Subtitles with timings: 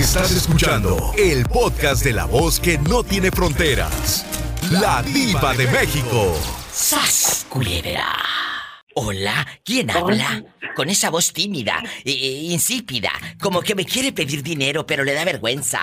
[0.00, 4.24] Estás escuchando el podcast de la voz que no tiene fronteras.
[4.72, 6.32] La diva de México.
[6.72, 8.06] ¡Sas, culebra!
[8.94, 10.42] Hola, ¿quién habla?
[10.74, 13.10] Con esa voz tímida, e, e, insípida,
[13.42, 15.80] como que me quiere pedir dinero pero le da vergüenza.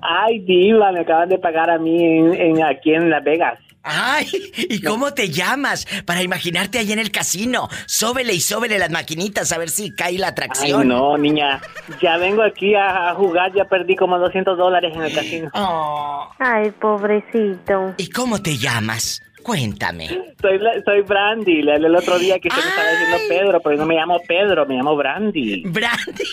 [0.00, 3.58] Ay, diva, me acaban de pagar a mí en, aquí en Las Vegas.
[3.82, 5.86] Ay, ¿y cómo te llamas?
[6.06, 7.68] Para imaginarte ahí en el casino.
[7.86, 10.82] Sóbele y sóbele las maquinitas a ver si cae la atracción.
[10.82, 11.60] Ay, no, niña.
[12.00, 15.50] Ya vengo aquí a, jugar, ya perdí como 200 dólares en el casino.
[15.54, 16.30] Oh.
[16.38, 17.94] Ay, pobrecito.
[17.96, 19.20] ¿Y cómo te llamas?
[19.42, 20.08] Cuéntame.
[20.40, 21.60] Soy, soy Brandy.
[21.60, 24.76] El otro día que se me estaba diciendo Pedro, pero no me llamo Pedro, me
[24.76, 25.62] llamo Brandy.
[25.66, 26.24] Brandy.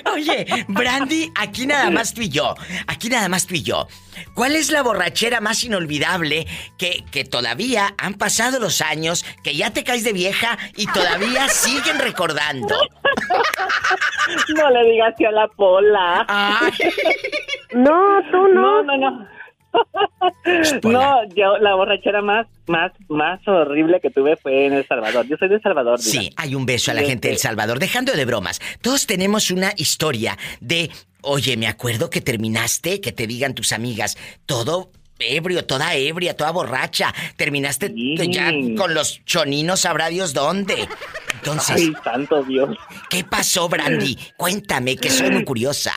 [0.14, 2.54] Oye, Brandy, aquí nada más tú y yo.
[2.86, 3.86] Aquí nada más tú y yo.
[4.34, 6.46] ¿Cuál es la borrachera más inolvidable
[6.78, 11.48] que, que todavía han pasado los años, que ya te caes de vieja y todavía
[11.48, 12.76] siguen recordando?
[14.56, 16.26] No le digas que a la pola.
[17.72, 18.82] No, tú no.
[18.82, 19.39] No, no, no.
[20.82, 25.26] No, yo la borrachera más, más, más horrible que tuve fue en El Salvador.
[25.26, 25.98] Yo soy de El Salvador.
[26.00, 27.78] Sí, hay un beso a la gente de El Salvador.
[27.78, 30.90] Dejando de bromas, todos tenemos una historia de,
[31.22, 34.90] oye, me acuerdo que terminaste, que te digan tus amigas, todo
[35.20, 37.14] ebrio, toda ebria, toda borracha.
[37.36, 37.92] Terminaste
[38.28, 40.88] ya con los choninos, sabrá Dios dónde.
[41.34, 41.76] Entonces.
[41.76, 42.76] Ay, santo Dios.
[43.08, 44.18] ¿Qué pasó, Brandy?
[44.36, 45.92] Cuéntame, que soy muy curiosa.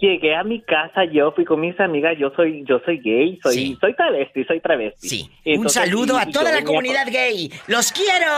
[0.00, 3.76] Llegué a mi casa, yo fui con mis amigas, yo soy, yo soy gay, soy,
[3.80, 5.08] soy travesti, soy travesti.
[5.08, 5.30] Sí.
[5.56, 7.52] un saludo a toda la comunidad gay.
[7.66, 8.32] ¡Los quiero!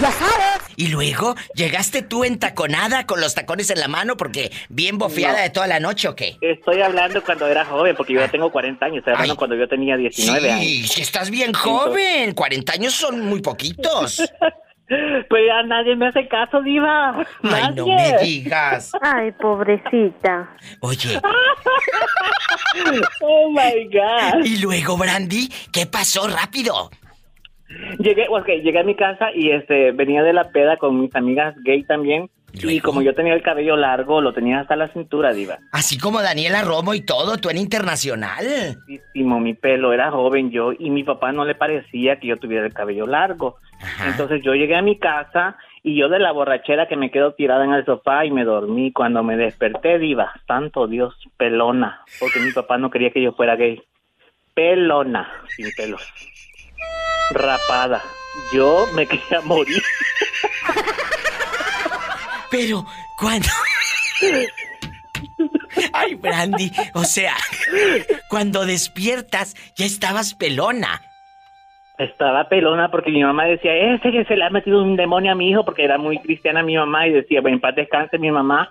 [0.00, 0.62] ¡Ya sabes!
[0.76, 5.50] Y luego, ¿llegaste tú entaconada con los tacones en la mano porque bien bofeada de
[5.50, 6.36] toda la noche o qué?
[6.40, 9.68] Estoy hablando cuando era joven, porque yo ya tengo 40 años, estoy hablando cuando yo
[9.68, 10.88] tenía 19 años.
[10.88, 14.22] Sí, estás bien joven, 40 años son muy poquitos.
[15.28, 17.24] Pues ya nadie me hace caso, Diva.
[17.42, 18.92] Ay, no me digas.
[19.00, 20.50] Ay, pobrecita.
[20.80, 21.18] Oye.
[23.22, 24.44] oh my God.
[24.44, 26.90] Y luego, Brandy, ¿qué pasó rápido?
[27.98, 31.54] Llegué, okay, llegué a mi casa y este venía de la peda con mis amigas
[31.64, 32.28] gay también.
[32.54, 35.58] Y, como yo tenía el cabello largo, lo tenía hasta la cintura, diva.
[35.72, 38.76] Así como Daniela Romo y todo, tú en internacional.
[39.14, 42.74] mi pelo era joven yo y mi papá no le parecía que yo tuviera el
[42.74, 43.56] cabello largo.
[44.06, 47.64] Entonces yo llegué a mi casa y yo de la borrachera que me quedo tirada
[47.64, 48.92] en el sofá y me dormí.
[48.92, 53.56] Cuando me desperté, diva, santo Dios, pelona, porque mi papá no quería que yo fuera
[53.56, 53.82] gay.
[54.54, 56.02] Pelona, sin pelos.
[57.32, 58.02] Rapada.
[58.52, 59.82] Yo me quería morir.
[62.50, 62.84] Pero,
[63.18, 63.48] ¿cuándo?
[65.92, 67.34] Ay, Brandy, o sea,
[68.28, 71.00] cuando despiertas ya estabas pelona.
[71.98, 75.34] Estaba pelona porque mi mamá decía, ese que se le ha metido un demonio a
[75.34, 78.70] mi hijo, porque era muy cristiana mi mamá y decía, en paz descanse mi mamá.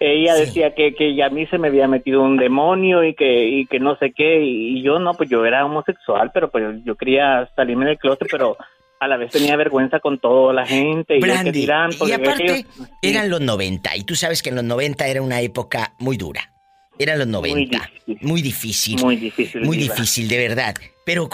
[0.00, 3.46] Ella decía que, que ya a mí se me había metido un demonio y que,
[3.48, 6.94] y que no sé qué, y yo no, pues yo era homosexual, pero pues yo
[6.94, 8.56] quería salirme del closet, pero
[9.00, 12.66] a la vez tenía vergüenza con toda la gente y que dirán, y aparte
[13.02, 16.52] eran los 90 y tú sabes que en los 90 era una época muy dura.
[16.98, 17.90] Eran los 90.
[18.20, 19.00] Muy difícil.
[19.02, 19.62] Muy difícil.
[19.62, 20.74] Muy difícil, de verdad.
[21.04, 21.28] Pero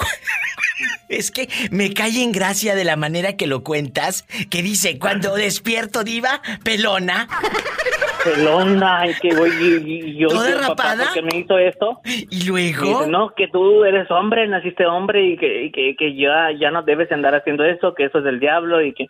[1.08, 5.34] es que me cae en gracia de la manera que lo cuentas, que dice, cuando
[5.34, 7.28] despierto, diva, pelona.
[8.22, 9.50] Pelona, y que voy
[9.84, 11.10] y, yo ¿Toda rapada?
[11.12, 12.00] ¿por me hizo esto?
[12.04, 13.06] Y luego...
[13.06, 17.10] no, que tú eres hombre, naciste hombre y que, que, que ya, ya no debes
[17.12, 19.06] andar haciendo eso, que eso es del diablo y que...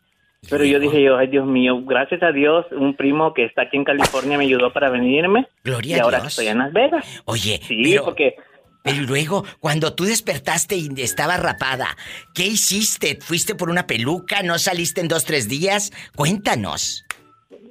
[0.51, 3.77] Pero yo dije yo, ay Dios mío, gracias a Dios, un primo que está aquí
[3.77, 5.47] en California me ayudó para venirme.
[5.63, 6.33] Gloria y a ahora Dios.
[6.33, 7.23] estoy en Las Vegas.
[7.25, 8.35] Oye, sí, porque...
[8.83, 11.87] Pero luego, cuando tú despertaste y estaba rapada,
[12.35, 13.17] ¿qué hiciste?
[13.19, 14.43] ¿Fuiste por una peluca?
[14.43, 15.91] ¿No saliste en dos, tres días?
[16.15, 17.07] Cuéntanos.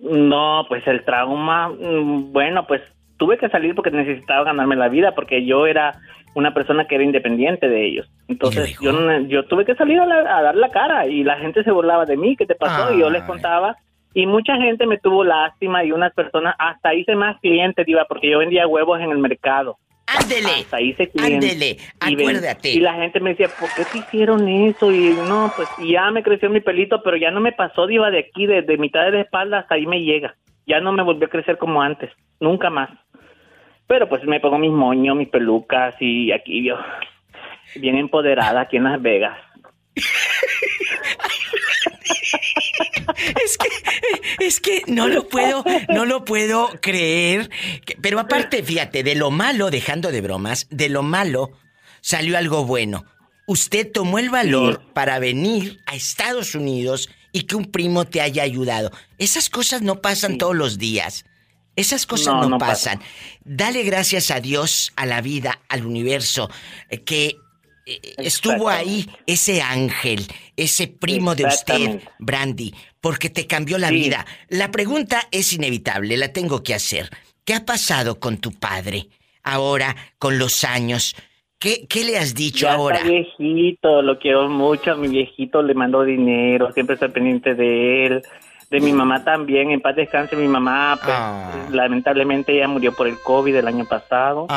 [0.01, 2.81] No, pues el trauma, mm, bueno, pues
[3.17, 6.01] tuve que salir porque necesitaba ganarme la vida, porque yo era
[6.33, 8.09] una persona que era independiente de ellos.
[8.27, 8.91] Entonces yo,
[9.27, 10.05] yo tuve que salir a,
[10.41, 12.93] dar la cara y la gente se burlaba de mí, ¿qué te pasó?
[12.93, 13.77] Y yo les contaba
[14.13, 18.29] y mucha gente me tuvo lástima y unas personas, hasta hice más clientes, iba porque
[18.29, 19.77] yo vendía huevos en el mercado.
[20.05, 20.61] Ándele.
[20.61, 21.53] Hasta hice clientes.
[21.53, 22.69] Ándele, acuérdate.
[22.69, 24.91] Y, la gente me decía, ¿por qué te hicieron eso?
[24.91, 28.19] Y no, pues ya me creció mi pelito, pero ya no me pasó, diva, de
[28.19, 30.35] aquí, de, de mitad de la espalda hasta ahí me llega.
[30.67, 32.89] Ya no me volvió a crecer como antes, nunca más.
[33.87, 36.75] Pero pues me pongo mis moños, mis pelucas y aquí yo,
[37.75, 39.37] bien empoderada aquí en Las Vegas.
[43.43, 43.67] es que
[44.45, 47.49] es que no lo puedo no lo puedo creer
[48.01, 51.51] pero aparte fíjate de lo malo dejando de bromas de lo malo
[52.01, 53.05] salió algo bueno
[53.45, 58.43] usted tomó el valor para venir a Estados Unidos y que un primo te haya
[58.43, 58.91] ayudado.
[59.17, 61.25] Esas cosas no pasan todos los días.
[61.75, 62.99] Esas cosas no, pasan.
[63.43, 66.49] Dale gracias a Dios, a la vida, al universo,
[66.89, 67.37] eh, que
[67.85, 74.25] eh, estuvo ahí ese ángel, ese primo de usted, Brandy, porque te cambió la vida.
[74.49, 77.09] La pregunta es inevitable, la tengo que hacer.
[77.43, 79.07] ¿Qué ha pasado con tu padre
[79.43, 81.15] ahora, con los años?
[81.57, 82.97] ¿Qué, qué le has dicho ya ahora?
[82.97, 84.91] Está viejito, lo quiero mucho.
[84.91, 88.23] A mi viejito le mando dinero, siempre estoy pendiente de él
[88.73, 91.67] de mi mamá también, en paz descanse mi mamá, pues, ah.
[91.69, 94.47] lamentablemente ella murió por el COVID el año pasado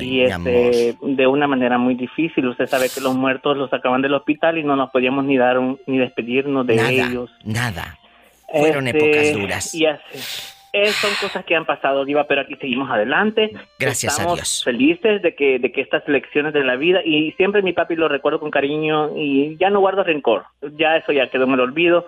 [0.00, 4.14] y este de una manera muy difícil, usted sabe que los muertos los sacaban del
[4.14, 7.30] hospital y no nos podíamos ni dar ni despedirnos de ellos.
[7.44, 7.96] Nada.
[8.52, 9.74] Fueron este, épocas duras.
[9.76, 10.18] Y así,
[10.72, 13.52] eh, son cosas que han pasado, Diva, pero aquí seguimos adelante.
[13.78, 14.62] Gracias Estamos a Dios.
[14.64, 18.08] felices de que, de que estas lecciones de la vida, y siempre mi papi lo
[18.08, 20.46] recuerdo con cariño y ya no guardo rencor.
[20.76, 22.06] Ya eso ya quedó en el olvido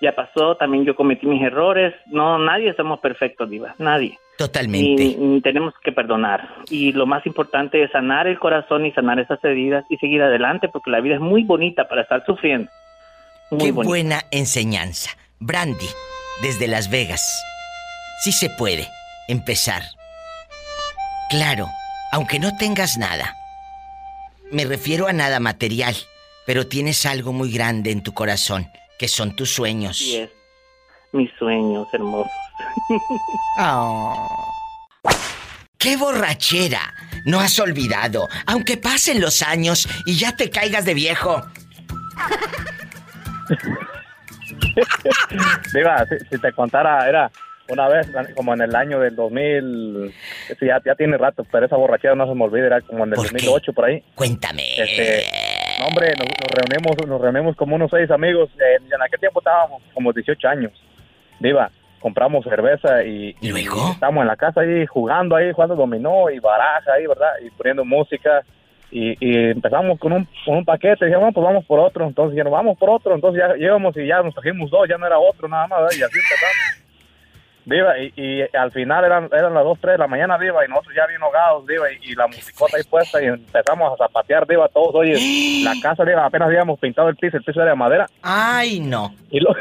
[0.00, 1.94] ya pasó, también yo cometí mis errores.
[2.06, 4.18] No, nadie somos perfectos, Diva, nadie.
[4.36, 5.02] Totalmente.
[5.02, 6.48] Y, tenemos que perdonar.
[6.70, 10.68] Y lo más importante es sanar el corazón y sanar esas heridas y seguir adelante,
[10.68, 12.70] porque la vida es muy bonita para estar sufriendo.
[13.58, 15.10] Qué buena enseñanza.
[15.40, 15.88] Brandy,
[16.42, 17.22] desde Las Vegas.
[18.22, 18.86] Sí se puede
[19.26, 19.82] empezar.
[21.30, 21.66] Claro,
[22.12, 23.34] aunque no tengas nada.
[24.52, 25.94] Me refiero a nada material,
[26.46, 28.68] pero tienes algo muy grande en tu corazón
[28.98, 29.98] que son tus sueños.
[29.98, 30.30] Sí es.
[31.12, 32.32] Mis sueños hermosos.
[33.60, 34.52] Oh.
[35.78, 36.94] ¡Qué borrachera!
[37.24, 41.42] No has olvidado, aunque pasen los años y ya te caigas de viejo.
[45.74, 47.30] Diga, si, te contara, era
[47.68, 50.14] una vez, como en el año del 2000,
[50.60, 53.16] ya, ya tiene rato, pero esa borrachera no se me olvida, era como en el
[53.16, 54.02] 2008 por ahí.
[54.14, 54.80] Cuéntame.
[54.80, 55.24] Este,
[55.86, 58.50] hombre, nos, reunimos, nos reunimos como unos seis amigos.
[58.58, 60.72] en aquel tiempo estábamos como 18 años.
[61.40, 61.70] Viva,
[62.00, 63.92] compramos cerveza y, ¿Y luego?
[63.92, 67.32] estamos en la casa ahí jugando ahí, jugando dominó y baraja ahí, ¿verdad?
[67.44, 68.42] Y poniendo música.
[68.90, 69.16] Y,
[69.50, 72.52] empezamos con un, con un paquete, y dijimos, pues vamos por otro, entonces ya nos
[72.54, 75.46] vamos por otro, entonces ya llegamos y ya nos trajimos dos, ya no era otro
[75.46, 76.87] nada más, y así empezamos.
[77.64, 80.68] Viva, y, y, al final eran, eran las 2, 3 de la mañana, Diva, y
[80.68, 84.68] nosotros ya bien ahogados, Diva, y, la musicota ahí puesta, y empezamos a zapatear, Diva,
[84.68, 88.06] todos, oye, la casa, Diva, apenas habíamos pintado el piso, el piso era de madera.
[88.22, 89.14] ¡Ay, no!
[89.30, 89.54] Y lo,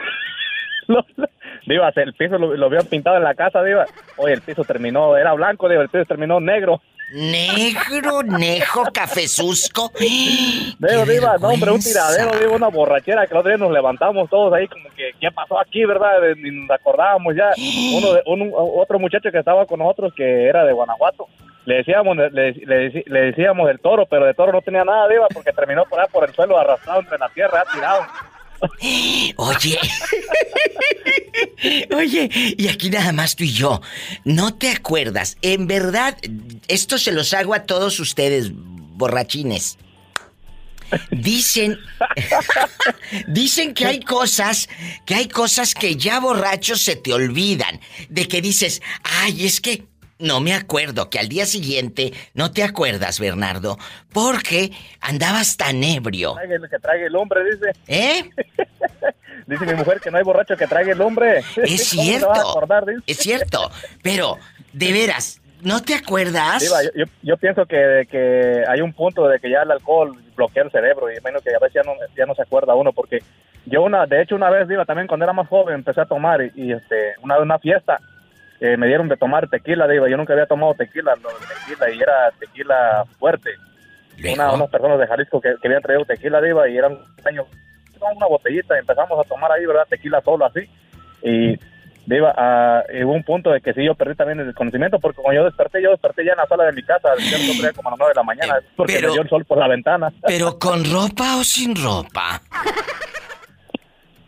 [1.65, 3.85] Diva, el piso lo, lo, habían pintado en la casa, Diva,
[4.15, 6.81] oye, el piso terminó, era blanco, Diva, el piso terminó negro.
[7.12, 9.92] Negro, nejo, cafezusco.
[9.98, 14.54] Digo, Diva, no, hombre, un tiradero, digo, una borrachera que otro día nos levantamos todos
[14.54, 16.19] ahí como que, ¿qué pasó aquí, verdad?
[16.36, 17.54] Ni nos acordábamos ya.
[17.95, 21.27] Uno de, un, otro muchacho que estaba con nosotros que era de Guanajuato,
[21.65, 25.54] le decíamos, le, le, decíamos del toro, pero de toro no tenía nada, Diva, porque
[25.54, 28.01] terminó por ahí por el suelo arrastrado entre la tierra, tirado.
[29.38, 29.80] Oye.
[31.95, 33.81] Oye, y aquí nada más tú y yo.
[34.24, 35.38] ¿No te acuerdas?
[35.42, 36.18] En verdad,
[36.68, 39.77] esto se los hago a todos ustedes, borrachines.
[41.12, 41.77] Dicen.
[43.27, 44.69] dicen que hay cosas.
[45.06, 47.80] Que hay cosas que ya borrachos se te olvidan.
[48.09, 49.86] De que dices, ay, es que
[50.19, 53.78] no me acuerdo que al día siguiente no te acuerdas, Bernardo,
[54.14, 54.72] porque
[55.02, 56.36] andabas tan ebrio.
[56.69, 57.72] Que traiga el hombre, dice.
[57.88, 58.30] ¿Eh?
[59.48, 61.44] dice mi mujer que no hay borracho que traiga el hombre.
[61.56, 62.62] Es cierto.
[63.06, 63.71] es cierto.
[64.02, 64.38] Pero,
[64.74, 66.64] de veras, ¿no te acuerdas?
[66.95, 70.71] yo, yo, pienso que, que, hay un punto de que ya el alcohol bloquea el
[70.71, 73.19] cerebro y menos que a veces ya no, ya no se acuerda uno porque
[73.66, 76.42] yo una, de hecho una vez, digo, también cuando era más joven empecé a tomar
[76.56, 78.00] y, este, una, una fiesta
[78.59, 82.31] eh, me dieron de tomar tequila, digo, yo nunca había tomado tequila, tequila y era
[82.40, 83.52] tequila fuerte.
[84.33, 87.45] Una, unas personas de Jalisco que, habían traído tequila, diva, y eran años,
[88.16, 89.85] una botellita, y empezamos a tomar ahí, ¿verdad?
[89.87, 90.61] Tequila solo así.
[91.21, 91.59] Y
[92.07, 95.42] diva, a, hubo un punto de que sí, yo perdí también el conocimiento, porque cuando
[95.42, 97.09] yo desperté, yo desperté ya en la sala de mi casa,
[97.76, 100.11] como a las 9 de la mañana, porque me dio el sol por la ventana.
[100.26, 102.42] ¿Pero con ropa o sin ropa?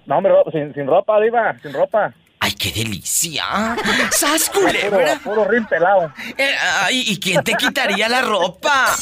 [0.06, 2.14] No, hombre, sin, sin ropa, diva, sin ropa.
[2.42, 3.76] ¡Ay, qué delicia!
[4.12, 5.20] ¡Sas culebra!
[5.20, 6.14] Puro, puro pelado.
[6.38, 8.96] Eh, ay, ¿y quién te quitaría la ropa?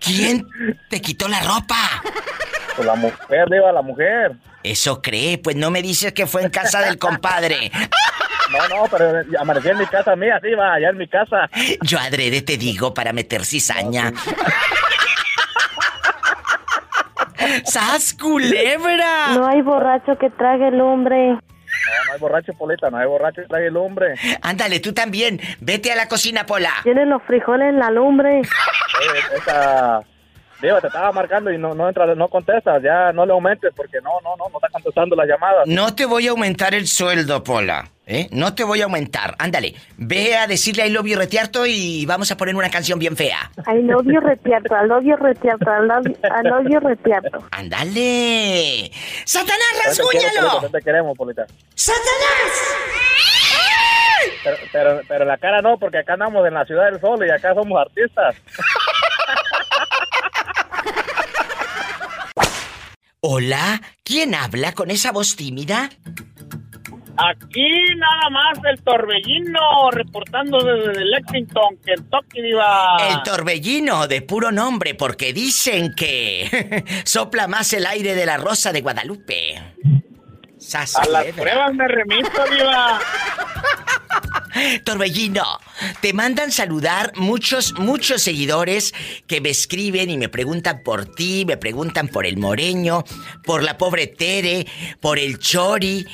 [0.00, 0.48] ¿Quién
[0.88, 2.02] te quitó la ropa?
[2.76, 4.36] Pues la mujer, Diva, la mujer.
[4.62, 7.70] Eso cree, pues no me dices que fue en casa del compadre.
[8.50, 11.50] No, no, pero amanecí en mi casa mía, Diva, allá en mi casa.
[11.82, 14.12] Yo adrede te digo para meter cizaña.
[17.64, 19.34] ¡Sas culebra!
[19.34, 21.30] No hay borracho que trague el hombre.
[21.30, 21.38] No,
[22.06, 24.14] no hay borracho, Polita, no hay borracho que trague el hombre.
[24.42, 25.40] Ándale, tú también.
[25.60, 26.72] Vete a la cocina, Pola.
[26.82, 28.40] Tienen los frijoles en la lumbre.
[29.36, 30.00] esa,
[30.60, 33.98] Diva, te estaba marcando y no, no entras, no contestas, ya no le aumentes porque
[34.02, 35.66] no, no, no, no está contestando las llamadas.
[35.66, 37.88] No te voy a aumentar el sueldo, Pola.
[38.08, 38.28] ¿Eh?
[38.32, 39.36] No te voy a aumentar.
[39.38, 43.16] Ándale, ve a decirle I love you retiarto y vamos a poner una canción bien
[43.16, 43.52] fea.
[43.66, 47.46] I love you retiarto, I love you retiarto, I love, I love you retiarto.
[47.50, 48.90] Ándale.
[49.24, 50.60] ¡Satanás, rasguñalo!
[50.60, 51.46] Polita, te queremos, Polita.
[51.74, 52.76] ¡Satanás!
[54.42, 57.30] Pero, pero, pero la cara no, porque acá andamos en la ciudad del sol y
[57.30, 58.34] acá somos artistas.
[63.20, 65.90] Hola, ¿quién habla con esa voz tímida?
[67.18, 72.96] Aquí nada más el torbellino reportando desde Lexington, Kentucky, diva.
[73.10, 78.72] El torbellino de puro nombre, porque dicen que sopla más el aire de la rosa
[78.72, 79.60] de Guadalupe.
[80.58, 83.00] Sas A las pruebas me remito, diva.
[84.84, 85.44] Torbellino,
[86.00, 88.94] te mandan saludar muchos, muchos seguidores
[89.26, 93.04] que me escriben y me preguntan por ti, me preguntan por el Moreño,
[93.44, 94.66] por la pobre Tere,
[95.00, 96.06] por el Chori.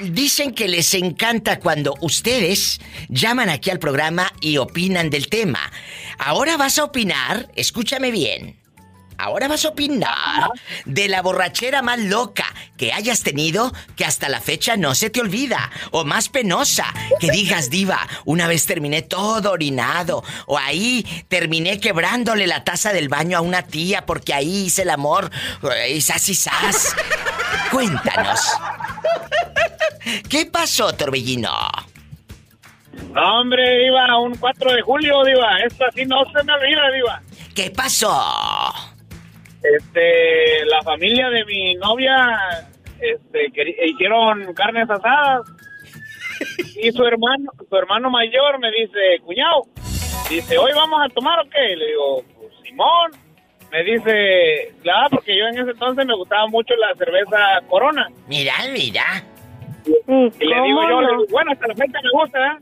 [0.00, 5.72] Dicen que les encanta cuando ustedes llaman aquí al programa y opinan del tema.
[6.18, 8.56] Ahora vas a opinar, escúchame bien.
[9.16, 10.50] Ahora vas a opinar
[10.84, 15.20] de la borrachera más loca que hayas tenido que hasta la fecha no se te
[15.20, 15.70] olvida.
[15.92, 20.24] O más penosa, que digas, diva, una vez terminé todo orinado.
[20.46, 24.90] O ahí terminé quebrándole la taza del baño a una tía porque ahí hice el
[24.90, 25.30] amor.
[25.88, 26.94] Y sas y sas.
[27.70, 28.40] Cuéntanos.
[30.28, 31.50] ¿Qué pasó, Torbellino?
[33.12, 35.58] No, hombre, diva, un 4 de julio, diva.
[35.66, 37.22] Esto así no se me olvida, diva.
[37.54, 38.12] ¿Qué pasó?
[39.62, 42.68] Este, la familia de mi novia,
[43.00, 43.50] este,
[43.86, 45.42] hicieron carnes asadas.
[46.76, 49.62] Y su hermano, su hermano mayor me dice, cuñado,
[50.28, 51.76] dice, ¿hoy vamos a tomar o qué?
[51.76, 53.12] Le digo, pues, Simón.
[53.70, 58.08] Me dice, claro, porque yo en ese entonces me gustaba mucho la cerveza Corona.
[58.28, 59.24] Mira, mira.
[59.84, 59.92] Sí,
[60.40, 62.56] Y le digo ¿cómo yo, le digo, bueno, hasta la fecha me gusta, ¿eh?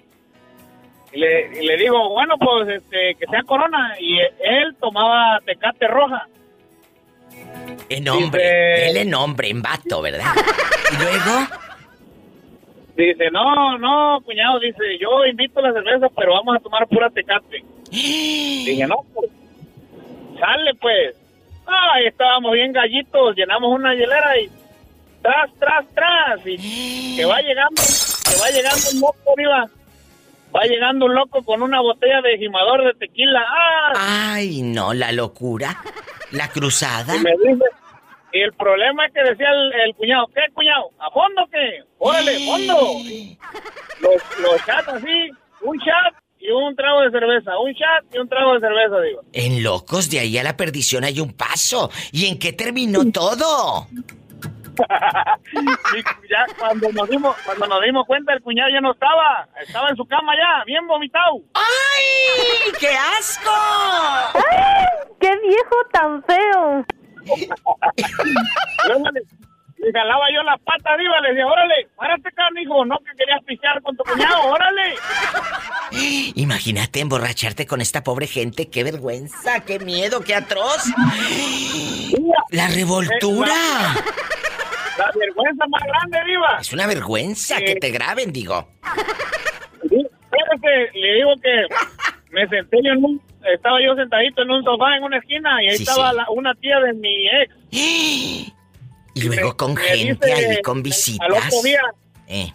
[1.14, 3.94] Y le, y le digo, bueno, pues este, que sea Corona.
[4.00, 6.26] Y él tomaba tecate roja.
[7.88, 8.42] En hombre.
[8.42, 10.24] Dice- Él en hombre, en vato, ¿verdad?
[10.92, 11.46] Y luego.
[12.96, 17.64] Dice, no, no, cuñado, dice, yo invito la cerveza, pero vamos a tomar pura tecate.
[17.90, 19.30] Dije, no, pues,
[20.38, 21.16] sale pues.
[21.66, 24.50] Ay, estábamos bien gallitos, llenamos una hielera y
[25.22, 26.40] tras, tras, tras.
[26.46, 27.82] Y que va llegando,
[28.24, 29.70] que va llegando un loco arriba.
[30.54, 33.42] Va llegando un loco con una botella de gimador de tequila.
[33.48, 34.32] ¡Ah!
[34.34, 35.82] Ay, no, la locura.
[36.32, 37.16] La cruzada.
[37.16, 37.64] Y me dice,
[38.32, 40.90] y el problema es que decía el, el cuñado, ¿qué cuñado?
[40.98, 41.84] ¿A fondo qué?
[41.98, 42.96] Órale, fondo.
[44.00, 45.30] Los, los chats así,
[45.62, 49.20] un chat y un trago de cerveza, un chat y un trago de cerveza, digo.
[49.32, 51.90] En locos, de ahí a la perdición hay un paso.
[52.10, 53.86] ¿Y en qué terminó todo?
[55.94, 59.88] Y ya cuando nos dimos, cuando nos dimos cuenta el cuñado ya no estaba, estaba
[59.90, 61.40] en su cama ya, bien vomitado.
[61.54, 62.72] ¡Ay!
[62.80, 63.50] ¡Qué asco!
[64.34, 64.86] ¡Ay!
[65.20, 66.84] ¡Qué viejo tan feo!
[68.88, 69.20] Luego le,
[69.76, 73.42] le jalaba yo la pata arriba, le decía, órale, párate acá, hijo, no que querías
[73.44, 74.94] pisear con tu cuñado, órale.
[76.36, 78.70] Imagínate emborracharte con esta pobre gente.
[78.70, 79.60] ¡Qué vergüenza!
[79.60, 80.20] ¡Qué miedo!
[80.22, 80.84] ¡Qué atroz!
[82.50, 83.54] ¡La revoltura!
[85.06, 86.58] La vergüenza más grande, Diva.
[86.60, 88.68] Es una vergüenza que te graben, digo.
[89.82, 91.66] Espérate, le digo que
[92.30, 93.20] me senté yo en un,
[93.52, 96.16] estaba yo sentadito en un sofá en una esquina y ahí Sí, estaba sí.
[96.16, 97.54] la- una tía de mi ex.
[99.14, 101.28] Y luego Me- con me gente dice, ahí, con Al visitas.
[101.28, 101.80] otro día,
[102.28, 102.50] Eh.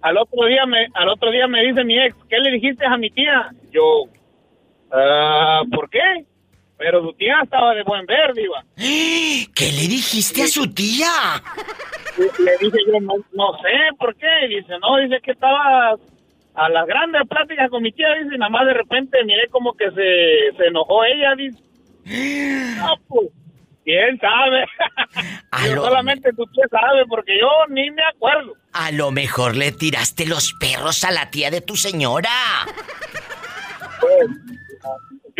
[0.00, 2.96] al otro día me, al otro día me dice mi ex, ¿qué le dijiste a
[2.96, 3.50] mi tía?
[3.70, 4.04] Yo,
[4.92, 6.00] ah, ¿por qué?
[6.82, 8.64] Pero tu tía estaba de buen ver, diva.
[9.54, 11.10] ¿Qué le dijiste a su tía?
[12.16, 14.48] Le dije yo, no, no sé por qué.
[14.48, 15.94] Dice, no, dice que estaba
[16.54, 19.74] a las grandes pláticas con mi tía, dice, y nada más de repente miré como
[19.74, 21.58] que se, se enojó ella, dice.
[22.78, 23.28] No, pues,
[23.84, 24.64] ¿quién sabe?
[25.74, 28.54] Lo- solamente tu tía sabe, porque yo ni me acuerdo.
[28.72, 32.30] A lo mejor le tiraste los perros a la tía de tu señora.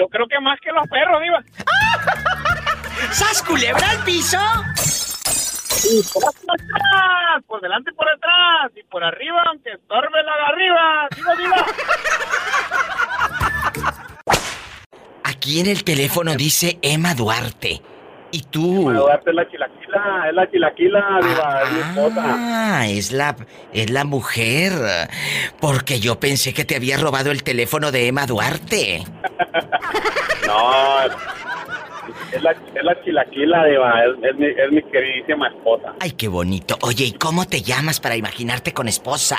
[0.00, 1.44] Yo creo que más que los perros, diva.
[3.12, 4.38] ¿Sas culebra al piso?
[5.92, 10.42] Y por atrás, por delante y por detrás, y por arriba, aunque estorbe la de
[10.42, 11.08] arriba.
[11.14, 11.66] Diva, diva.
[15.22, 17.82] Aquí en el teléfono dice Emma Duarte.
[18.32, 18.92] ¿Y tú?
[18.92, 22.22] darte la chilaquila, es la chilaquila, diva, es mi esposa.
[22.24, 23.36] Ah, es la,
[23.72, 24.72] es la mujer.
[25.60, 29.02] Porque yo pensé que te había robado el teléfono de Emma Duarte.
[30.46, 31.02] No,
[32.32, 34.04] Es la, es la chilaquila, Diva.
[34.04, 35.94] Es, es, mi, es mi queridísima esposa.
[36.00, 36.76] Ay, qué bonito.
[36.82, 39.38] Oye, ¿y cómo te llamas para imaginarte con esposa?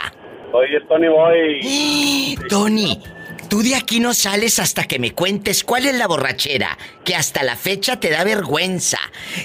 [0.51, 2.37] Soy el Tony Boy.
[2.49, 3.01] Tony,
[3.51, 7.43] tú de aquí no sales hasta que me cuentes cuál es la borrachera que hasta
[7.43, 8.97] la fecha te da vergüenza.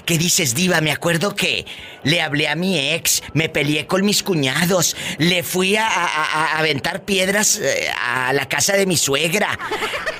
[0.04, 1.66] Que dices, diva, me acuerdo que
[2.04, 6.58] le hablé a mi ex, me peleé con mis cuñados, le fui a, a- a
[6.60, 9.58] aventar piedras eh, a la casa de mi suegra.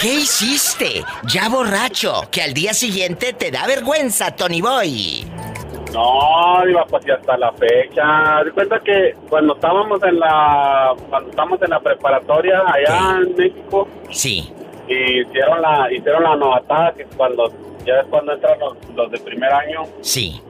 [0.00, 1.04] ¿Qué hiciste?
[1.28, 5.24] Ya borracho, que al día siguiente te da vergüenza, Tony Boy.
[5.96, 8.44] No, Diva, pues y hasta la fecha.
[8.44, 13.88] De cuenta que cuando estábamos en la cuando estábamos en la preparatoria allá en México,
[14.10, 14.52] Sí.
[14.88, 17.50] y hicieron la hicieron la novatada que es cuando
[17.86, 20.40] ya es cuando entran los, los de primer año Sí.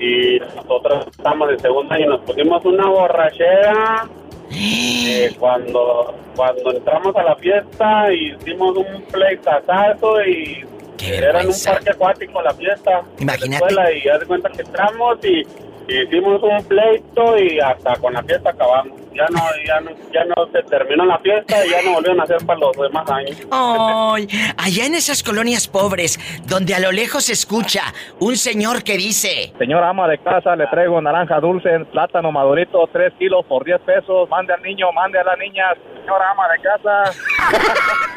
[0.00, 4.06] y nosotros estamos de segundo año y nos pusimos una borrachera
[4.52, 10.64] eh, cuando cuando entramos a la fiesta hicimos un pleitazazo y
[10.98, 13.64] Qué era en un parque acuático la fiesta la Imagínate.
[13.66, 15.46] escuela, y haz de cuenta que entramos y,
[15.88, 20.24] y hicimos un pleito y hasta con la fiesta acabamos ya no ya no ya
[20.24, 23.36] no se terminó la fiesta y ya no volvieron a hacer para los demás años
[23.50, 27.82] Ay, allá en esas colonias pobres, donde a lo lejos se escucha
[28.20, 33.14] un señor que dice, Señora ama de casa, le traigo naranja dulce, plátano madurito, 3
[33.18, 34.28] kilos por 10 pesos.
[34.28, 35.64] Mande al niño, mande a la niña.
[36.00, 37.12] Señora ama de casa.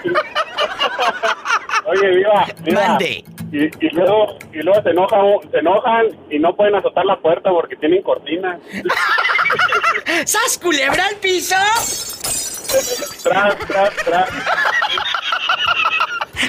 [1.87, 2.87] Oye, viva, viva.
[2.87, 3.23] Mande.
[3.51, 7.49] Y, y luego, y luego se enojan, se enojan y no pueden azotar la puerta
[7.49, 8.59] porque tienen cortina.
[10.25, 11.55] ¡Sas culebra al piso!
[13.23, 14.29] Tras, tras, tras.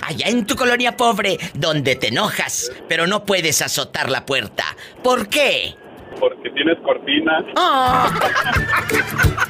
[0.02, 4.64] Allá en tu colonia pobre, donde te enojas, pero no puedes azotar la puerta.
[5.02, 5.76] ¿Por qué?
[6.18, 7.44] Porque tienes cortina.
[7.56, 8.08] Oh.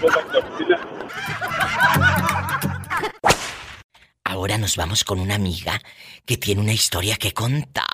[0.00, 0.80] Cortina.
[4.24, 5.80] Ahora nos vamos con una amiga
[6.24, 7.84] que tiene una historia que contar.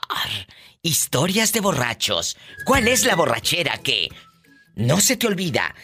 [0.83, 2.37] Historias de borrachos.
[2.65, 4.09] ¿Cuál es la borrachera que
[4.77, 5.75] no se te olvida?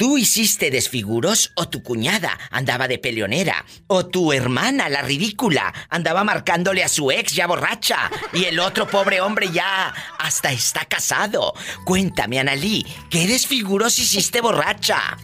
[0.00, 3.66] ¿Tú hiciste desfiguros o tu cuñada andaba de peleonera?
[3.86, 8.10] ¿O tu hermana, la ridícula, andaba marcándole a su ex ya borracha?
[8.32, 11.52] Y el otro pobre hombre ya hasta está casado.
[11.84, 15.18] Cuéntame, Analí, ¿qué desfiguros hiciste borracha?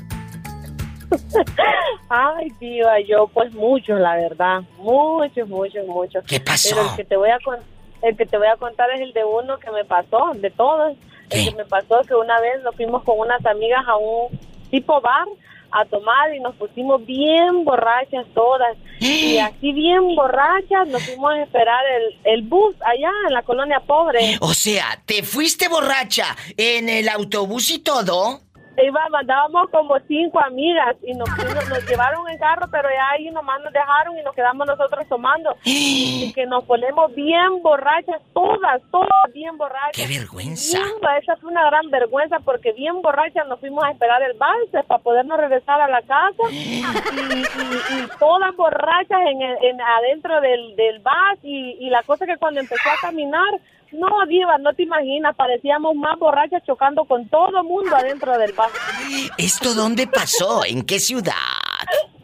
[2.10, 4.60] Ay, diva, yo pues muchos, la verdad.
[4.76, 6.22] Muchos, muchos, muchos.
[6.26, 6.76] ¿Qué pasó?
[6.76, 7.60] Pero el que te voy a con-
[8.02, 10.98] el que te voy a contar es el de uno que me pasó, de todos.
[11.30, 11.44] ¿Qué?
[11.44, 14.38] El que me pasó que una vez nos fuimos con unas amigas a un
[14.70, 15.26] tipo bar
[15.72, 18.76] a tomar y nos pusimos bien borrachas todas.
[19.00, 23.80] Y así bien borrachas nos fuimos a esperar el, el bus allá en la colonia
[23.80, 24.38] pobre.
[24.40, 28.40] O sea, ¿te fuiste borracha en el autobús y todo?
[28.82, 31.28] Iba, mandábamos como cinco amigas y nos,
[31.68, 35.56] nos llevaron en carro, pero ya ahí nomás nos dejaron y nos quedamos nosotros tomando.
[35.64, 39.92] Y que nos ponemos bien borrachas, todas, todas bien borrachas.
[39.94, 40.78] ¡Qué vergüenza!
[40.78, 40.90] Bien,
[41.22, 45.02] esa fue una gran vergüenza porque bien borrachas nos fuimos a esperar el vals para
[45.02, 50.74] podernos regresar a la casa y, y- y todas borrachas en, el- en- adentro del,
[50.76, 53.48] del bus y, y la cosa que cuando empezó a caminar,
[53.92, 59.30] no, Diva, no te imaginas, parecíamos más borrachas chocando con todo mundo adentro del bus.
[59.38, 60.64] ¿Esto dónde pasó?
[60.64, 61.32] ¿En qué ciudad?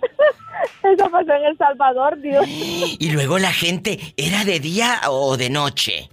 [0.83, 2.44] Eso pasó en El Salvador, Dios.
[2.46, 6.09] Y luego la gente, ¿era de día o de noche?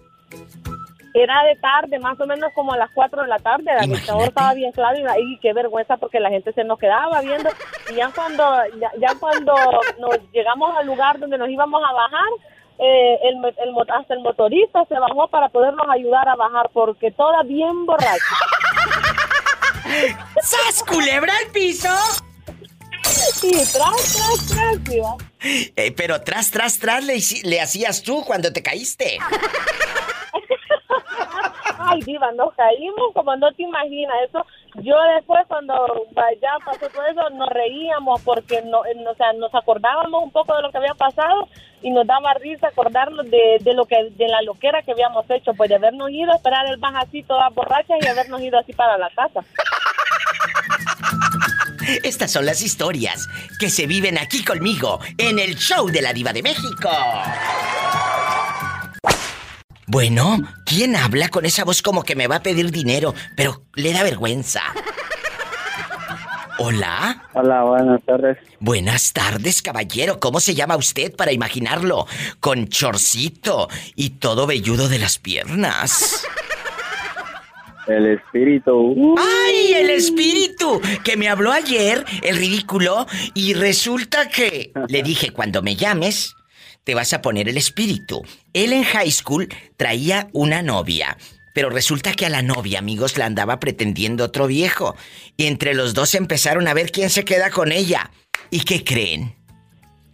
[1.13, 3.63] Era de tarde, más o menos como a las 4 de la tarde.
[3.65, 3.99] La Imagínate.
[3.99, 7.49] dictadura estaba bien claro y, y qué vergüenza porque la gente se nos quedaba viendo.
[7.91, 8.43] Y ya cuando,
[8.79, 9.53] ya, ya cuando
[9.99, 12.29] nos llegamos al lugar donde nos íbamos a bajar,
[12.80, 17.44] eh, el, el, hasta el motorista se bajó para podernos ayudar a bajar porque toda
[17.44, 18.20] bien borracha.
[20.42, 21.89] ¡Sas, culebra al piso!
[23.04, 25.15] Sí, tras, tras, tras, Diva.
[25.42, 29.18] Eh, pero tras, tras, tras le, le hacías tú cuando te caíste.
[31.82, 34.15] Ay, diva, nos caímos como no te imaginas.
[34.28, 35.74] Eso, yo después cuando
[36.42, 40.62] ya pasó todo eso, nos reíamos porque no, o sea, nos acordábamos un poco de
[40.62, 41.48] lo que había pasado
[41.82, 45.70] y nos daba risa acordarnos de, lo que, de la loquera que habíamos hecho, pues
[45.70, 48.98] de habernos ido a esperar el bus así todas borrachas y habernos ido así para
[48.98, 49.42] la casa.
[52.04, 53.28] Estas son las historias
[53.60, 56.89] que se viven aquí conmigo en el show de la diva de México.
[59.91, 63.91] Bueno, ¿quién habla con esa voz como que me va a pedir dinero, pero le
[63.91, 64.62] da vergüenza?
[66.60, 67.23] Hola.
[67.34, 68.38] Hola, buenas tardes.
[68.60, 70.19] Buenas tardes, caballero.
[70.19, 72.06] ¿Cómo se llama usted para imaginarlo?
[72.39, 76.23] Con chorcito y todo velludo de las piernas.
[77.88, 79.15] El espíritu.
[79.17, 80.80] ¡Ay, el espíritu!
[81.04, 86.36] Que me habló ayer, el ridículo, y resulta que le dije, cuando me llames,
[86.84, 88.24] te vas a poner el espíritu.
[88.54, 91.18] Él en high school traía una novia.
[91.54, 94.96] Pero resulta que a la novia, amigos, la andaba pretendiendo otro viejo.
[95.36, 98.12] Y entre los dos empezaron a ver quién se queda con ella.
[98.50, 99.36] ¿Y qué creen?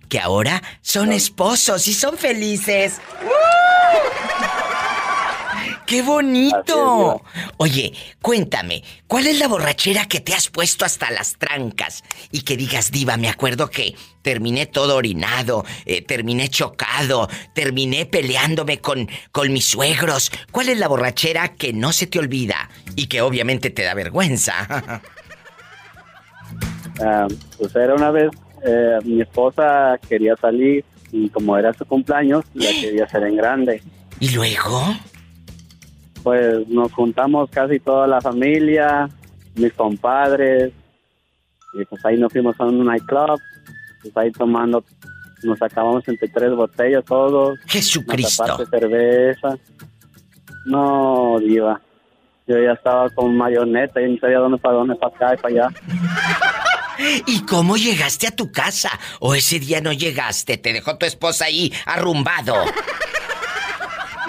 [0.09, 2.99] Que ahora son esposos y son felices.
[5.85, 7.21] ¡Qué bonito!
[7.57, 12.03] Oye, cuéntame, ¿cuál es la borrachera que te has puesto hasta las trancas?
[12.31, 18.79] Y que digas, diva, me acuerdo que terminé todo orinado, eh, terminé chocado, terminé peleándome
[18.79, 20.31] con, con mis suegros.
[20.51, 25.01] ¿Cuál es la borrachera que no se te olvida y que obviamente te da vergüenza?
[27.01, 28.29] Ah, pues era una vez,
[28.63, 33.81] eh, mi esposa quería salir y como era su cumpleaños, la quería hacer en grande.
[34.19, 34.95] ¿Y luego?
[36.25, 39.07] Pues nos juntamos casi toda la familia,
[39.53, 40.73] mis compadres,
[41.79, 43.39] y pues ahí nos fuimos a un nightclub,
[44.01, 44.83] pues ahí tomando,
[45.43, 47.59] nos acabamos entre tres botellas todos.
[47.67, 48.43] Jesucristo.
[48.43, 49.55] Aparte cerveza.
[50.65, 51.79] No, diva.
[52.47, 55.53] Yo ya estaba con mayoneta y no sabía dónde para dónde, para acá y para
[55.67, 55.79] allá.
[57.27, 58.89] ¿Y cómo llegaste a tu casa?
[59.19, 60.57] ¿O ese día no llegaste?
[60.57, 62.55] ¿Te dejó tu esposa ahí arrumbado?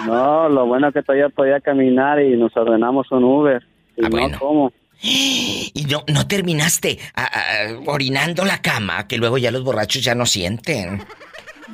[0.05, 3.63] No, lo bueno que todavía podía caminar y nos ordenamos un Uber.
[3.95, 4.37] Y Ah, no, bueno.
[4.39, 4.71] ¿cómo?
[5.01, 9.07] ¿Y no, no terminaste ah, ah, orinando la cama?
[9.07, 11.01] Que luego ya los borrachos ya no sienten.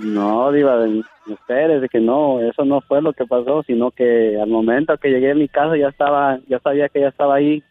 [0.02, 4.50] No, diva, de- espérese que no, eso no fue lo que pasó, sino que al
[4.50, 7.62] momento que llegué a mi casa ya estaba, ya sabía que ya estaba ahí.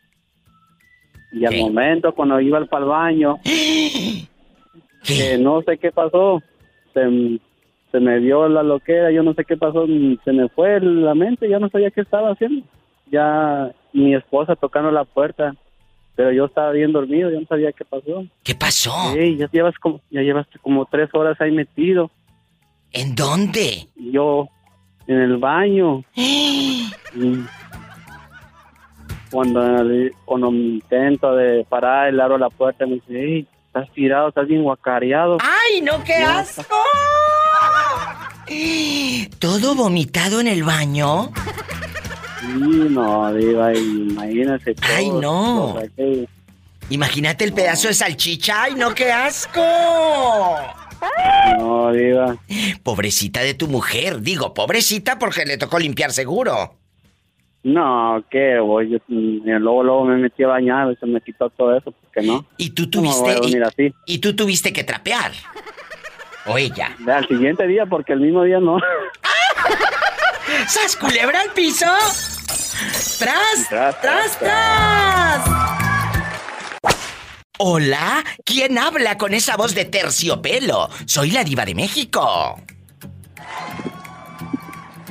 [1.32, 1.60] Y al ¿Qué?
[1.60, 3.38] momento cuando iba para el baño,
[5.04, 6.42] que no sé qué pasó,
[6.94, 7.00] se,
[7.92, 9.86] se me dio la loquera, yo no sé qué pasó,
[10.24, 12.66] se me fue la mente, ya no sabía qué estaba haciendo.
[13.10, 15.54] Ya mi esposa tocando la puerta,
[16.16, 18.24] pero yo estaba bien dormido, yo no sabía qué pasó.
[18.42, 19.14] ¿Qué pasó?
[19.14, 22.10] Ey, ya llevas como, ya llevas como tres horas ahí metido.
[22.92, 23.88] ¿En dónde?
[23.96, 24.48] Yo
[25.06, 26.02] en el baño.
[26.14, 26.90] y
[29.30, 29.60] cuando,
[30.24, 34.46] cuando intento de parar, le abro la puerta y me dice, hey, estás tirado, estás
[34.46, 35.38] bien guacareado.
[35.40, 36.76] ¡Ay, no, qué asco!
[39.38, 41.30] ¿Todo vomitado en el baño?
[42.40, 42.46] Sí,
[42.90, 44.74] no, diva, imagínate.
[44.74, 44.86] todo.
[44.94, 45.76] Ay, no.
[45.96, 46.28] Que-
[46.90, 48.64] Imagínate el pedazo de salchicha.
[48.64, 49.62] ¡Ay, no, qué asco!
[51.58, 52.36] no, diva.
[52.82, 54.20] Pobrecita de tu mujer.
[54.20, 56.74] Digo, pobrecita porque le tocó limpiar seguro.
[57.64, 58.58] No, ¿qué?
[58.58, 61.92] Voy, yo, mm, luego, luego me metí a bañar y se me quitó todo eso,
[61.92, 62.44] ¿por qué no?
[62.56, 63.34] Y tú No tuviste...
[63.34, 63.94] dormir y, así.
[64.06, 65.30] y tú tuviste que trapear.
[66.46, 66.96] O ella.
[67.06, 68.78] Al siguiente día, porque el mismo día no.
[70.66, 71.86] ¡Sas culebra al piso!
[73.18, 73.68] ¡Tras!
[73.68, 75.50] ¡Tras, Tras, tras!
[77.58, 80.88] Hola, ¿quién habla con esa voz de terciopelo?
[81.06, 82.60] Soy la diva de México.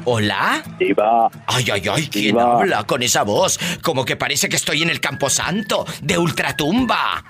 [0.05, 0.63] ¿Hola?
[0.79, 2.59] Diva, Ay, ay, ay, ¿quién Diva.
[2.59, 3.59] habla con esa voz?
[3.81, 7.23] Como que parece que estoy en el Camposanto de Ultratumba.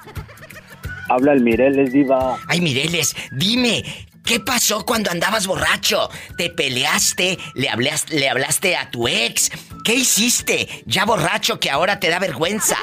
[1.09, 2.37] habla el Mireles, diva.
[2.47, 3.83] Ay, Mireles, dime,
[4.23, 6.09] ¿qué pasó cuando andabas borracho?
[6.37, 7.37] ¿Te peleaste?
[7.55, 7.69] ¿Le,
[8.11, 9.51] ¿Le hablaste a tu ex?
[9.83, 10.83] ¿Qué hiciste?
[10.85, 12.77] Ya borracho que ahora te da vergüenza.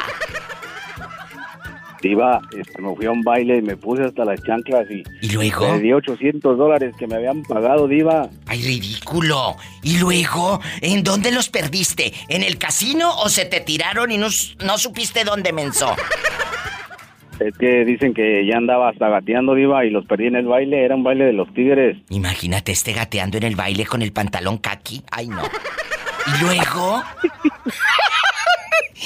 [2.00, 5.30] Diva, este, me fui a un baile y me puse hasta las chanclas y ¿Y
[5.30, 5.66] luego?
[5.74, 8.28] le di 800 dólares que me habían pagado, Diva.
[8.46, 9.56] Ay, ridículo.
[9.82, 10.60] ¿Y luego?
[10.80, 12.12] ¿En dónde los perdiste?
[12.28, 15.94] ¿En el casino o se te tiraron y no, supiste dónde mensó?
[17.40, 20.84] Es que dicen que ya andaba hasta gateando, Diva, y los perdí en el baile.
[20.84, 21.96] Era un baile de los tigres.
[22.10, 25.02] Imagínate este gateando en el baile con el pantalón kaki.
[25.10, 25.42] Ay, no.
[26.26, 27.02] ¿Y luego?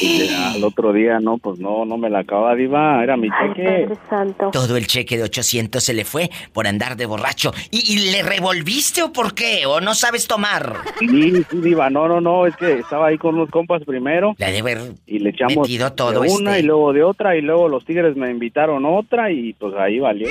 [0.00, 3.02] Y al otro día, no, pues no, no me la acababa, Diva.
[3.02, 3.87] Era mi cheque.
[3.87, 4.50] Padre Santo.
[4.52, 7.52] Todo el cheque de 800 se le fue por andar de borracho.
[7.70, 9.66] ¿Y, y le revolviste o por qué?
[9.66, 10.76] ¿O no sabes tomar?
[10.98, 14.50] Sí, sí, Diva, no, no, no, es que estaba ahí con unos compas primero La
[14.50, 14.81] de haber...
[15.07, 16.61] y le echamos Metido todo de una este.
[16.61, 20.28] y luego de otra y luego los tigres me invitaron otra y pues ahí valió.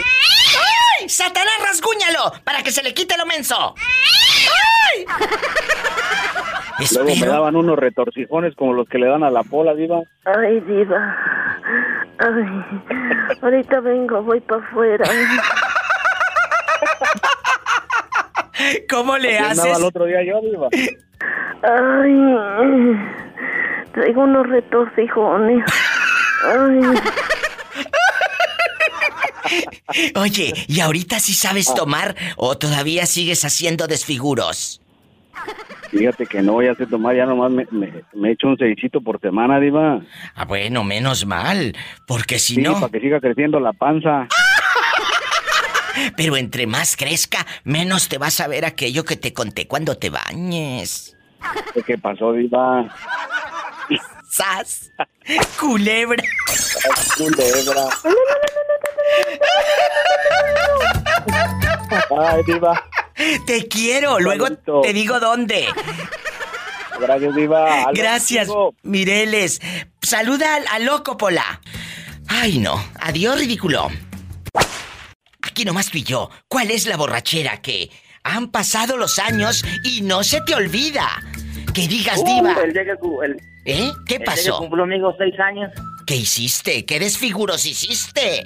[1.01, 1.09] ¡Ay!
[1.09, 2.31] ¡Satanás, rasguñalo!
[2.43, 3.75] Para que se le quite lo menso.
[3.77, 5.05] ¡Ay!
[6.95, 9.99] Luego me daban unos retorcijones como los que le dan a la pola, Diva.
[10.25, 11.15] Ay, diva.
[12.17, 12.65] Ay,
[13.41, 15.05] ahorita vengo, voy para afuera.
[18.89, 19.79] ¿Cómo le Así andaba haces?
[19.79, 20.67] el otro día yo, Diva.
[21.63, 22.97] Ay,
[23.93, 25.63] traigo unos retorcijones.
[26.45, 26.79] Ay,
[30.15, 34.81] Oye, ¿y ahorita sí sabes tomar o todavía sigues haciendo desfiguros?
[35.89, 39.01] Fíjate que no voy a hacer tomar, ya nomás me, me, me echo un seisito
[39.01, 39.99] por semana, Diva.
[40.35, 41.75] Ah, bueno, menos mal,
[42.07, 42.79] porque si Sí, no...
[42.79, 44.27] para que siga creciendo la panza.
[46.15, 50.09] Pero entre más crezca, menos te vas a ver aquello que te conté cuando te
[50.09, 51.17] bañes.
[51.85, 52.87] ¿Qué pasó, Diva?
[54.31, 54.89] ¡Sas!
[55.59, 56.23] ¡Culebra!
[57.17, 57.89] Culebra.
[62.17, 62.83] Ay, Diva.
[63.45, 64.81] Te quiero, luego Bonito.
[64.81, 65.67] te digo dónde.
[66.99, 67.91] Gracias, Diva.
[67.93, 68.47] Gracias.
[68.83, 69.59] Mireles.
[70.01, 71.61] Saluda al, al loco, Pola.
[72.27, 72.81] Ay, no.
[73.01, 73.89] Adiós, ridículo.
[75.41, 76.29] Aquí nomás tú y yo.
[76.47, 77.89] ¿Cuál es la borrachera que
[78.23, 81.07] han pasado los años y no se te olvida?
[81.73, 82.55] Que digas, diva.
[82.57, 83.91] Uh, el día que, cu- el- ¿Eh?
[84.07, 84.57] ¿Qué que pasó?
[84.57, 85.71] cumplió amigo seis años.
[86.05, 86.85] ¿Qué hiciste?
[86.85, 88.45] ¿Qué desfiguros hiciste?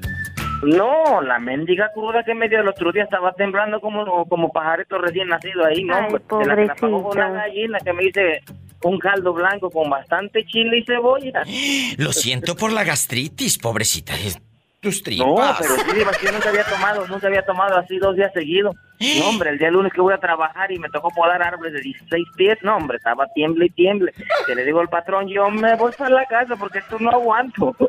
[0.64, 4.98] No, la mendiga cruda que me dio el otro día estaba temblando como, como pajarito
[4.98, 5.96] recién nacido ahí, ¿no?
[5.96, 6.24] Ay, hombre?
[6.30, 8.42] Se la, se la pagó una gallina que me hice
[8.84, 11.44] un caldo blanco con bastante chile y cebolla.
[11.98, 14.14] Lo siento por la gastritis, pobrecita.
[14.86, 15.04] Tus No,
[15.36, 15.58] tripas.
[15.60, 18.76] pero sí, yo nunca había tomado, nunca había tomado así dos días seguidos.
[19.20, 21.82] No, hombre, el día lunes que voy a trabajar y me tocó podar árboles de
[21.82, 24.14] 16 pies, no, hombre, estaba tiemble y tiemble.
[24.46, 27.76] Que le digo al patrón, yo me voy para la casa porque esto no aguanto.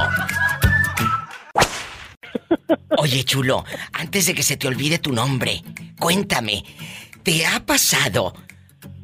[2.98, 5.64] Oye, chulo, antes de que se te olvide tu nombre,
[6.00, 6.64] cuéntame,
[7.24, 8.34] ¿te ha pasado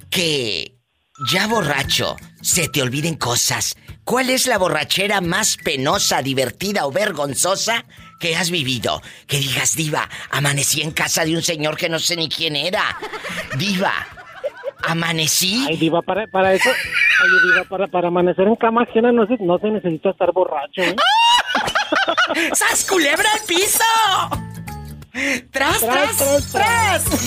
[0.09, 0.72] que
[1.29, 3.75] ya borracho se te olviden cosas?
[4.03, 7.85] ¿Cuál es la borrachera más penosa, divertida o vergonzosa
[8.19, 9.01] que has vivido?
[9.27, 12.97] Que digas, diva, amanecí en casa de un señor que no sé ni quién era.
[13.57, 13.93] Diva,
[14.83, 15.65] amanecí...
[15.69, 16.69] Ay, Diva, para, para eso.
[16.69, 20.81] Oye, Diva, para, para amanecer en cama ajena no se, no se necesita estar borracho,
[20.81, 20.95] ¿eh?
[22.53, 24.52] ¡Sas culebra al piso!
[25.13, 27.03] ¡Tras, tras, Tras, tras!
[27.03, 27.23] tras,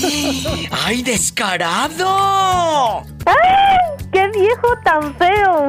[0.85, 3.05] ¡Ay, descarado!
[3.25, 3.77] ¡Ay!
[4.13, 5.69] ¡Qué viejo tan feo!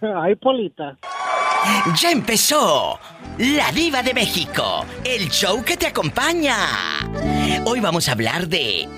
[0.22, 0.96] Ay, Polita.
[2.00, 3.00] Ya empezó
[3.38, 6.56] La Diva de México, el show que te acompaña.
[7.64, 8.88] Hoy vamos a hablar de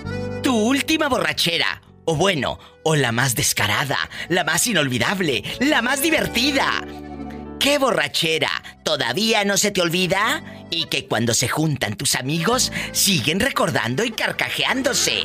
[0.42, 1.80] tu última borrachera.
[2.04, 3.96] O bueno, o la más descarada,
[4.28, 6.66] la más inolvidable, la más divertida.
[7.58, 8.50] ¿Qué borrachera
[8.84, 10.42] todavía no se te olvida?
[10.72, 15.24] Y que cuando se juntan tus amigos siguen recordando y carcajeándose.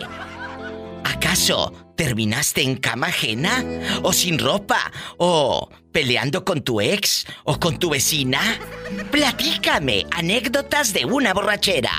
[1.06, 3.64] ¿Acaso terminaste en cama ajena?
[4.04, 4.92] ¿O sin ropa?
[5.18, 7.26] ¿O peleando con tu ex?
[7.46, 8.60] ¿O con tu vecina?
[9.10, 11.92] Platícame anécdotas de una borrachera.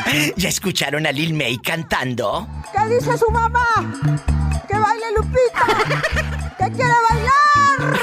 [0.37, 2.47] ¿Ya escucharon a Lil May cantando?
[2.73, 3.67] ¿Qué dice su mamá?
[4.67, 5.65] ¡Que baile Lupita!
[6.57, 7.99] ¡Que quiere bailar!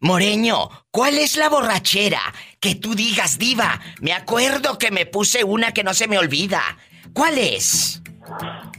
[0.00, 2.20] Moreño, ¿cuál es la borrachera
[2.60, 3.80] que tú digas, diva?
[4.00, 6.62] Me acuerdo que me puse una que no se me olvida.
[7.12, 8.00] ¿Cuál es?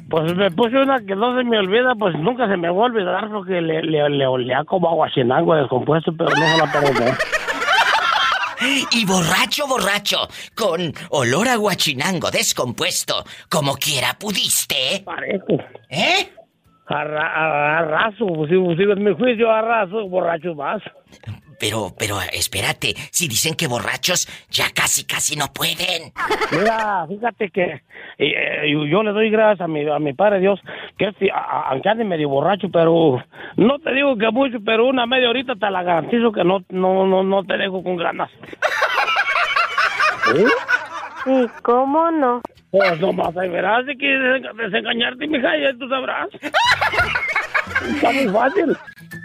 [0.09, 2.85] Pues me puse una que no se me olvida, pues nunca se me va a
[2.85, 7.11] olvidar porque le, le, le olía como aguachinango descompuesto, pero no se la perdoné.
[8.91, 10.17] Y borracho, borracho,
[10.53, 15.01] con olor a guachinango descompuesto, como quiera pudiste.
[15.05, 15.65] Parece.
[15.89, 16.29] ¿Eh?
[16.87, 20.81] Arra, arraso, si, si en mi juicio arraso, borracho más.
[21.59, 26.11] Pero, pero, espérate, si dicen que borrachos ya casi, casi no pueden.
[26.51, 27.81] Mira, fíjate que
[28.17, 30.59] eh, yo le doy gracias a mi, a mi Padre Dios,
[30.97, 33.23] que si, a- a- aunque ande medio borracho, pero
[33.57, 37.05] no te digo que mucho, pero una media horita te la garantizo que no, no,
[37.05, 38.29] no, no te dejo con ganas.
[41.25, 42.41] ¿Y cómo no?
[42.71, 46.29] Pues nomás ahí verás si quieres desengañarte, mija, ya tú sabrás.
[47.95, 48.77] Está muy fácil.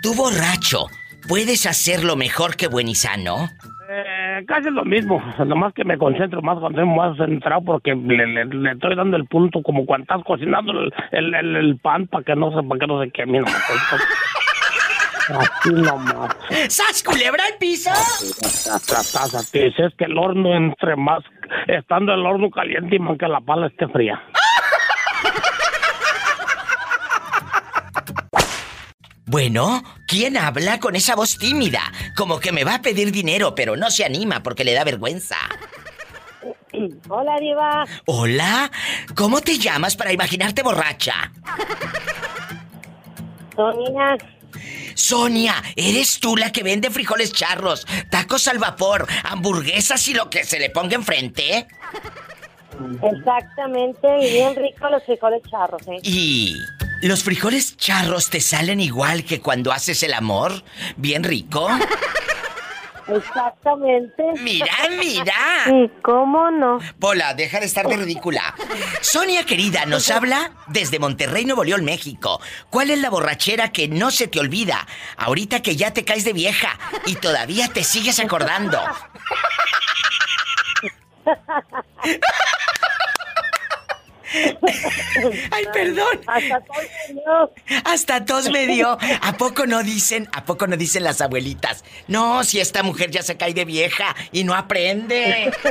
[0.03, 0.87] Tú borracho,
[1.29, 3.49] ¿puedes hacerlo mejor que buen y sano?
[3.91, 8.27] Eh, casi lo mismo, nomás que me concentro más cuando estoy más centrado porque le,
[8.27, 12.07] le- le estoy dando el punto como cuando estás cocinando el, el, el- el pan
[12.07, 13.39] para que no se, para que no se queme.
[13.41, 13.63] nomás.
[15.29, 16.37] Así nomás.
[16.69, 17.91] ¡Sas, culebra al piso!
[19.53, 21.23] Es que el horno entre más,
[21.67, 24.21] estando el horno caliente y más que la pala esté fría.
[29.27, 31.81] Bueno, ¿quién habla con esa voz tímida?
[32.15, 35.37] Como que me va a pedir dinero, pero no se anima porque le da vergüenza.
[37.09, 37.87] Hola, Diva.
[38.07, 38.71] Hola,
[39.15, 41.33] ¿cómo te llamas para imaginarte borracha?
[43.57, 44.19] Sonia.
[44.95, 50.45] Sonia, ¿eres tú la que vende frijoles charros, tacos al vapor, hamburguesas y lo que
[50.45, 51.67] se le ponga enfrente?
[53.03, 55.99] Exactamente, y bien rico los frijoles charros, ¿eh?
[56.03, 56.57] ¿Y
[57.09, 60.65] los frijoles charros te salen igual que cuando haces el amor?
[60.97, 61.69] ¿Bien rico?
[63.07, 64.23] Exactamente.
[64.41, 65.35] Mira, mira.
[65.67, 66.79] ¿Y cómo no?
[66.99, 68.55] Pola, deja de estar de ridícula.
[69.03, 72.41] Sonia querida, nos habla desde Monterrey, Nuevo León, México.
[72.71, 74.87] ¿Cuál es la borrachera que no se te olvida?
[75.19, 78.81] Ahorita que ya te caes de vieja y todavía te sigues acordando.
[85.51, 86.21] Ay, perdón.
[86.27, 87.53] Hasta todo me dio.
[87.85, 88.99] Hasta tos me dio.
[89.21, 91.85] ¿A poco no dicen, a poco no dicen las abuelitas?
[92.09, 95.53] No, si esta mujer ya se cae de vieja y no aprende.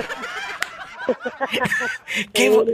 [2.34, 2.66] ¿Qué, bo-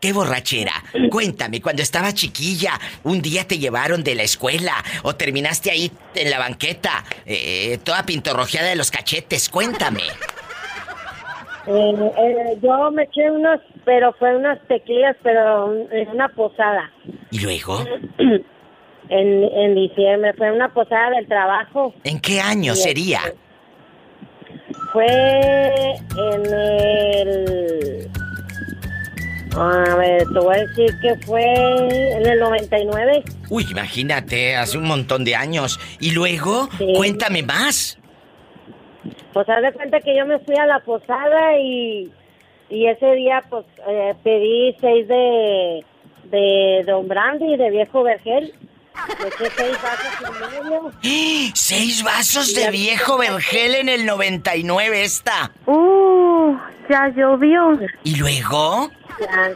[0.00, 0.72] qué borrachera.
[1.10, 6.30] Cuéntame, cuando estaba chiquilla, un día te llevaron de la escuela o terminaste ahí en
[6.30, 9.48] la banqueta, eh, toda pintorrojeada de los cachetes.
[9.48, 10.02] Cuéntame.
[11.68, 16.90] Eh, eh, yo me eché unos, pero fue unas tequilas, pero en una posada.
[17.30, 17.78] ¿Y luego?
[19.08, 21.94] En, en diciembre, fue una posada del trabajo.
[22.02, 23.20] ¿En qué año Y, sería?
[23.24, 23.36] este,
[24.92, 28.08] Fue en el...
[29.56, 33.22] A ver, te voy a decir que fue en el 99.
[33.48, 35.78] Uy, imagínate, hace un montón de años.
[36.00, 36.68] ¿Y luego?
[36.96, 37.96] Cuéntame más.
[39.32, 42.10] Pues haz de cuenta que yo me fui a la posada y,
[42.68, 45.84] y ese día pues eh, pedí seis de,
[46.24, 48.54] de Don Brandy de viejo vergel.
[49.26, 50.92] Eché seis vasos y medio.
[51.54, 55.52] Seis vasos de viejo vergel en el 99 esta.
[55.66, 56.56] Uh,
[56.88, 57.78] ya llovió.
[58.04, 58.90] ¿Y luego?
[59.20, 59.54] Ya.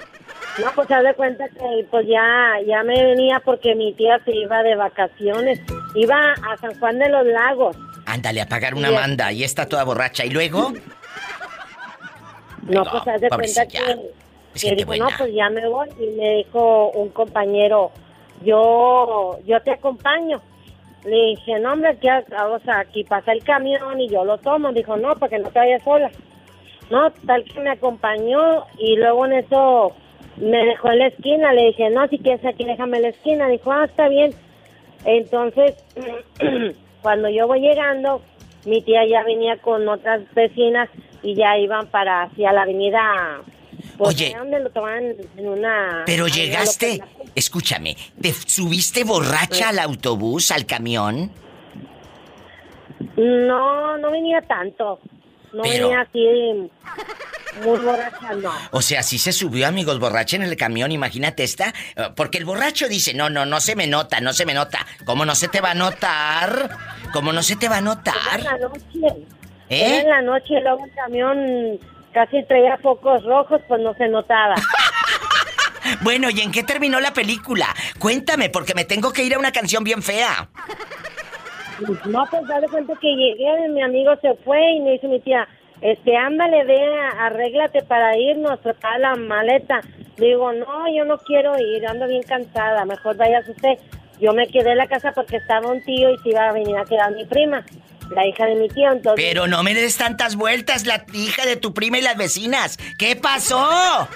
[0.58, 4.34] No, pues haz de cuenta que pues ya, ya me venía porque mi tía se
[4.34, 5.60] iba de vacaciones.
[5.94, 7.76] Iba a San Juan de los Lagos.
[8.06, 10.24] Ándale a pagar una manda y está toda borracha.
[10.24, 10.72] ¿Y luego?
[12.62, 13.78] No, pues haz de cuenta que,
[14.54, 15.88] Es que gente dijo, no, pues ya me voy.
[15.98, 17.90] Y me dijo un compañero,
[18.42, 20.40] yo, yo te acompaño.
[21.04, 24.72] Le dije, no, hombre, aquí, o sea, aquí pasa el camión y yo lo tomo.
[24.72, 26.10] Dijo, no, para que no te vayas sola.
[26.90, 29.92] No, tal que me acompañó y luego en eso
[30.36, 31.52] me dejó en la esquina.
[31.52, 33.48] Le dije, no, si quieres aquí déjame en la esquina.
[33.48, 34.34] Dijo, ah, está bien.
[35.04, 35.82] Entonces,
[37.02, 38.20] cuando yo voy llegando,
[38.66, 40.90] mi tía ya venía con otras vecinas
[41.22, 43.42] y ya iban para hacia la avenida.
[43.96, 44.34] Pues, Oye.
[44.36, 46.02] donde lo tomaban en una.
[46.06, 47.02] Pero llegaste,
[47.34, 51.30] escúchame, ¿te subiste borracha al autobús, al camión?
[53.16, 55.00] No, no venía tanto.
[55.52, 56.70] No Pero- venía así
[57.64, 58.52] muy borracha, no.
[58.70, 61.74] O sea, sí se subió, amigos, borracha en el camión, imagínate esta.
[62.14, 64.86] Porque el borracho dice, no, no, no se me nota, no se me nota.
[65.04, 66.70] ¿Cómo no se te va a notar?
[67.12, 68.40] ¿Cómo no se te va a notar?
[69.70, 69.86] ¿Eh?
[69.86, 71.80] Era en la noche y luego el camión
[72.12, 74.56] casi traía focos rojos, pues no se notaba.
[76.02, 77.66] Bueno, ¿y en qué terminó la película?
[77.98, 80.48] Cuéntame, porque me tengo que ir a una canción bien fea.
[82.06, 85.48] No, pues dale cuenta que llegué, mi amigo se fue y me dice mi tía,
[85.80, 86.78] este, ándale, ve,
[87.18, 89.80] arréglate para irnos, prepara la maleta.
[90.16, 93.78] Digo, no, yo no quiero ir, ando bien cansada, mejor vayas usted.
[94.20, 96.76] Yo me quedé en la casa porque estaba un tío y se iba a venir
[96.76, 97.64] a quedar mi prima,
[98.10, 99.24] la hija de mi tío, entonces...
[99.24, 102.78] Pero no me des tantas vueltas, la hija de tu prima y las vecinas.
[102.98, 104.08] ¿Qué pasó?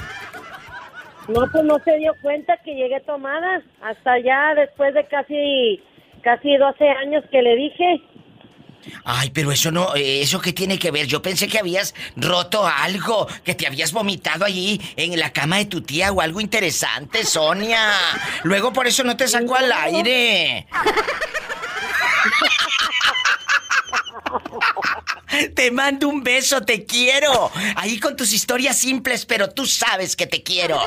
[1.29, 5.83] No, pues no se dio cuenta que llegué tomada, hasta ya después de casi,
[6.23, 8.03] casi 12 años que le dije.
[9.05, 11.07] Ay, pero eso no, ¿eso qué tiene que ver?
[11.07, 15.65] Yo pensé que habías roto algo, que te habías vomitado allí en la cama de
[15.65, 17.93] tu tía o algo interesante, Sonia.
[18.43, 20.67] Luego por eso no te sacó al aire.
[25.55, 27.51] Te mando un beso, te quiero.
[27.77, 30.81] Ahí con tus historias simples, pero tú sabes que te quiero.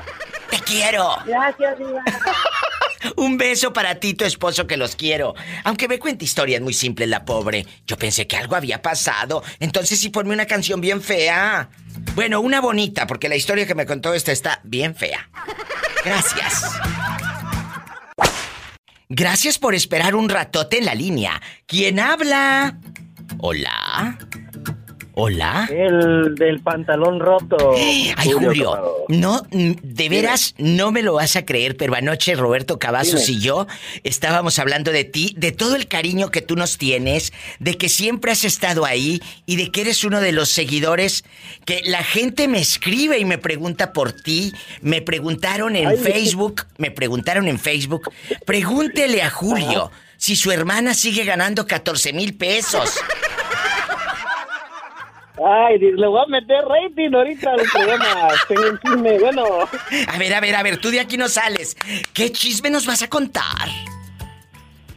[0.50, 1.18] Te quiero.
[1.26, 2.04] Gracias, Diva.
[3.16, 5.36] Un beso para ti, tu esposo, que los quiero.
[5.64, 7.66] Aunque me cuente historias muy simples, la pobre.
[7.86, 9.44] Yo pensé que algo había pasado.
[9.60, 11.70] Entonces sí ponme una canción bien fea.
[12.16, 15.30] Bueno, una bonita, porque la historia que me contó esta está bien fea.
[16.04, 16.64] Gracias.
[19.10, 21.42] Gracias por esperar un ratote en la línea.
[21.66, 22.78] ¿Quién habla?
[23.40, 24.18] Hola.
[25.20, 25.68] Hola.
[25.72, 27.74] El del pantalón roto.
[27.76, 33.26] Ay, Julio, no, de veras no me lo vas a creer, pero anoche Roberto Cavazos
[33.26, 33.40] Dime.
[33.40, 33.66] y yo
[34.04, 38.32] estábamos hablando de ti, de todo el cariño que tú nos tienes, de que siempre
[38.32, 41.24] has estado ahí y de que eres uno de los seguidores
[41.66, 44.54] que la gente me escribe y me pregunta por ti.
[44.82, 48.12] Me preguntaron en Ay, Facebook, me preguntaron en Facebook,
[48.46, 52.98] pregúntele a Julio si su hermana sigue ganando 14 mil pesos.
[55.46, 58.30] Ay, le voy a meter rating ahorita al programa.
[58.48, 59.44] Tengo un chisme, bueno.
[60.08, 61.78] A ver, a ver, a ver, tú de aquí no sales.
[62.14, 63.70] ¿Qué chisme nos vas a contar?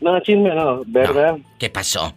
[0.01, 1.37] No, chisme no, ¿verdad?
[1.59, 2.15] ¿Qué pasó?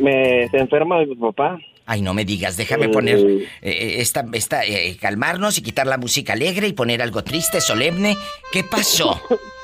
[0.00, 1.58] Me se enferma mi papá.
[1.86, 3.18] Ay, no me digas, déjame Eh, poner
[3.62, 8.16] eh, esta, esta, eh, calmarnos y quitar la música alegre y poner algo triste, solemne.
[8.52, 9.22] ¿Qué pasó?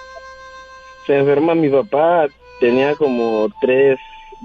[1.07, 2.27] Se enferma mi papá.
[2.61, 3.99] Tenía como tres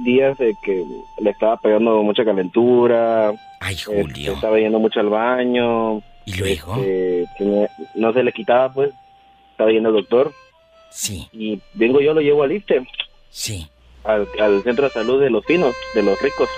[0.04, 0.84] días de que
[1.22, 3.32] le estaba pegando mucha calentura.
[3.60, 4.34] Ay, Julio.
[4.34, 5.98] estaba yendo mucho al baño.
[6.26, 6.76] ¿Y luego?
[6.76, 8.92] Este, tenía- no se le quitaba, pues.
[9.52, 10.32] Estaba yendo al doctor.
[10.90, 11.28] Sí.
[11.32, 12.86] Y vengo yo, lo llevo al ISTE.
[13.30, 13.70] Sí.
[14.04, 16.50] Al, al centro de salud de los finos, de los ricos.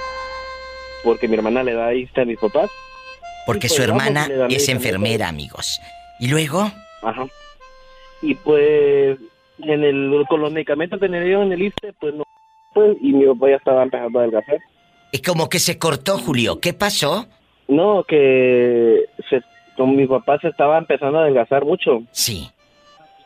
[1.03, 2.69] Porque mi hermana le da ISTE a mis papás.
[3.45, 5.79] Porque su pues hermana es enfermera, amigos.
[6.19, 6.71] ¿Y luego?
[7.01, 7.25] Ajá.
[8.21, 9.17] Y pues,
[9.63, 12.23] en el, con los medicamentos que me dieron en el ISTE, pues no.
[12.73, 14.59] Pues, y mi papá ya estaba empezando a adelgazar.
[15.11, 16.59] Y como que se cortó, Julio.
[16.59, 17.27] ¿Qué pasó?
[17.67, 19.41] No, que se,
[19.75, 22.03] con mi papá se estaba empezando a adelgazar mucho.
[22.11, 22.49] Sí.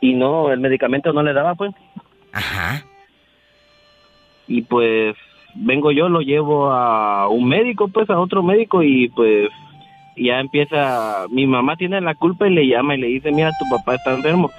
[0.01, 1.71] Y no, el medicamento no le daba, pues.
[2.31, 2.83] Ajá.
[4.47, 5.15] Y pues,
[5.55, 9.49] vengo yo, lo llevo a un médico, pues, a otro médico y pues
[10.17, 13.65] ya empieza, mi mamá tiene la culpa y le llama y le dice, mira, tu
[13.69, 14.51] papá está enfermo.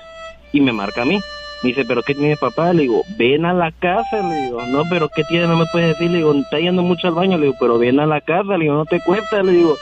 [0.52, 1.18] Y me marca a mí.
[1.62, 2.72] Me dice, ¿pero qué tiene papá?
[2.72, 4.22] Le digo, ven a la casa.
[4.28, 5.46] Le digo, no, pero ¿qué tiene?
[5.46, 6.10] No me puedes decir.
[6.10, 7.38] Le digo, está yendo mucho al baño.
[7.38, 8.56] Le digo, pero ven a la casa.
[8.56, 9.42] Le digo, no te cuesta.
[9.42, 9.76] Le digo,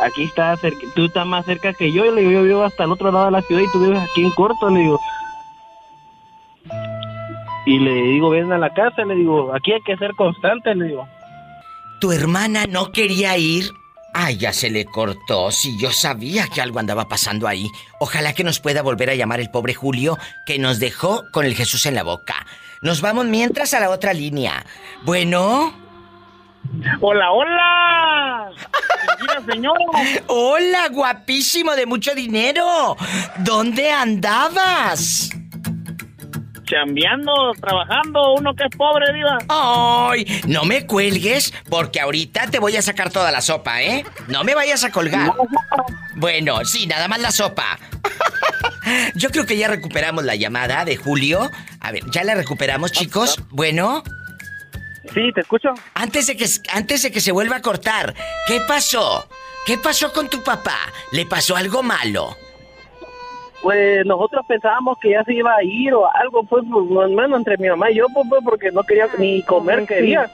[0.00, 0.56] aquí está
[0.94, 2.10] tú estás más cerca que yo.
[2.10, 4.24] Le digo, yo vivo hasta el otro lado de la ciudad y tú vives aquí
[4.24, 4.70] en corto.
[4.70, 5.00] Le digo,
[7.66, 9.04] y le digo, ven a la casa.
[9.04, 10.74] Le digo, aquí hay que ser constante.
[10.74, 11.06] Le digo,
[12.00, 13.72] ¿Tu hermana no quería ir?
[14.20, 15.52] Ay, ya se le cortó.
[15.52, 17.70] Si yo sabía que algo andaba pasando ahí.
[18.00, 21.54] Ojalá que nos pueda volver a llamar el pobre Julio, que nos dejó con el
[21.54, 22.44] Jesús en la boca.
[22.82, 24.66] Nos vamos mientras a la otra línea.
[25.04, 25.72] Bueno.
[27.00, 28.50] Hola, hola.
[29.20, 29.78] Mira, señor.
[30.26, 32.96] Hola, guapísimo de mucho dinero.
[33.38, 35.30] ¿Dónde andabas?
[36.68, 39.38] Chambeando, trabajando, uno que es pobre, diva.
[39.48, 44.04] Ay, no me cuelgues porque ahorita te voy a sacar toda la sopa, ¿eh?
[44.26, 45.32] No me vayas a colgar.
[46.16, 47.78] Bueno, sí, nada más la sopa.
[49.14, 51.50] Yo creo que ya recuperamos la llamada de Julio.
[51.80, 53.40] A ver, ¿ya la recuperamos, chicos?
[53.50, 54.02] Bueno.
[55.14, 55.70] Sí, te escucho.
[55.94, 58.14] Antes de que antes de que se vuelva a cortar,
[58.46, 59.28] ¿qué pasó?
[59.64, 60.78] ¿Qué pasó con tu papá?
[61.12, 62.36] ¿Le pasó algo malo?
[63.62, 67.68] Pues nosotros pensábamos que ya se iba a ir o algo, pues, pues, entre mi
[67.68, 70.30] mamá y yo, pues, pues, porque no quería ni comer, quería.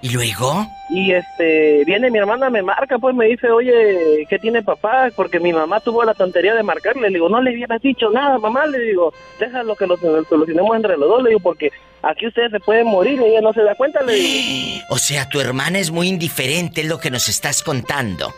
[0.00, 0.66] ¿Y luego?
[0.90, 5.08] Y este, viene mi hermana, me marca, pues me dice, oye, ¿qué tiene papá?
[5.14, 7.08] Porque mi mamá tuvo la tontería de marcarle.
[7.08, 8.66] Le digo, no le hubieras dicho nada, mamá.
[8.66, 11.22] Le digo, déjalo que lo solucionemos entre los dos.
[11.22, 11.70] Le digo, porque
[12.02, 14.02] aquí ustedes se pueden morir y ella no se da cuenta.
[14.02, 18.32] Le digo, O sea, tu hermana es muy indiferente, es lo que nos estás contando.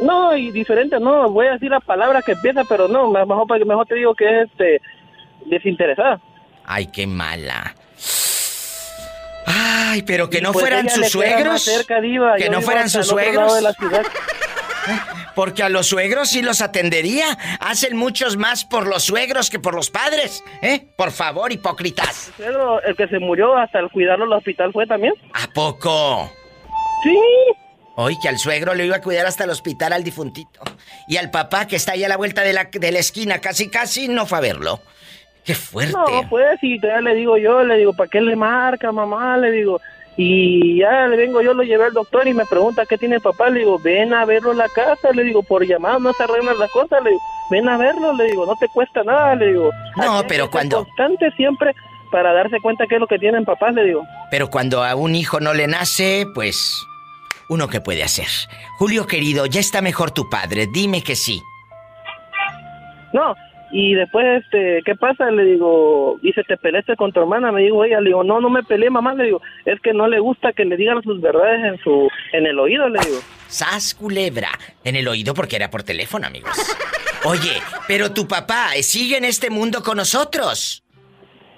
[0.00, 3.86] No, y diferente, no, voy a decir la palabra que empieza, pero no, mejor, mejor
[3.86, 4.80] te digo que es este,
[5.46, 6.20] desinteresada.
[6.64, 7.74] Ay, qué mala.
[9.46, 11.62] Ay, pero que no pues fueran sus suegros.
[11.62, 12.36] cerca, Diva.
[12.36, 13.54] Que Yo no fueran sus suegros.
[13.54, 14.02] de la ciudad.
[15.34, 17.38] Porque a los suegros sí los atendería.
[17.60, 20.42] Hacen muchos más por los suegros que por los padres.
[20.62, 20.88] ¿Eh?
[20.96, 22.28] Por favor, hipócritas.
[22.38, 25.14] El suegro, el que se murió hasta el cuidarlo al hospital fue también.
[25.32, 26.30] ¿A poco?
[27.04, 27.18] Sí.
[28.00, 30.60] Hoy que al suegro le iba a cuidar hasta el hospital al difuntito.
[31.08, 33.68] Y al papá que está ahí a la vuelta de la, de la esquina, casi
[33.70, 34.80] casi, no fue a verlo.
[35.44, 35.94] Qué fuerte.
[35.94, 39.36] No, pues, y todavía le digo yo, le digo, ¿para qué le marca, mamá?
[39.38, 39.80] Le digo,
[40.16, 43.50] y ya le vengo yo, lo llevé al doctor y me pregunta qué tiene papá.
[43.50, 45.10] Le digo, ven a verlo en la casa.
[45.12, 47.02] Le digo, por llamada no se arreglan las cosas.
[47.02, 48.12] Le digo, ven a verlo.
[48.12, 49.34] Le digo, no te cuesta nada.
[49.34, 51.74] Le digo, No, pero cuando- Constante siempre
[52.12, 54.04] para darse cuenta qué es lo que tienen papás, le digo.
[54.30, 56.80] Pero cuando a un hijo no le nace, pues...
[57.48, 58.28] Uno que puede hacer.
[58.78, 60.66] Julio querido, ya está mejor tu padre.
[60.66, 61.42] Dime que sí.
[63.12, 63.34] No,
[63.70, 65.30] y después, este, ¿qué pasa?
[65.30, 68.48] Le digo, se te peleaste con tu hermana, me dijo ella, le digo, no, no
[68.48, 71.64] me peleé, mamá, le digo, es que no le gusta que le digan sus verdades
[71.64, 73.18] en su, en el oído, le digo.
[73.46, 74.50] Sas culebra.
[74.84, 76.56] En el oído porque era por teléfono, amigos.
[77.24, 80.82] Oye, pero tu papá sigue en este mundo con nosotros.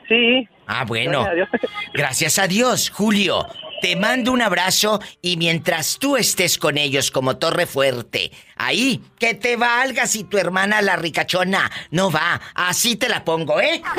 [0.09, 0.49] Sí.
[0.67, 1.25] Ah, bueno.
[1.25, 1.49] Gracias a Dios.
[1.95, 3.47] Gracias a Dios, Julio.
[3.81, 9.35] Te mando un abrazo y mientras tú estés con ellos como torre fuerte, ahí, que
[9.35, 12.41] te valga si tu hermana la ricachona no va.
[12.55, 13.83] Así te la pongo, ¿eh?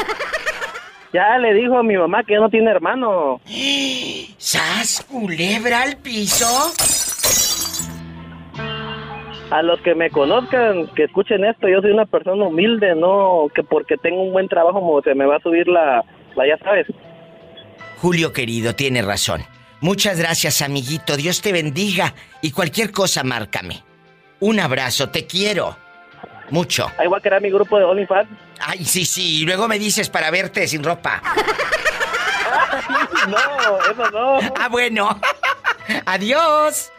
[1.13, 3.41] Ya le dijo a mi mamá que ya no tiene hermano.
[4.38, 6.45] ¿Sas culebra al piso?
[9.49, 13.61] A los que me conozcan, que escuchen esto, yo soy una persona humilde, no que
[13.61, 16.05] porque tengo un buen trabajo como se me va a subir la,
[16.38, 16.88] la ya sabes.
[17.97, 19.41] Julio querido, tiene razón.
[19.82, 21.17] Muchas gracias, amiguito.
[21.17, 22.13] Dios te bendiga.
[22.41, 23.84] Y cualquier cosa, márcame.
[24.39, 25.75] Un abrazo, te quiero.
[26.51, 26.91] Mucho.
[26.97, 28.29] Ahí voy a crear mi grupo de OnlyFans.
[28.59, 29.41] Ay, sí, sí.
[29.41, 31.21] Y luego me dices para verte sin ropa.
[33.27, 34.39] no, eso no.
[34.59, 35.19] Ah, bueno.
[36.05, 36.91] Adiós.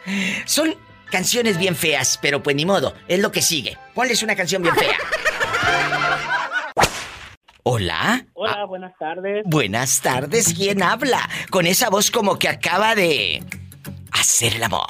[0.45, 0.75] Son
[1.09, 2.95] canciones bien feas, pero pues ni modo.
[3.07, 3.77] Es lo que sigue.
[3.93, 4.97] Ponles una canción bien fea.
[7.63, 8.25] Hola.
[8.33, 9.43] Hola, buenas tardes.
[9.45, 10.53] Buenas tardes.
[10.53, 11.29] ¿Quién habla?
[11.49, 13.41] Con esa voz como que acaba de
[14.11, 14.83] hacer el amor.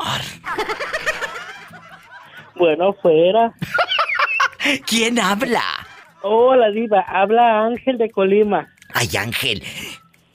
[2.56, 3.52] Bueno, fuera.
[4.86, 5.64] ¿Quién habla?
[6.22, 7.02] Hola, Diva.
[7.02, 8.68] Habla Ángel de Colima.
[8.94, 9.64] Ay, Ángel.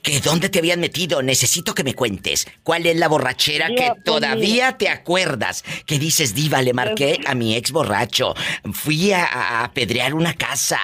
[0.01, 1.21] ¿Que dónde te habían metido?
[1.21, 2.47] Necesito que me cuentes.
[2.63, 5.63] ¿Cuál es la borrachera Diva, que pues, todavía te acuerdas?
[5.85, 8.33] Que dices, Diva, le marqué a mi ex borracho.
[8.71, 10.79] Fui a, a apedrear una casa.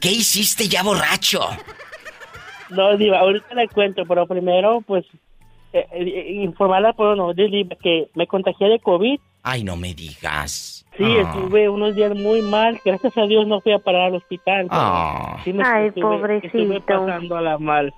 [0.00, 1.40] ¿Qué hiciste ya borracho?
[2.70, 5.04] No, Diva, ahorita le cuento, pero primero, pues,
[5.72, 9.18] eh, eh, informarla por no, Diva, que me contagié de COVID.
[9.42, 10.84] Ay, no me digas.
[10.96, 11.20] Sí, Ah.
[11.20, 12.80] estuve unos días muy mal.
[12.84, 14.66] Gracias a Dios no fui a parar al hospital.
[14.70, 15.40] Ah.
[15.44, 16.46] sí me Ay, estuve- pobrecito.
[16.58, 17.92] Estuve pasándola mal.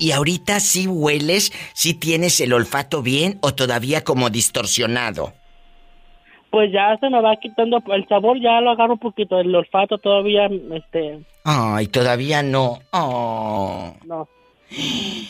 [0.00, 1.52] ¿Y ahorita sí hueles?
[1.74, 5.34] ¿Sí tienes el olfato bien o todavía como distorsionado?
[6.50, 9.38] Pues ya se me va quitando el sabor, ya lo agarro un poquito.
[9.38, 12.80] El olfato todavía, este, Ay, todavía no.
[12.92, 13.94] Oh.
[14.06, 14.28] no.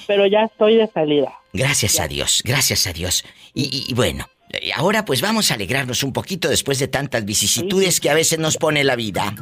[0.06, 1.32] Pero ya estoy de salida.
[1.52, 3.24] Gracias a Dios, gracias a Dios.
[3.52, 7.24] Y, y- y bueno, eh, ahora pues vamos a alegrarnos un poquito después de tantas
[7.24, 9.34] vicisitudes que a veces nos pone la vida.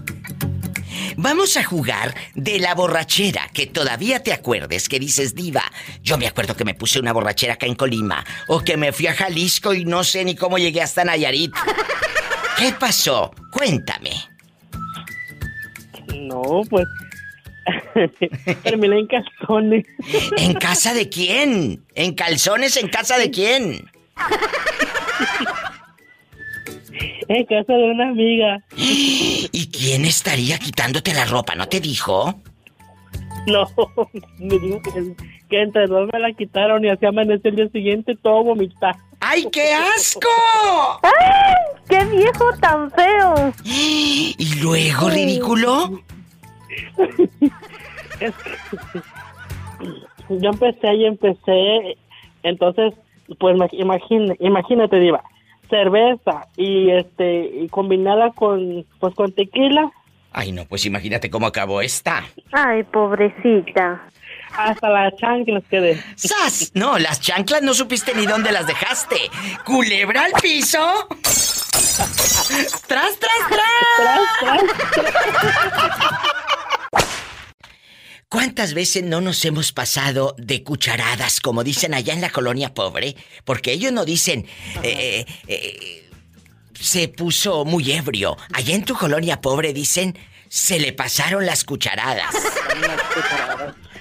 [1.21, 5.64] Vamos a jugar de la borrachera, que todavía te acuerdes, que dices, diva,
[6.01, 9.09] yo me acuerdo que me puse una borrachera acá en Colima, o que me fui
[9.09, 11.53] a Jalisco y no sé ni cómo llegué hasta Nayarit.
[12.57, 13.35] ¿Qué pasó?
[13.51, 14.12] Cuéntame.
[16.14, 16.87] No, pues.
[18.62, 19.87] Terminé en calzones.
[20.37, 21.85] ¿En casa de quién?
[21.97, 23.91] ¿En calzones en casa de quién?
[27.29, 28.59] En casa de una amiga.
[28.77, 31.55] ¿Y quién estaría quitándote la ropa?
[31.55, 32.35] ¿No te dijo?
[33.47, 33.64] No,
[34.39, 35.14] me dijo que,
[35.49, 38.99] que entre dos me la quitaron y así amaneció el día siguiente todo vomitado.
[39.20, 40.29] ¡Ay, qué asco!
[41.03, 41.55] ¡Ay!
[41.89, 43.53] ¡Qué viejo tan feo!
[43.64, 46.03] ¿Y luego, ridículo?
[48.20, 48.35] Es
[50.26, 51.97] que yo empecé y empecé,
[52.43, 52.95] entonces,
[53.39, 55.22] pues imagínate, imagínate, Diva,
[55.69, 59.91] cerveza y este y combinada con pues con tequila,
[60.33, 62.25] Ay, no, pues imagínate cómo acabó esta.
[62.53, 64.03] Ay, pobrecita.
[64.57, 66.01] hasta las chanclas quedé.
[66.16, 66.71] ¡Sas!
[66.75, 69.16] No, las chanclas no supiste ni dónde las dejaste.
[69.64, 71.07] ¿Culebra al piso?
[72.87, 74.62] ¡Tras, tras, tras!
[78.29, 83.16] ¿Cuántas veces no nos hemos pasado de cucharadas, como dicen allá en la colonia pobre?
[83.47, 84.47] Porque ellos no dicen,
[84.83, 86.11] eh, eh,
[86.79, 88.37] se puso muy ebrio.
[88.53, 90.18] Allá en tu colonia pobre dicen,
[90.51, 92.35] se le pasaron las cucharadas.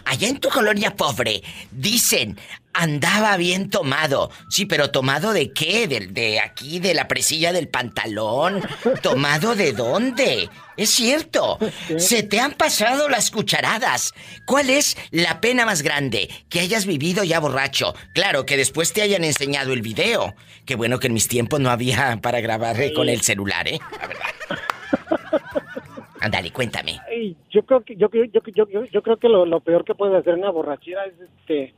[0.03, 2.37] Allá en tu colonia pobre dicen,
[2.77, 4.29] andaba bien tomado.
[4.49, 5.87] Sí, pero tomado de qué?
[5.87, 8.61] ¿De, de aquí, de la presilla del pantalón.
[9.01, 10.49] ¿Tomado de dónde?
[10.77, 11.57] Es cierto.
[11.97, 14.13] Se te han pasado las cucharadas.
[14.45, 16.29] ¿Cuál es la pena más grande?
[16.49, 17.95] Que hayas vivido ya borracho.
[18.13, 20.35] Claro, que después te hayan enseñado el video.
[20.65, 23.79] Qué bueno que en mis tiempos no había para grabar eh, con el celular, ¿eh?
[23.99, 24.27] La verdad.
[26.19, 26.99] Ándale, cuéntame.
[27.09, 29.95] Ay, yo creo que yo, yo, yo, yo, yo creo que lo, lo peor que
[29.95, 31.73] puede hacer una borrachera es este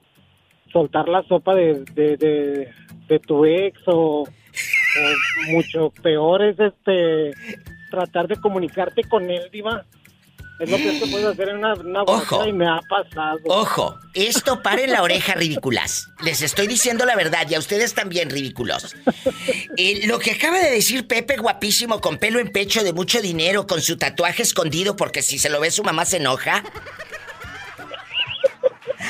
[0.72, 2.74] soltar la sopa de, de, de,
[3.07, 4.28] de tu ex o, o
[5.51, 7.34] mucho peor es este
[7.91, 9.86] tratar de comunicarte con él, diva.
[10.59, 13.39] Es lo que puedes hacer en una, una borrachera y me ha pasado.
[13.45, 16.09] Ojo, esto pare en la oreja, ridículas.
[16.22, 18.93] Les estoy diciendo la verdad y a ustedes también, ridículos.
[19.78, 23.67] Eh, lo que acaba de decir Pepe, guapísimo, con pelo en pecho, de mucho dinero,
[23.67, 26.61] con su tatuaje escondido, porque si se lo ve su mamá se enoja.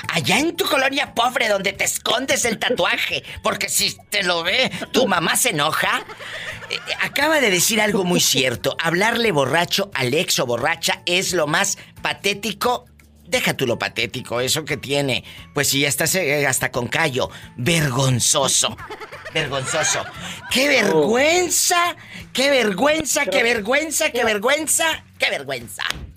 [0.10, 4.72] Allá en tu colonia pobre donde te escondes el tatuaje, porque si te lo ve,
[4.92, 6.04] tu mamá se enoja.
[6.70, 8.76] Eh, acaba de decir algo muy cierto.
[8.82, 12.86] Hablarle borracho al ex o borracha es lo más patético.
[13.26, 15.24] Deja tú lo patético, eso que tiene.
[15.54, 17.30] Pues si ya estás eh, hasta con callo.
[17.58, 18.76] Vergonzoso.
[19.34, 20.04] Vergonzoso.
[20.52, 21.96] ¡Qué vergüenza!
[22.34, 23.26] ¡Qué vergüenza!
[23.26, 24.12] ¡Qué vergüenza!
[24.12, 25.04] ¡Qué vergüenza!
[25.20, 25.84] ¡Qué vergüenza!
[25.88, 26.09] Ah,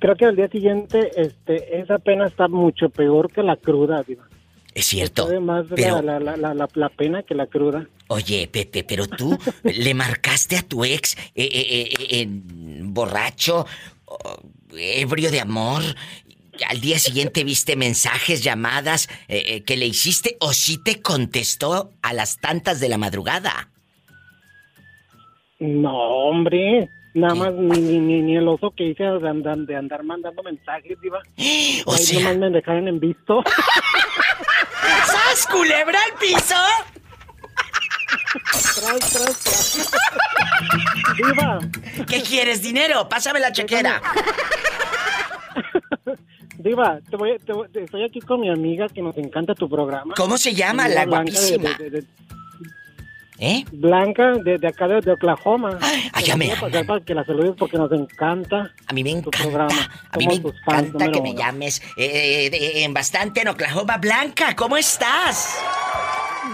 [0.00, 4.26] Creo que al día siguiente este, esa pena está mucho peor que la cruda, diva.
[4.74, 5.24] Es cierto.
[5.24, 7.86] Sabe más pero- la, la, la, la, pena que la cruda.
[8.08, 13.66] Oye, Pepe, pero tú le marcaste a tu ex eh, eh, eh, borracho,
[14.04, 14.40] oh,
[14.76, 15.82] ebrio de amor.
[16.68, 22.38] Al día siguiente viste mensajes, llamadas que le hiciste o sí te contestó a las
[22.38, 23.70] tantas de la madrugada.
[25.60, 26.88] No, hombre.
[27.14, 30.42] Nada más ni, ni, ni, ni el oso que hice de andar, de andar mandando
[30.42, 31.20] mensajes, diva.
[31.86, 33.42] O Ahí sea- nomás me dejaron en visto.
[35.06, 36.54] ¡Sas, culebra al piso!
[38.80, 39.90] tras, tras, tras.
[41.16, 41.58] Diva.
[42.08, 43.08] ¿Qué quieres, dinero?
[43.08, 44.00] Pásame la chequera.
[46.58, 50.14] Diva, te voy, te voy- estoy aquí con mi amiga que nos encanta tu programa.
[50.16, 51.70] ¿Cómo se llama, la guapísima?
[51.78, 52.06] de- de- de-
[53.40, 53.64] ¿Eh?
[53.70, 55.78] Blanca, de, de acá de, de Oklahoma.
[55.80, 58.72] ay, Te ya la me que la saludes porque nos encanta.
[58.86, 59.38] A mí me tu encanta.
[59.38, 59.90] programa.
[60.10, 61.38] A mí me encanta que me uno.
[61.38, 63.98] llames eh, eh, en bastante en Oklahoma.
[63.98, 65.56] Blanca, ¿cómo estás?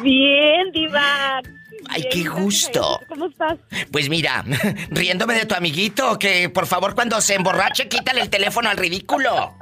[0.02, 1.40] Bien, diva.
[1.88, 3.00] Ay, Bien, qué gusto.
[3.08, 3.58] ¿Cómo estás?
[3.90, 4.44] Pues mira,
[4.90, 9.54] riéndome de tu amiguito, que por favor cuando se emborrache quítale el teléfono al ridículo.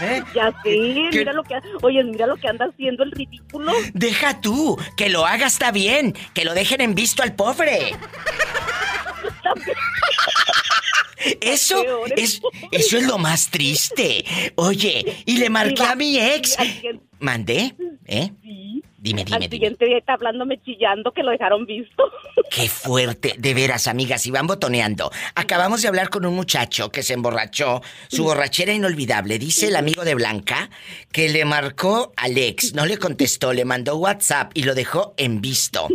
[0.00, 0.22] ¿Eh?
[0.34, 1.08] Ya sé, ¿Qué?
[1.12, 1.54] mira lo que...
[1.82, 3.72] Oye, mira lo que anda haciendo el ridículo.
[3.94, 7.96] Deja tú, que lo haga está bien, que lo dejen en visto al pobre.
[11.40, 11.84] Eso
[12.16, 12.40] es,
[12.70, 14.24] eso es lo más triste.
[14.54, 16.58] Oye, y le marqué a mi ex.
[16.58, 17.74] al ¿Mandé?
[18.06, 18.30] ¿Eh?
[18.42, 18.82] Sí.
[19.00, 19.50] Dime, Al dime, dime.
[19.50, 22.04] siguiente día está hablándome chillando que lo dejaron visto.
[22.50, 25.10] Qué fuerte, de veras, amigas, y van botoneando.
[25.34, 29.38] Acabamos de hablar con un muchacho que se emborrachó, su borrachera inolvidable.
[29.38, 30.70] Dice el amigo de Blanca
[31.12, 35.40] que le marcó al ex, no le contestó, le mandó WhatsApp y lo dejó en
[35.40, 35.88] visto.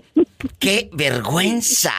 [0.59, 1.93] ¡Qué vergüenza!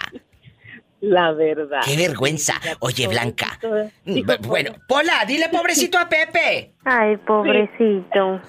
[1.06, 1.80] La verdad.
[1.84, 2.54] ¡Qué vergüenza!
[2.80, 3.58] Oye, Blanca.
[4.04, 6.72] b- Bueno, Pola, dile pobrecito a Pepe.
[6.84, 8.40] Ay, pobrecito.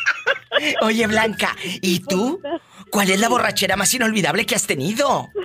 [0.82, 2.40] Oye, Blanca, ¿y tú?
[2.90, 5.28] ¿Cuál es la borrachera más inolvidable que has tenido?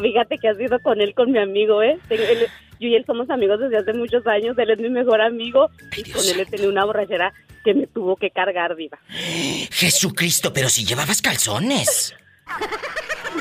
[0.00, 1.98] Fíjate que has ido con él, con mi amigo, ¿eh?
[2.10, 2.48] Él-
[2.80, 4.58] yo y él somos amigos desde hace muchos años.
[4.58, 5.70] Él es mi mejor amigo.
[5.96, 7.32] y con él he tenido una borrachera
[7.64, 8.98] que me tuvo que cargar, viva.
[9.70, 12.14] Jesucristo, pero si llevabas calzones.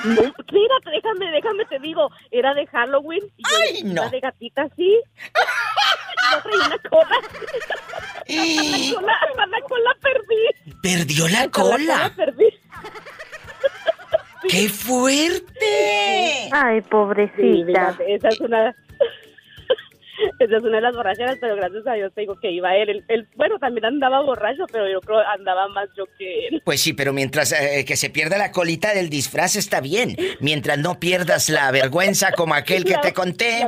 [0.06, 2.10] No, espérate, déjame, déjame, te digo.
[2.32, 3.22] Era de Halloween.
[3.38, 4.10] Y yo no.
[4.10, 4.99] de gatita así.
[6.32, 7.18] Yo traía una cola.
[8.28, 10.76] la cola, hasta la cola perdí.
[10.82, 12.14] Perdió la Hasta la cola.
[12.16, 12.45] perdí.
[14.49, 16.49] ¡Qué fuerte!
[16.52, 17.95] Ay, Sí, pobrecita.
[18.08, 18.76] esa es una...
[20.46, 22.89] Esa es una de las borracheras, pero gracias a Dios te digo que iba él.
[22.89, 26.62] Él, él- bueno, también andaba borracho, pero yo creo andaba más yo que él.
[26.66, 30.16] Pues sí, pero mientras eh, que se pierda la colita del disfraz está bien.
[30.39, 33.68] Mientras no pierdas la vergüenza como aquel que La- te conté.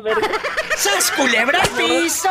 [0.78, 2.30] ¡Sas culebra al piso!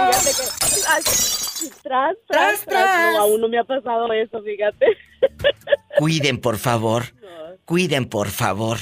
[1.83, 2.65] Tras, tras.
[2.67, 3.13] tras.
[3.15, 4.87] No, aún no me ha pasado eso, fíjate.
[5.99, 7.05] Cuiden, por favor.
[7.65, 8.79] Cuiden, por favor.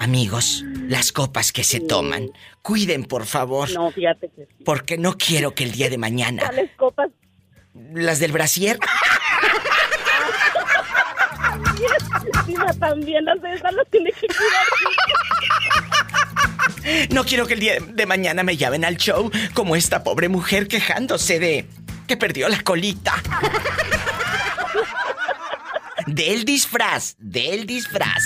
[0.00, 2.30] Amigos, las copas que se toman.
[2.62, 3.70] Cuiden, por favor.
[3.70, 4.64] No, fíjate que sí.
[4.64, 6.42] Porque no quiero que el día de mañana.
[6.42, 7.10] ¿Cuáles copas?
[7.92, 8.78] Las del brasier.
[12.78, 14.66] También las de esas las tiene que cuidar.
[17.10, 20.66] No quiero que el día de mañana me llamen al show como esta pobre mujer
[20.66, 21.66] quejándose de
[22.08, 23.22] que perdió la colita.
[26.06, 28.24] Del disfraz, del disfraz.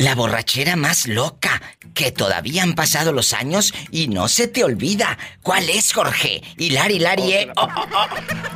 [0.00, 1.60] La borrachera más loca,
[1.94, 5.18] que todavía han pasado los años y no se te olvida.
[5.42, 6.40] ¿Cuál es, Jorge?
[6.56, 7.48] Hilari, Hilari, eh.
[7.56, 8.06] Oh, oh, oh.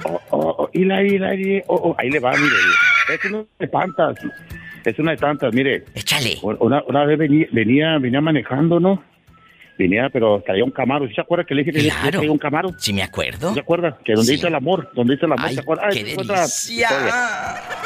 [0.08, 2.54] Oh, oh, oh, Hilari, Hilari, oh, oh, ahí le va, mire.
[3.12, 4.16] Es una de tantas.
[4.86, 5.84] Es una de tantas, mire.
[5.94, 6.38] Échale.
[6.42, 9.04] Una, una vez venía, venía, venía manejando, ¿no?
[9.78, 11.06] Venía, pero traía un camaro.
[11.08, 12.10] ¿Sí se acuerda que le dije que Claro.
[12.20, 12.70] traía un camaro?
[12.78, 13.52] Sí, me acuerdo.
[13.52, 13.98] ¿Se acuerda?
[14.04, 14.36] Que donde Sí.
[14.36, 15.88] dice el amor, donde dice el amor, Ay, ¿se acuerda?
[15.90, 16.88] qué es otra delicia.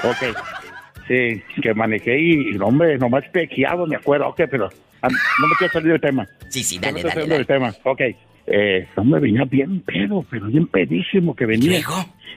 [0.04, 0.36] Ok.
[1.08, 4.28] Sí, que manejé y, y, hombre, nomás pequeado, me acuerdo.
[4.28, 4.68] Ok, pero
[5.02, 6.28] ah, no me quiero salir del tema.
[6.50, 7.74] Sí, sí, No dale, me quiero dale, salir del tema.
[7.84, 8.00] Ok.
[8.50, 11.82] Eh, hombre, venía bien pedo, pero bien pedísimo que venía.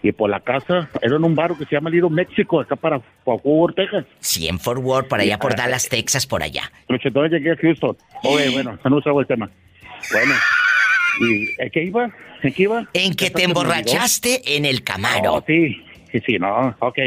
[0.04, 3.00] Y por la casa, era en un barrio que se llama Lido México, acá para
[3.24, 4.06] Fort Worth, Texas.
[4.20, 6.64] Sí, en Fort Worth, por allá por Dallas, Texas, por allá.
[6.90, 7.96] Entonces llegué a Houston.
[8.24, 9.50] Oye, bueno, ya no salgo del tema.
[10.12, 10.34] Bueno,
[11.22, 12.12] ¿y en qué iba?
[12.42, 12.88] ¿En qué iba?
[12.94, 15.36] En que te me emborrachaste en el Camaro.
[15.36, 17.00] No, sí, sí, sí, no, ok.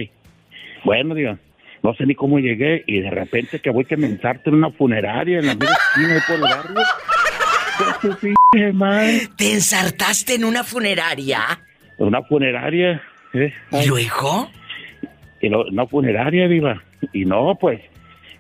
[0.85, 1.37] Bueno, digo,
[1.85, 4.71] no sé ni cómo llegué y de repente que voy que me ensarto en una
[4.71, 6.75] funeraria en la misma esquina ahí por el barrio.
[8.01, 9.29] Pues.
[9.37, 11.41] ¿Te ensartaste en una funeraria?
[11.99, 13.03] Una funeraria.
[13.35, 13.53] ¿eh?
[13.73, 14.49] ¿Y luego?
[15.41, 16.83] Y lo- una funeraria, viva.
[17.13, 17.81] Y no, pues,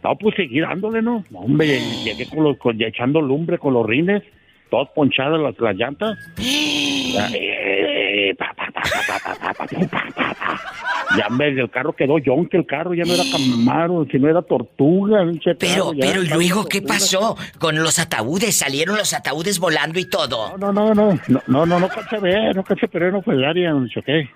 [0.03, 1.25] no, pues seguí dándole, ¿no?
[1.31, 4.23] No, Hombre, llegué con los, con, ya echando lumbre con los rines,
[4.75, 6.19] todas ponchadas las, las llantas.
[6.37, 11.17] Ya, eh, pa, pa, pa, pa, pa, pa, pa, pa, pa, pa, pa.
[11.17, 15.25] Ya me, el carro quedó que el carro ya no era Camaro, sino era Tortuga.
[15.31, 17.37] pinche Pero, carro, pero, ¿y era luego qué pasó?
[17.61, 20.59] Con los ataúdes, salieron los ataúdes volando y todo.
[20.59, 23.45] No, no, no, no, no, no, no caché ver, no caché pero no fue el
[23.45, 24.29] área donde choqué.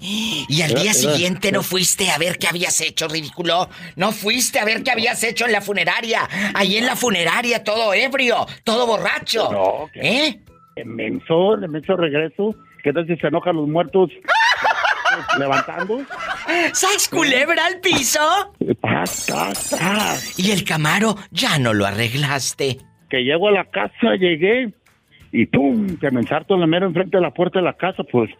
[0.00, 3.68] Y al día siguiente no fuiste a ver qué habías hecho, ridículo.
[3.96, 6.28] No fuiste a ver qué habías hecho en la funeraria.
[6.54, 9.50] Ahí en la funeraria, todo ebrio, todo borracho.
[9.50, 10.40] No, ¿Eh?
[10.84, 12.54] Menso, de menso regreso.
[12.82, 14.10] ¿Qué tal si se enojan los muertos
[15.38, 16.02] levantando?
[16.72, 18.20] ¿Sabes culebra al piso?
[20.36, 22.78] Y el Camaro ya no lo arreglaste.
[23.08, 24.72] Que llego a la casa, llegué
[25.34, 25.96] y ¡pum!
[25.98, 28.04] Que me ensarto en la mera enfrente de la puerta de la casa.
[28.04, 28.30] Pues,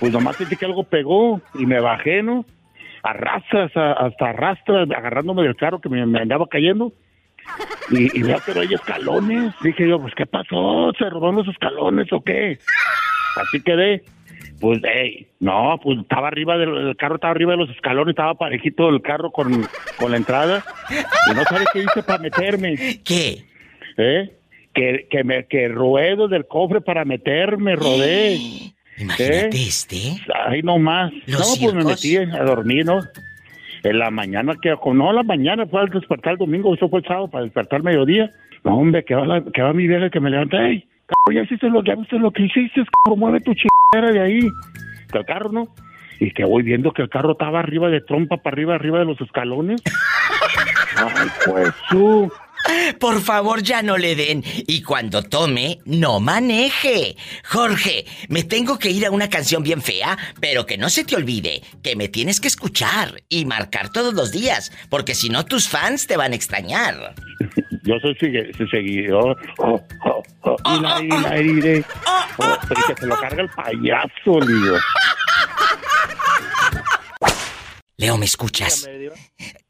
[0.00, 2.46] pues nomás sentí que algo pegó y me bajé, ¿no?
[3.02, 6.90] Arrastras, hasta arrastras, agarrándome del carro que me, me andaba cayendo.
[7.90, 9.54] Y, y veo que no hay escalones.
[9.62, 10.90] Dije yo, pues, ¿qué pasó?
[10.98, 12.58] ¿Se robaron los escalones o qué?
[13.36, 14.02] Así quedé.
[14.58, 18.34] Pues, hey, no, pues estaba arriba del el carro, estaba arriba de los escalones, estaba
[18.34, 19.66] parejito el carro con,
[19.98, 20.64] con la entrada.
[21.30, 22.74] Y no sabes qué hice para meterme.
[23.04, 23.44] ¿Qué?
[23.98, 24.37] ¿Eh?
[24.74, 28.36] Que, que, me, que ruedo del cofre para meterme, rodé.
[28.98, 29.50] Imagínate ¿Eh?
[29.52, 29.96] este.
[30.46, 31.12] Ay, no más.
[31.26, 31.84] No, Los pues me circos.
[31.84, 33.00] metí a dormir, ¿no?
[33.84, 37.06] En la mañana, que no, la mañana fue al despertar el domingo, eso fue el
[37.06, 38.30] sábado, para despertar mediodía.
[38.64, 40.56] No, hombre, que va, la, que va mi vieja que me levanta.
[40.66, 44.20] ¡Ey, cabrón, ya hiciste lo, ya viste lo que hiciste, cabrón, mueve tu chingadera de
[44.20, 44.48] ahí!
[45.14, 45.68] El carro, ¿no?
[46.18, 49.04] Y que voy viendo que el carro estaba arriba de trompa, para arriba, arriba de
[49.04, 49.80] los escalones.
[50.96, 52.30] ¡Ay, pues, su!
[52.98, 54.44] Por favor, ya no le den.
[54.66, 57.16] Y cuando tome, no maneje.
[57.44, 61.16] Jorge, me tengo que ir a una canción bien fea, pero que no se te
[61.16, 65.68] olvide que me tienes que escuchar y marcar todos los días, porque si no tus
[65.68, 67.14] fans te van a extrañar.
[67.84, 68.16] Yo soy
[68.56, 69.36] su seguidor.
[69.58, 71.84] Oh, oh, oh, y la, la iré.
[72.38, 74.74] Oh, pero que se lo carga el payaso, lío.
[77.96, 78.88] Leo, ¿me escuchas?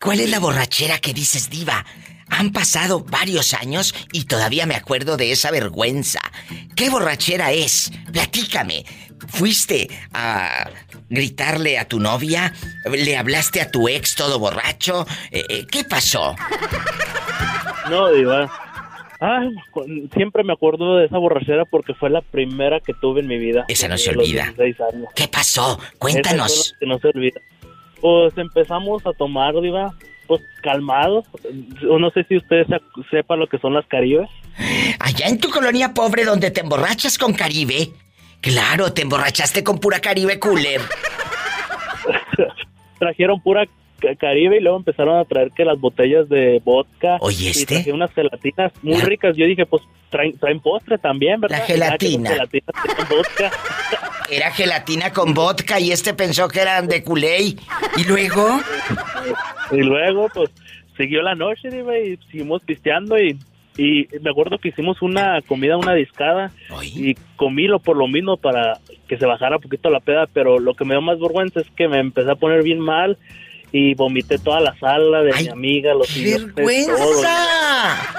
[0.00, 1.84] ¿Cuál es la borrachera que dices, diva?
[2.30, 6.20] Han pasado varios años y todavía me acuerdo de esa vergüenza.
[6.76, 7.90] ¿Qué borrachera es?
[8.12, 8.84] Platícame.
[9.28, 10.70] ¿Fuiste a
[11.08, 12.52] gritarle a tu novia?
[12.84, 15.06] ¿Le hablaste a tu ex todo borracho?
[15.30, 16.34] Eh, eh, ¿Qué pasó?
[17.88, 18.50] No, Diva.
[19.20, 19.48] Ay,
[20.14, 23.64] siempre me acuerdo de esa borrachera porque fue la primera que tuve en mi vida.
[23.68, 24.44] Esa no se desde los olvida.
[24.58, 25.08] 16 años.
[25.14, 25.80] ¿Qué pasó?
[25.98, 26.76] Cuéntanos.
[26.78, 27.40] que no se olvida.
[28.00, 29.94] Pues empezamos a tomar, Diva,
[30.28, 31.24] pues calmados.
[31.90, 34.28] O No sé si ustedes se- sepa lo que son las caribes.
[35.00, 37.88] Allá en tu colonia pobre donde te emborrachas con Caribe.
[38.40, 40.80] Claro, te emborrachaste con pura Caribe cooler.
[42.98, 43.64] Trajeron pura
[44.18, 47.16] Caribe y luego empezaron a traer que las botellas de vodka.
[47.20, 47.74] Oye, Y este.
[47.74, 49.36] trajeron unas gelatinas muy ricas.
[49.36, 51.58] Yo dije, pues traen, traen postre también, ¿verdad?
[51.58, 52.30] La Y que esas gelatina.
[52.30, 53.50] tenían vodka.
[54.30, 57.38] Era gelatina con vodka y este pensó que eran de culé.
[57.40, 58.60] ¿Y luego?
[59.70, 60.50] Y luego, pues,
[60.96, 63.38] siguió la noche, Diva, y seguimos pisteando y,
[63.76, 66.50] y me acuerdo que hicimos una comida, una discada,
[66.82, 68.78] y comí lo por lo mismo para
[69.08, 71.70] que se bajara un poquito la peda, pero lo que me dio más vergüenza es
[71.76, 73.18] que me empecé a poner bien mal
[73.72, 76.56] y vomité toda la sala de mi amiga, los todo.
[76.56, 78.14] ¡Vergüenza!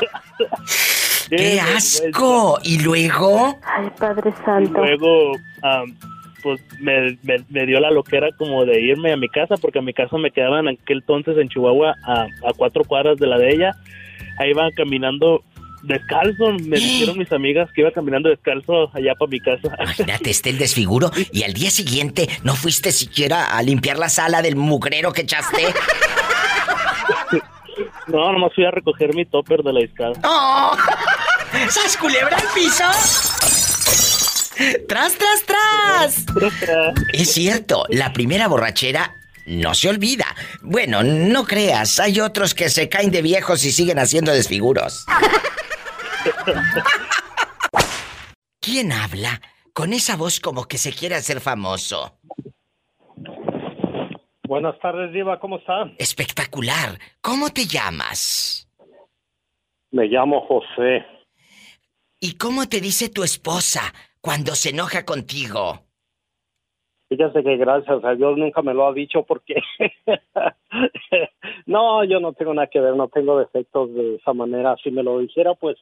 [1.29, 2.59] ¡Qué asco!
[2.63, 3.57] ¿Y luego?
[3.63, 4.83] Ay, Padre Y Santo.
[4.83, 5.31] luego
[5.61, 5.95] am,
[6.41, 9.83] pues me, me, me dio la loquera como de irme a mi casa, porque a
[9.83, 13.37] mi casa me quedaba en aquel entonces en Chihuahua a, a cuatro cuadras de la
[13.37, 13.75] de ella.
[14.39, 15.43] Ahí iba caminando
[15.83, 19.75] descalzo, me dijeron mis amigas que iba caminando descalzo allá para mi casa.
[19.79, 24.41] Imagínate, este el desfiguro y al día siguiente no fuiste siquiera a limpiar la sala
[24.41, 25.61] del mugrero que echaste.
[28.07, 30.19] No, nomás fui a recoger mi topper de la escala.
[30.23, 30.75] ¡Oh!
[31.69, 32.83] ¿Sas culebra al piso?
[34.87, 36.25] ¡Tras, tras, tras!
[37.13, 39.15] Es cierto, la primera borrachera
[39.45, 40.25] no se olvida.
[40.61, 45.05] Bueno, no creas, hay otros que se caen de viejos y siguen haciendo desfiguros.
[48.59, 49.41] ¿Quién habla
[49.73, 52.19] con esa voz como que se quiere hacer famoso?
[54.47, 55.91] Buenas tardes, Diva, ¿cómo está?
[55.97, 56.97] Espectacular.
[57.21, 58.67] ¿Cómo te llamas?
[59.91, 61.05] Me llamo José.
[62.19, 63.81] ¿Y cómo te dice tu esposa
[64.21, 65.79] cuando se enoja contigo?
[67.09, 69.55] Fíjese que gracias a Dios nunca me lo ha dicho porque
[71.65, 74.75] no, yo no tengo nada que ver, no tengo defectos de esa manera.
[74.83, 75.77] Si me lo dijera, pues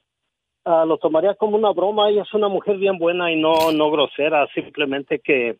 [0.67, 2.09] ah, lo tomaría como una broma.
[2.09, 5.55] Ella es una mujer bien buena y no no grosera, simplemente que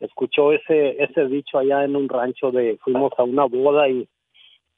[0.00, 4.08] escuchó ese ese dicho allá en un rancho de fuimos a una boda y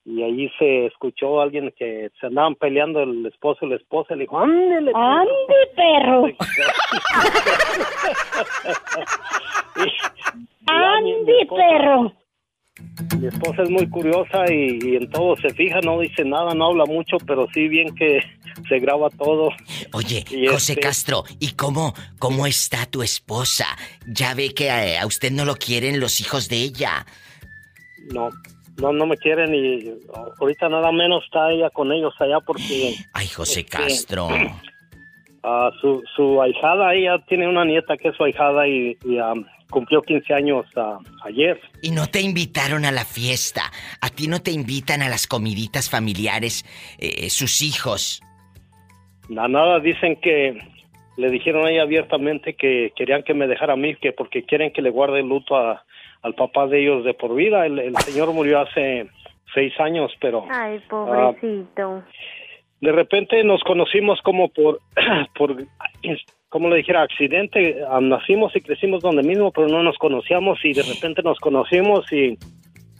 [0.08, 4.14] y allí se escuchó a alguien que se andaban peleando el esposo y la esposa
[4.14, 4.90] y le dijo, ándele.
[4.94, 6.24] ¡Ande, perro!
[10.66, 12.12] ¡Ande, perro!
[13.20, 16.66] Mi esposa es muy curiosa y, y en todo se fija, no dice nada, no
[16.66, 18.20] habla mucho, pero sí bien que
[18.68, 19.50] se graba todo.
[19.92, 23.66] Oye, Y José este- Castro, ¿y cómo, cómo está tu esposa?
[24.06, 27.04] Ya ve que a, a usted no lo quieren los hijos de ella.
[28.12, 28.30] No,
[28.78, 29.90] no, no me quieren y
[30.40, 32.94] ahorita nada menos está ella con ellos allá porque...
[33.12, 34.28] Ay, José Este, Castro.
[35.42, 39.34] ah, su, su ahijada, ella tiene una nieta que es su ahijada y, y, ah,
[39.70, 41.60] cumplió 15 años ah, ayer.
[41.82, 43.62] Y no te invitaron a la fiesta.
[44.00, 46.64] A ti no te invitan a las comiditas familiares
[46.98, 48.22] eh, sus hijos.
[49.28, 50.58] Na- Nada, dicen que
[51.16, 54.72] le dijeron a ella abiertamente que querían que me dejara a mí, que porque quieren
[54.72, 55.84] que le guarde el luto a-
[56.22, 57.66] al papá de ellos de por vida.
[57.66, 59.08] El, el señor murió hace
[59.54, 62.02] seis años, pero Ay, pobrecito.
[62.80, 64.80] de repente nos conocimos como por,
[65.38, 65.56] por
[66.48, 67.76] como le dijera, accidente.
[68.00, 72.38] Nacimos y crecimos donde mismo, pero no nos conocíamos y de repente nos conocimos y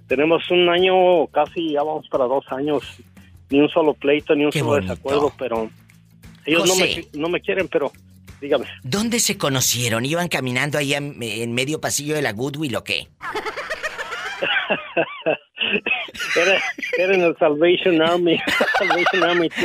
[0.06, 2.82] tenemos un año, casi ya vamos para dos años,
[3.50, 4.92] ni un solo pleito, ni un Qué solo bonito.
[4.92, 5.70] desacuerdo, pero
[6.46, 7.92] ellos no me, no me quieren, pero
[8.40, 8.66] dígame.
[8.82, 10.04] ¿Dónde se conocieron?
[10.04, 13.08] ¿Iban caminando ahí en, en medio pasillo de la Goodwill o qué?
[16.36, 16.60] Era,
[16.98, 18.38] era en el Salvation Army,
[18.78, 19.48] Salvation Army.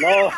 [0.00, 0.30] No,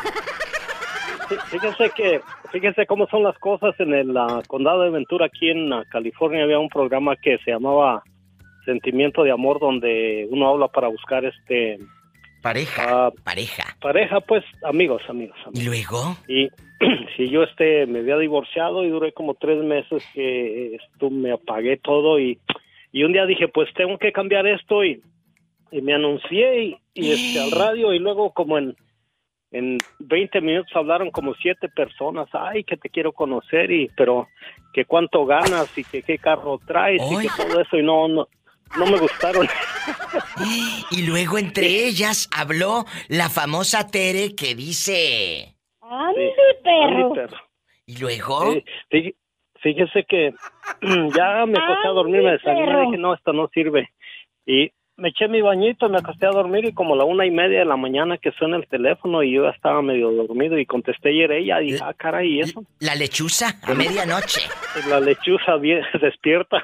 [1.51, 2.20] fíjense que,
[2.51, 6.45] fíjense cómo son las cosas en el ah, condado de Ventura, aquí en ah, California,
[6.45, 8.03] había un programa que se llamaba
[8.64, 11.79] Sentimiento de Amor, donde uno habla para buscar este...
[12.43, 13.76] Pareja, pareja.
[13.81, 15.37] Pareja, pues, amigos, amigos.
[15.55, 16.16] ¿Y luego?
[16.29, 16.49] Y
[17.16, 21.76] si yo este me había divorciado y duré como tres meses que esto me apagué
[21.76, 22.39] todo y,
[22.93, 25.03] y un día dije pues tengo que cambiar esto y,
[25.70, 28.76] y me anuncié y, y, este al radio y luego como en
[29.51, 34.28] en 20 minutos hablaron como siete personas, ay que te quiero conocer y pero
[34.72, 38.28] que cuánto ganas y que qué carro traes y que todo eso y no no
[38.76, 39.46] no me gustaron.
[40.90, 45.55] Y luego entre ellas habló la famosa Tere que dice...
[45.80, 46.32] ¡Ande,
[46.66, 47.36] Andy, perro!
[47.86, 48.53] ¿Y luego?
[48.53, 49.14] Sí, fí-
[49.61, 50.32] fíjese que
[51.16, 52.80] ya me acosté a dormir, me desayuné, perro.
[52.82, 53.88] dije, no, esto no sirve.
[54.46, 57.30] Y me eché mi bañito, me acosté a dormir y como a la una y
[57.30, 60.66] media de la mañana que suena el teléfono y yo ya estaba medio dormido y
[60.66, 62.64] contesté y era ella, dije, ah, caray, ¿y eso?
[62.80, 64.40] La lechuza a medianoche.
[64.88, 66.62] La lechuza bien despierta.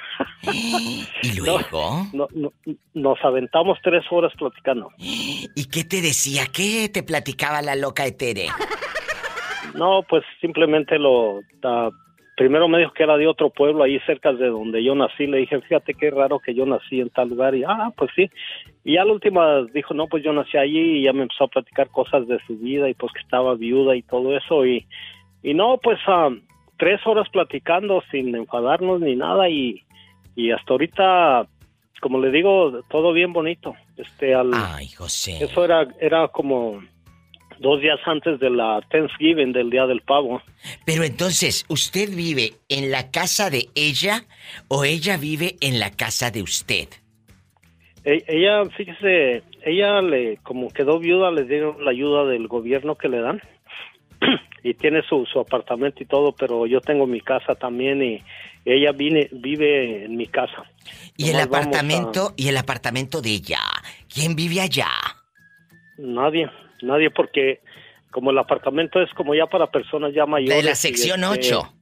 [1.22, 2.06] ¿Y luego?
[2.12, 2.52] No, no,
[2.94, 4.90] nos aventamos tres horas platicando.
[4.98, 6.42] ¿Y qué te decía?
[6.52, 8.46] ¿Qué te platicaba la loca de Tere?
[9.74, 11.40] No, pues simplemente lo...
[11.62, 11.90] ah,
[12.36, 15.26] primero me dijo que era de otro pueblo, ahí cerca de donde yo nací.
[15.26, 17.54] Le dije, fíjate qué raro que yo nací en tal lugar.
[17.54, 18.30] Y, ah, pues sí.
[18.84, 21.48] Y ya la última dijo, no, pues yo nací allí y ya me empezó a
[21.48, 24.66] platicar cosas de su vida y pues que estaba viuda y todo eso.
[24.66, 24.86] Y,
[25.42, 26.30] y no, pues ah,
[26.78, 29.82] tres horas platicando sin enfadarnos ni nada y,
[30.34, 31.46] y hasta ahorita,
[32.00, 33.74] como le digo, todo bien bonito.
[33.96, 35.44] Este, al, Ay, José.
[35.44, 36.82] Eso era, era como
[37.60, 40.42] dos días antes de la Thanksgiving, del Día del Pavo.
[40.84, 44.24] Pero entonces, ¿usted vive en la casa de ella
[44.68, 46.88] o ella vive en la casa de usted?
[48.04, 53.08] E- ella, fíjese, ella le, como quedó viuda, le dieron la ayuda del gobierno que
[53.08, 53.40] le dan.
[54.62, 58.22] y tiene su, su apartamento y todo, pero yo tengo mi casa también y
[58.64, 60.64] ella viene, vive en mi casa.
[61.16, 62.32] ¿Y el Nomás apartamento?
[62.36, 63.60] ¿Y el apartamento de ella?
[64.12, 64.88] ¿Quién vive allá?
[65.98, 66.50] Nadie,
[66.82, 67.60] nadie porque
[68.10, 70.56] como el apartamento es como ya para personas ya mayores.
[70.56, 71.74] De la y, sección este, 8.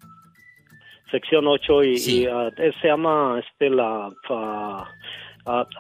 [1.11, 4.88] Sección 8 y, y, ah, se llama este la ah,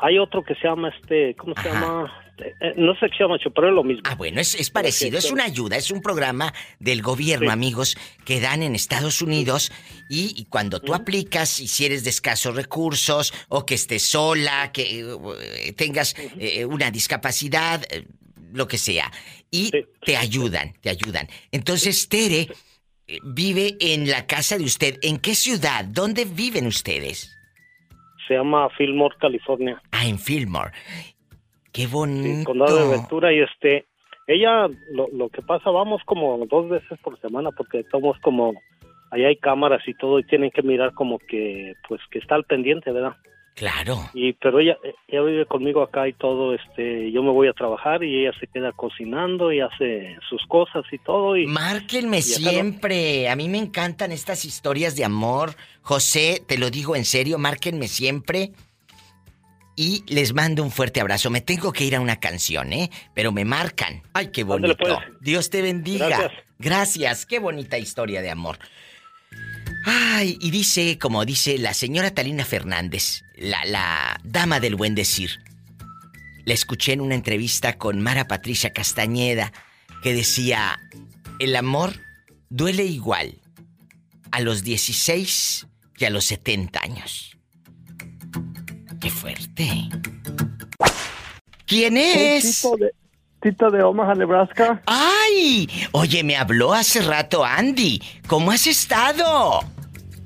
[0.02, 2.12] hay otro que se llama este ¿cómo se llama?
[2.38, 4.02] Eh, eh, no sección 8, pero es lo mismo.
[4.04, 8.40] Ah, bueno, es, es parecido, es una ayuda, es un programa del gobierno, amigos, que
[8.40, 9.70] dan en Estados Unidos
[10.08, 14.72] y, y cuando tú aplicas, y si eres de escasos recursos o que estés sola,
[14.72, 17.82] que eh, tengas eh, una discapacidad,
[18.52, 19.10] lo que sea,
[19.50, 19.70] y
[20.04, 21.26] te ayudan, te ayudan.
[21.50, 22.48] Entonces, Tere
[23.06, 24.98] eh, vive en la casa de usted.
[25.02, 25.84] ¿En qué ciudad?
[25.84, 27.36] ¿Dónde viven ustedes?
[28.28, 29.82] Se llama Fillmore, California.
[29.90, 30.70] Ah, en Fillmore.
[31.72, 32.44] Qué Sí, bonito.
[32.44, 33.86] condado de Ventura y este
[34.28, 38.52] ella lo, lo que pasa vamos como dos veces por semana porque estamos como
[39.10, 42.44] ahí hay cámaras y todo y tienen que mirar como que pues que está al
[42.44, 43.16] pendiente verdad
[43.54, 44.08] Claro.
[44.14, 44.78] y pero ella
[45.08, 48.46] ella vive conmigo acá y todo este yo me voy a trabajar y ella se
[48.46, 53.28] queda cocinando y hace sus cosas y todo y Márquenme y acá no- siempre.
[53.28, 55.54] A mí me encantan estas historias de amor.
[55.82, 58.52] José, te lo digo en serio, márquenme siempre.
[59.76, 61.30] Y les mando un fuerte abrazo.
[61.30, 62.90] Me tengo que ir a una canción, ¿eh?
[63.14, 64.02] Pero me marcan.
[64.12, 64.76] Ay, qué bonito.
[64.78, 64.94] Pues.
[65.20, 66.08] Dios te bendiga.
[66.08, 66.32] Gracias.
[66.58, 67.26] Gracias.
[67.26, 68.58] Qué bonita historia de amor.
[69.84, 75.40] Ay, y dice, como dice la señora Talina Fernández, la, la dama del buen decir.
[76.44, 79.52] La escuché en una entrevista con Mara Patricia Castañeda
[80.02, 80.78] que decía,
[81.38, 81.92] el amor
[82.48, 83.40] duele igual
[84.30, 87.36] a los 16 que a los 70 años.
[89.00, 89.88] ¡Qué fuerte!
[91.66, 92.62] ¿Quién es?
[92.62, 92.92] Tito de,
[93.40, 94.82] Tito de Omaha, Nebraska.
[94.86, 95.68] ¡Ay!
[95.92, 98.02] Oye, me habló hace rato Andy.
[98.26, 99.60] ¿Cómo has estado?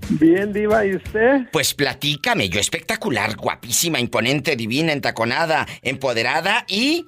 [0.08, 1.48] Bien, Diva, ¿y usted?
[1.50, 7.04] Pues platícame, yo espectacular, guapísima, imponente, divina, entaconada, empoderada y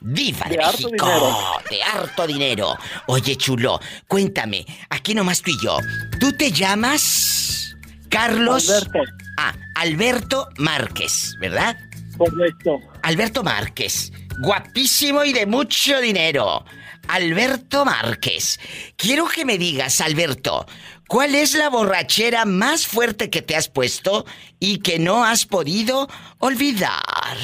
[0.00, 0.90] diva de, De México.
[0.90, 1.36] dinero.
[1.70, 2.76] De harto dinero.
[3.06, 5.78] Oye, chulo, cuéntame, aquí nomás tú y yo.
[6.20, 7.74] ¿Tú te llamas
[8.10, 8.68] Carlos?
[8.68, 8.98] Alberto.
[9.38, 11.76] Ah, Alberto Márquez, ¿verdad?
[12.18, 12.80] Correcto.
[13.02, 16.64] Alberto Márquez, guapísimo y de mucho dinero.
[17.08, 18.60] Alberto Márquez.
[18.96, 20.66] Quiero que me digas, Alberto,
[21.12, 24.24] ¿cuál es la borrachera más fuerte que te has puesto
[24.58, 26.08] y que no has podido
[26.38, 27.36] olvidar?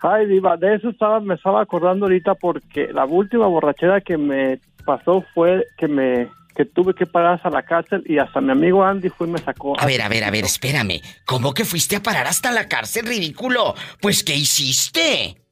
[0.00, 4.58] Ay, Diva, de eso estaba, me estaba acordando ahorita porque la última borrachera que me
[4.86, 8.82] pasó fue que me que tuve que parar hasta la cárcel y hasta mi amigo
[8.82, 9.78] Andy fue y me sacó.
[9.78, 11.02] A ver, a ver, a ver, espérame.
[11.26, 13.74] ¿Cómo que fuiste a parar hasta la cárcel, ridículo?
[14.00, 15.42] Pues, ¿qué hiciste?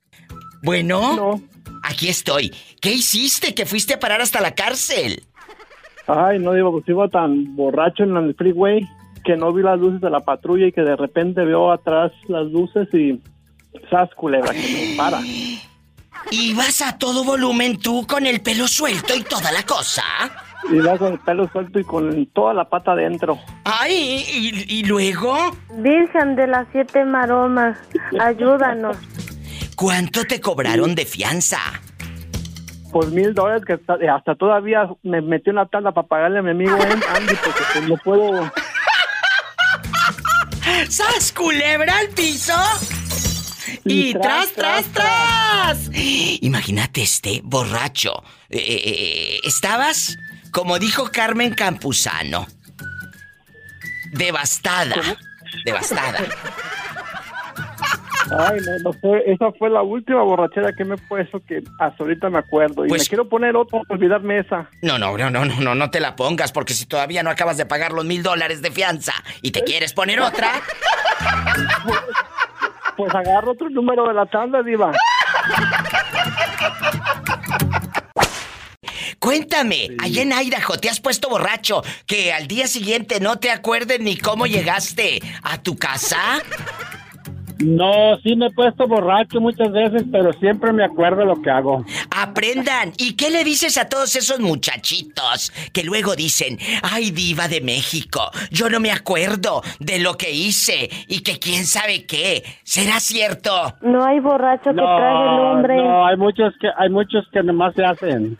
[0.62, 1.42] Bueno,
[1.82, 2.54] aquí estoy.
[2.80, 5.24] ¿Qué hiciste que fuiste a parar hasta la cárcel?
[6.07, 8.88] Ay, no, Diva, pues iba tan borracho en el freeway
[9.24, 12.46] que no vi las luces de la patrulla y que de repente veo atrás las
[12.46, 13.20] luces y...
[13.90, 15.18] ¡Sas, culebra, que me para!
[16.30, 20.03] ¿Y vas a todo volumen tú con el pelo suelto y toda la cosa?
[20.70, 23.38] Y va con el pelo suelto y con toda la pata adentro.
[23.64, 25.36] Ay, ¿y, y luego?
[25.78, 27.78] Virgen de las siete maromas,
[28.20, 28.96] ayúdanos.
[29.74, 31.59] ¿Cuánto te cobraron de fianza?
[32.93, 36.43] Pues mil dólares que hasta, hasta todavía me metió en la tabla para pagarle a
[36.43, 38.53] mi amigo Andy porque pues, no puedo...
[40.88, 42.55] ¡Sas culebra al piso!
[43.84, 45.90] Y, Y tras, tras, tras, tras.
[45.95, 48.22] Imagínate este borracho.
[48.51, 50.18] Eh, eh, eh, estabas,
[50.51, 52.47] como dijo Carmen Campuzano,
[54.12, 54.97] devastada.
[55.64, 56.20] Devastada.
[58.39, 62.03] Ay, no, no sé, esa fue la última borrachera que me he puesto que hasta
[62.03, 62.85] ahorita me acuerdo.
[62.85, 64.68] Y Pues- me quiero poner otra para olvidarme esa.
[64.83, 67.57] No, no, no, no, no, no, no te la pongas, porque si todavía no acabas
[67.57, 69.12] de pagar los mil dólares de fianza
[69.43, 70.51] y te quieres poner otra,
[72.97, 74.93] Pues agarro otro número de la tanda, diva.
[79.18, 84.01] Cuéntame, allá en Idaho te has puesto borracho que al día siguiente no te acuerdes
[84.01, 86.43] ni cómo llegaste a tu casa.
[87.62, 91.84] No, sí me he puesto borracho muchas veces, pero siempre me acuerdo lo que hago.
[92.10, 92.92] Aprendan.
[92.98, 98.30] ¿Y qué le dices a todos esos muchachitos que luego dicen, ay diva de México,
[98.50, 102.42] yo no me acuerdo de lo que hice y que quién sabe qué?
[102.64, 103.74] ¿Será cierto?
[103.82, 105.76] No hay borracho que trague el hombre.
[105.76, 108.38] no, hay muchos que hay muchos que nomás se hacen.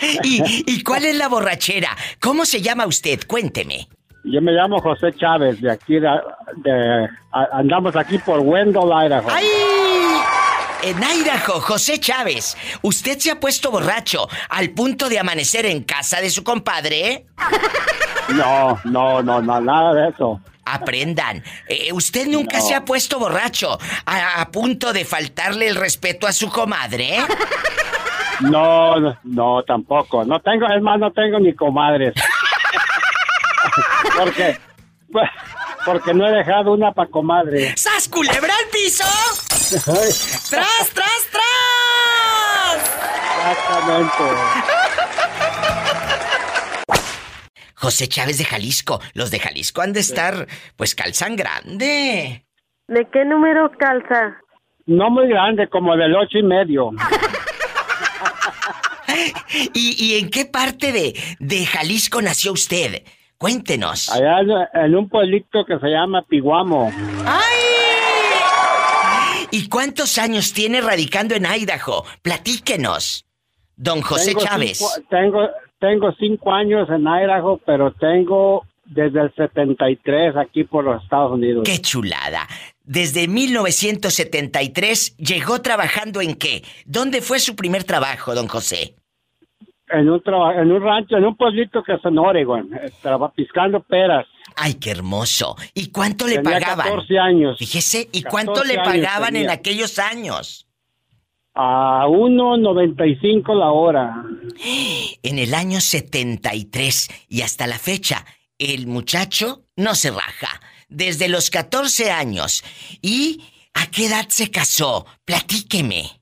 [0.22, 1.90] ¿Y, ¿Y cuál es la borrachera?
[2.20, 3.20] ¿Cómo se llama usted?
[3.26, 3.88] Cuénteme.
[4.30, 6.08] Yo me llamo José Chávez, de aquí, de,
[6.56, 9.28] de- a- andamos aquí por Wendell, Idaho.
[9.30, 9.46] ¡Ay!
[10.82, 16.20] En Idaho, José Chávez, ¿usted se ha puesto borracho al punto de amanecer en casa
[16.20, 17.26] de su compadre?
[18.34, 20.40] No, no, no, no, nada de eso.
[20.66, 21.42] Aprendan.
[21.66, 22.64] Eh, ¿Usted nunca No.
[22.64, 27.16] se ha puesto borracho a, a punto de faltarle el respeto a su comadre?
[28.40, 30.24] No, no, no, tampoco.
[30.24, 32.14] No tengo, es más, no tengo ni comadres.
[34.16, 34.58] Porque,
[35.84, 37.76] porque no he dejado una para comadre.
[37.76, 39.04] ¡Sas culebra al piso!
[39.84, 41.48] ¡Tras, tras, tras!
[43.50, 44.24] Exactamente.
[47.74, 49.00] José Chávez de Jalisco.
[49.14, 52.44] Los de Jalisco han de estar, pues calzan grande.
[52.88, 54.38] ¿De qué número calza?
[54.86, 56.90] No muy grande, como del ocho y medio.
[59.74, 63.04] ¿Y, y en qué parte de, de Jalisco nació usted?
[63.38, 64.10] Cuéntenos.
[64.10, 64.40] Allá
[64.74, 66.92] en- un pueblito que se llama Piguamo.
[69.50, 72.04] ¿Y cuántos años tiene radicando en Idaho?
[72.22, 73.24] Platíquenos.
[73.76, 74.78] Don José Tengo Chávez.
[74.78, 81.00] cinco- tengo, tengo cinco años en Idaho, pero tengo desde el 73 aquí por los
[81.02, 81.62] Estados Unidos.
[81.64, 82.48] ¡Qué chulada!
[82.82, 86.64] Desde 1973 llegó trabajando en qué?
[86.86, 88.94] ¿Dónde fue su primer trabajo, don José?
[89.90, 92.68] En un, traba- en un rancho, en un pueblito que es en Oregon,
[93.02, 94.26] traba- piscando peras.
[94.56, 95.56] ¡Ay, qué hermoso!
[95.74, 96.86] ¿Y cuánto le Tenía pagaban?
[96.88, 97.58] 14 años.
[97.58, 100.66] Fíjese, ¿y cuánto 14 le pagaban en aquellos años?
[101.54, 104.24] A 1.95 la hora.
[105.22, 108.24] En el año 73 y hasta la fecha,
[108.58, 110.60] el muchacho no se raja.
[110.88, 112.64] Desde los 14 años.
[113.02, 113.42] ¿Y
[113.74, 115.06] a qué edad se casó?
[115.24, 116.17] Platíqueme.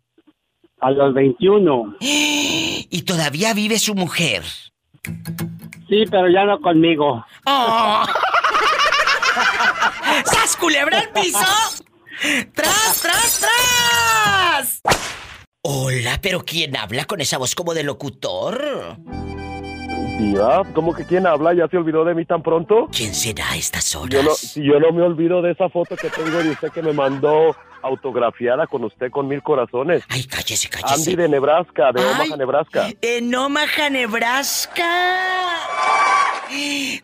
[0.86, 1.96] A los 21.
[2.00, 4.44] ¿Y todavía vive su mujer?
[5.88, 7.24] Sí, pero ya no conmigo.
[7.44, 8.04] ¡Oh!
[10.26, 11.40] ¡Sas culebra al piso!
[12.54, 14.80] ¡Tras, tras, tras!
[15.62, 18.96] Hola, pero ¿quién habla con esa voz como de locutor?
[20.18, 21.52] Diva, ¿cómo que quién habla?
[21.52, 22.88] ¿Ya se olvidó de mí tan pronto?
[22.90, 24.10] ¿Quién será a estas horas?
[24.10, 26.80] Yo no, si yo no me olvido de esa foto que tengo de usted que
[26.80, 30.02] me mandó autografiada con usted con mil corazones.
[30.08, 30.94] Ay, cállese, cállese.
[31.10, 32.06] Andy de Nebraska, de Ay.
[32.14, 32.88] Omaha, Nebraska.
[33.02, 34.84] En Omaha, Nebraska.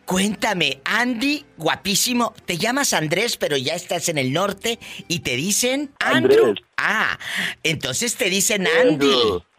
[0.05, 2.33] Cuéntame, Andy, guapísimo.
[2.45, 6.47] Te llamas Andrés, pero ya estás en el norte y te dicen Andrew.
[6.47, 6.65] Andrés.
[6.77, 7.19] Ah,
[7.61, 9.13] entonces te dicen Andy.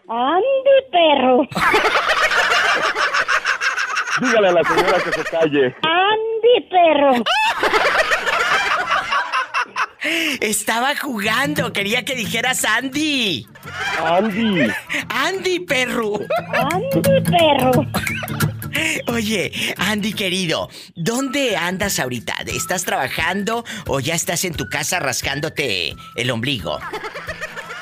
[0.09, 1.49] Andy, perro.
[4.21, 5.77] Dígale a la señora que se calle.
[5.83, 7.25] Andy, perro.
[10.41, 13.47] Estaba jugando, quería que dijeras Andy.
[14.05, 14.71] Andy.
[15.09, 16.21] Andy, perro.
[16.73, 17.87] Andy, perro.
[19.07, 22.35] Oye, Andy querido, ¿dónde andas ahorita?
[22.47, 26.79] ¿Estás trabajando o ya estás en tu casa rascándote el ombligo?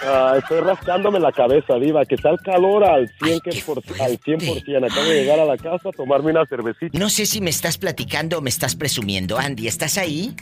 [0.04, 4.18] Ah, estoy rascándome la cabeza, Diva, que está el calor al 100%, que por, al
[4.18, 4.90] 100%.
[4.90, 6.98] Acabo de llegar a la casa a tomarme una cervecita.
[6.98, 9.38] No sé si me estás platicando o me estás presumiendo.
[9.38, 10.34] Andy, ¿estás ahí?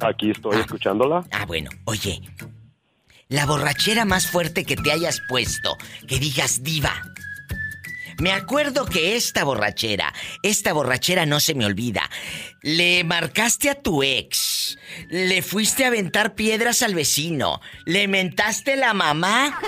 [0.00, 1.24] Aquí estoy escuchándola.
[1.30, 2.20] Ah, bueno, oye.
[3.28, 6.92] La borrachera más fuerte que te hayas puesto, que digas diva.
[8.18, 12.08] Me acuerdo que esta borrachera, esta borrachera no se me olvida.
[12.62, 18.94] Le marcaste a tu ex, le fuiste a aventar piedras al vecino, le mentaste la
[18.94, 19.58] mamá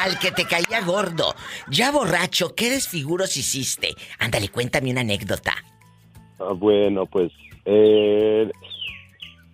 [0.00, 1.34] al que te caía gordo.
[1.70, 3.94] Ya borracho, ¿qué desfiguros hiciste?
[4.18, 5.54] Ándale, cuéntame una anécdota.
[6.40, 7.32] Ah, bueno, pues.
[7.64, 8.50] eh,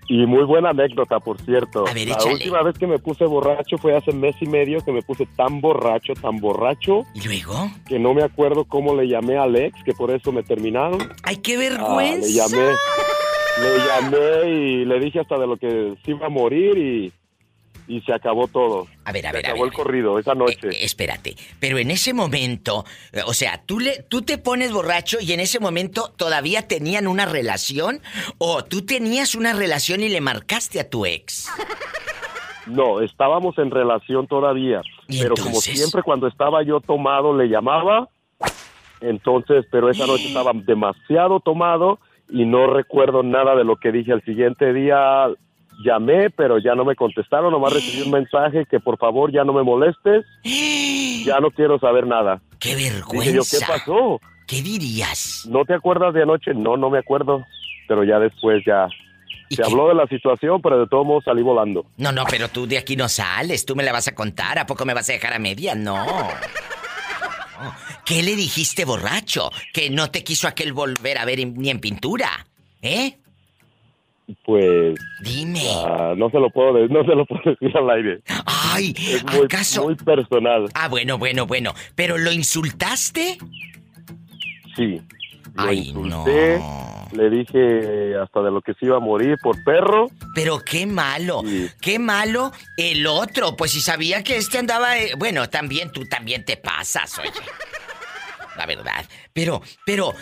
[0.08, 1.86] y muy buena anécdota, por cierto.
[1.86, 2.34] A ver, la échale.
[2.34, 5.60] última vez que me puse borracho fue hace mes y medio que me puse tan
[5.60, 7.04] borracho, tan borracho.
[7.14, 7.70] ¿Y luego?
[7.88, 10.98] Que no me acuerdo cómo le llamé a Alex, que por eso me terminaron.
[11.22, 12.26] ¡Ay, qué Ah, vergüenza!
[12.26, 12.72] le llamé.
[13.60, 17.12] Le llamé y le dije hasta de lo que se iba a morir y,
[17.86, 18.86] y se acabó todo.
[19.04, 20.68] A ver, a se ver, a acabó ver, el corrido esa noche.
[20.68, 25.18] Eh, espérate, pero en ese momento, eh, o sea, ¿tú, le, tú te pones borracho
[25.20, 28.00] y en ese momento todavía tenían una relación
[28.38, 31.50] o tú tenías una relación y le marcaste a tu ex.
[32.66, 34.80] No, estábamos en relación todavía.
[35.06, 38.08] Pero como siempre cuando estaba yo tomado le llamaba.
[39.00, 41.98] Entonces, pero esa noche estaba demasiado tomado
[42.30, 44.12] y no recuerdo nada de lo que dije.
[44.12, 45.26] Al siguiente día
[45.84, 47.52] llamé, pero ya no me contestaron.
[47.52, 50.24] Nomás recibí un mensaje que por favor ya no me molestes.
[51.24, 52.42] Ya no quiero saber nada.
[52.58, 53.66] ¡Qué Dije yo, ¿qué vergüenza!
[53.66, 54.20] pasó?
[54.46, 55.46] ¿Qué dirías?
[55.48, 56.52] ¿No te acuerdas de anoche?
[56.52, 57.42] No, no me acuerdo.
[57.88, 58.86] Pero ya después ya...
[59.48, 61.86] Se habló de la situación, pero de todos modos salí volando.
[61.96, 64.66] No, no, pero tú de aquí no sales, tú me la vas a contar, ¿a
[64.66, 65.74] poco me vas a dejar a media?
[65.74, 66.04] No.
[68.04, 69.50] ¿Qué le dijiste borracho?
[69.72, 72.46] Que no te quiso aquel volver a ver ni en pintura,
[72.82, 73.18] ¿eh?
[74.44, 74.94] Pues...
[75.22, 75.60] Dime.
[75.84, 78.20] ah, no se lo puedo no se lo puedo decir al aire.
[78.46, 79.46] Ay, es muy,
[79.84, 80.66] muy personal.
[80.74, 81.74] Ah, bueno, bueno, bueno.
[81.94, 83.38] ¿Pero lo insultaste?
[84.76, 85.00] Sí.
[85.54, 86.60] Lo insulté,
[87.12, 90.08] Le dije hasta de lo que se iba a morir por perro.
[90.34, 91.42] Pero qué malo,
[91.80, 93.54] qué malo el otro.
[93.56, 94.98] Pues si sabía que este andaba.
[94.98, 97.30] eh, bueno, también tú también te pasas, oye.
[98.56, 99.04] La verdad.
[99.32, 100.12] Pero, pero,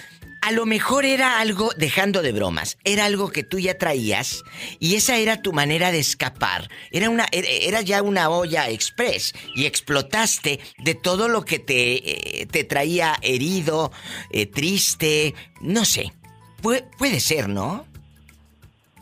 [0.43, 4.43] a lo mejor era algo, dejando de bromas, era algo que tú ya traías
[4.81, 6.69] y esa era tu manera de escapar.
[6.91, 12.41] Era una, era- era ya una olla express y explotaste de todo lo que te,
[12.43, 13.93] eh, te traía herido,
[14.31, 16.13] eh, triste, no sé.
[16.61, 17.87] Pu- puede ser, ¿no?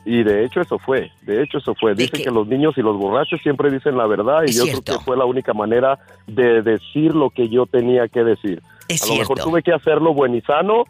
[0.05, 1.95] Y de hecho eso fue, de hecho eso fue.
[1.95, 4.83] Dicen que los niños y los borrachos siempre dicen la verdad y Es yo cierto.
[4.83, 8.62] creo que fue la única manera de decir lo que yo tenía que decir.
[8.89, 10.85] Es a lo mejor tuve que hacerlo buen y sano,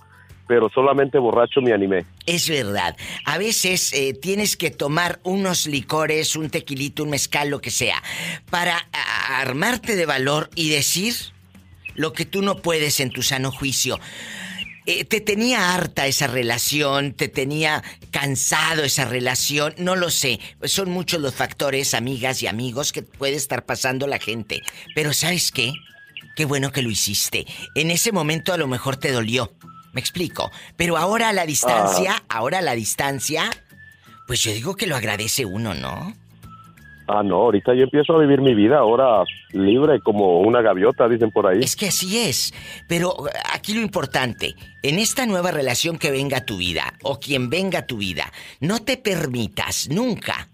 [0.51, 2.05] pero solamente borracho me animé.
[2.27, 2.97] Es verdad.
[3.25, 8.03] A veces eh, tienes que tomar unos licores, un tequilito, un mezcal, lo que sea,
[8.51, 8.89] para
[9.29, 11.15] armarte de valor y decir
[11.95, 14.01] lo que tú no puedes en tu sano juicio.
[14.87, 20.41] Eh, te tenía harta esa relación, te tenía cansado esa relación, no lo sé.
[20.65, 24.63] Son muchos los factores, amigas y amigos, que puede estar pasando la gente.
[24.97, 25.75] Pero ¿sabes qué?
[26.35, 27.47] Qué bueno que lo hiciste.
[27.77, 29.53] En ese momento a lo mejor te dolió.
[29.93, 30.51] Me explico.
[30.77, 33.51] Pero ahora a la distancia, ahora a la distancia,
[34.27, 36.15] pues yo digo que lo agradece uno, ¿no?
[37.13, 41.33] Ah, no, ahorita yo empiezo a vivir mi vida ahora libre como una gaviota, dicen
[41.33, 41.59] por ahí.
[41.61, 42.55] Es que así es.
[42.87, 44.55] Pero eh, aquí lo importante,
[44.85, 48.33] en esta nueva relación que venga a tu vida, o quien venga a tu vida,
[48.61, 50.49] no te permitas nunca,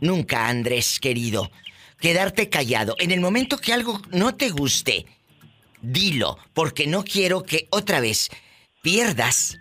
[0.00, 1.50] nunca, Andrés querido,
[1.98, 2.96] quedarte callado.
[2.98, 5.06] En el momento que algo no te guste,
[5.80, 8.30] dilo, porque no quiero que otra vez
[8.84, 9.58] pierdas,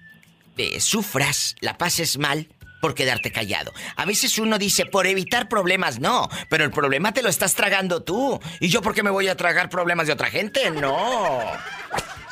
[0.58, 2.50] eh, sufras, la pases mal
[2.82, 3.72] por quedarte callado.
[3.96, 8.04] A veces uno dice, por evitar problemas, no, pero el problema te lo estás tragando
[8.04, 8.38] tú.
[8.60, 10.70] ¿Y yo por qué me voy a tragar problemas de otra gente?
[10.70, 11.40] No.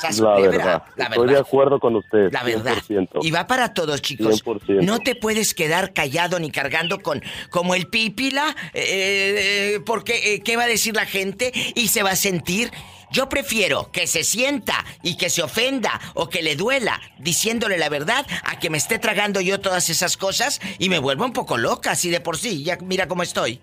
[0.01, 2.31] La verdad, la estoy de acuerdo con usted.
[2.31, 2.75] La verdad.
[2.87, 3.19] 100%.
[3.21, 4.43] Y va para todos, chicos.
[4.43, 4.83] 100%.
[4.83, 10.41] No te puedes quedar callado ni cargando con como el pípila, eh, eh, porque eh,
[10.41, 11.51] ¿qué va a decir la gente?
[11.75, 12.71] Y se va a sentir.
[13.11, 17.89] Yo prefiero que se sienta y que se ofenda o que le duela diciéndole la
[17.89, 21.57] verdad a que me esté tragando yo todas esas cosas y me vuelva un poco
[21.57, 22.63] loca, así de por sí.
[22.63, 23.59] Ya mira cómo estoy.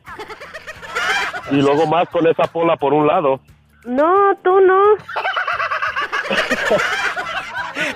[1.51, 3.40] Y luego más con esa pola por un lado.
[3.86, 4.82] No, tú no.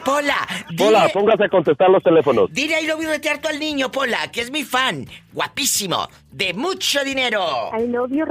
[0.05, 0.37] Pola,
[0.77, 2.53] Pola, póngase a contestar los teléfonos.
[2.53, 5.07] Dile ahí lo a retear tú al niño, Pola, que es mi fan.
[5.33, 7.41] Guapísimo, de mucho dinero.
[7.79, 8.25] You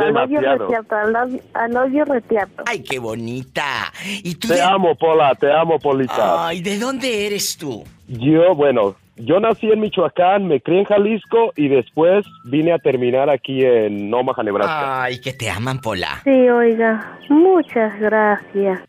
[0.00, 0.68] Demasiado.
[0.68, 2.62] retiarto, I love, I love you retiarto.
[2.66, 3.92] Ay, qué bonita.
[4.04, 4.62] ¿Y tú Te de...
[4.62, 6.46] amo, Pola, te amo, Polita.
[6.46, 7.84] Ay, ¿de dónde eres tú?
[8.08, 13.30] Yo, bueno, yo nací en Michoacán, me crié en Jalisco y después vine a terminar
[13.30, 15.04] aquí en Omaha, Nebraska.
[15.04, 16.20] Ay, que te aman, Pola.
[16.24, 18.80] Sí, oiga, muchas gracias.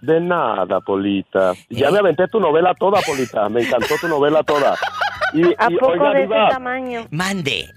[0.00, 1.54] De nada, Polita.
[1.70, 3.48] Ya me aventé tu novela toda, Polita.
[3.48, 4.76] Me encantó tu novela toda.
[5.32, 7.06] Y, ¿A y, poco oiga, de Diva, ese tamaño?
[7.10, 7.68] Mande.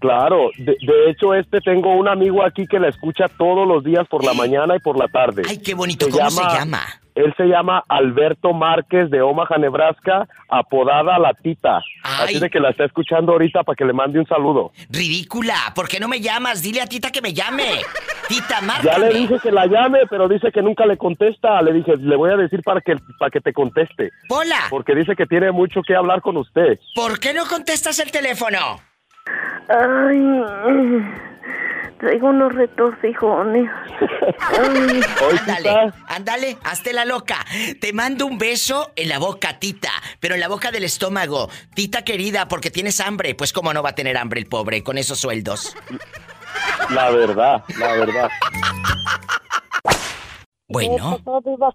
[0.00, 4.06] Claro, de, de hecho, este tengo un amigo aquí que la escucha todos los días
[4.08, 5.42] por la mañana y por la tarde.
[5.48, 6.06] Ay, qué bonito.
[6.10, 6.80] ¿Cómo se llama?
[7.14, 11.82] Él se llama Alberto Márquez de Omaha, Nebraska, apodada La Tita.
[12.02, 14.72] Así de que la está escuchando ahorita para que le mande un saludo.
[14.90, 16.62] Ridícula, ¿por qué no me llamas?
[16.62, 17.64] Dile a Tita que me llame.
[18.28, 19.12] Tita, Ya márcame.
[19.12, 21.60] le dije que la llame, pero dice que nunca le contesta.
[21.62, 24.10] Le dije, le voy a decir para que, para que te conteste.
[24.28, 24.56] Pola.
[24.70, 26.78] Porque dice que tiene mucho que hablar con usted.
[26.94, 28.58] ¿Por qué no contestas el teléfono?
[29.68, 30.42] Ay,
[31.98, 33.70] traigo unos retorcijones.
[34.58, 35.00] Ay.
[35.38, 37.36] Ándale, ándale, hazte la loca.
[37.80, 41.48] Te mando un beso en la boca, Tita, pero en la boca del estómago.
[41.74, 43.34] Tita querida, porque tienes hambre.
[43.34, 45.76] Pues cómo no va a tener hambre el pobre con esos sueldos.
[46.90, 48.28] La verdad, la verdad.
[50.68, 51.20] Bueno.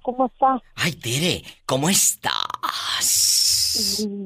[0.01, 0.61] ¿Cómo está?
[0.75, 3.36] Ay, Tere, ¿cómo estás?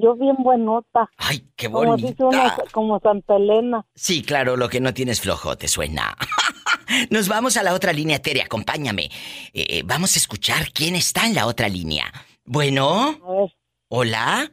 [0.02, 1.10] Yo bien buenota.
[1.18, 2.64] Ay, qué Como dice uno, bonita.
[2.72, 3.86] como Santa Elena.
[3.96, 6.16] Sí, claro, lo que no tienes flojo te suena.
[7.10, 9.06] Nos vamos a la otra línea, Tere, acompáñame.
[9.54, 12.12] Eh, eh, vamos a escuchar quién está en la otra línea.
[12.44, 13.50] Bueno.
[13.90, 14.52] Hola.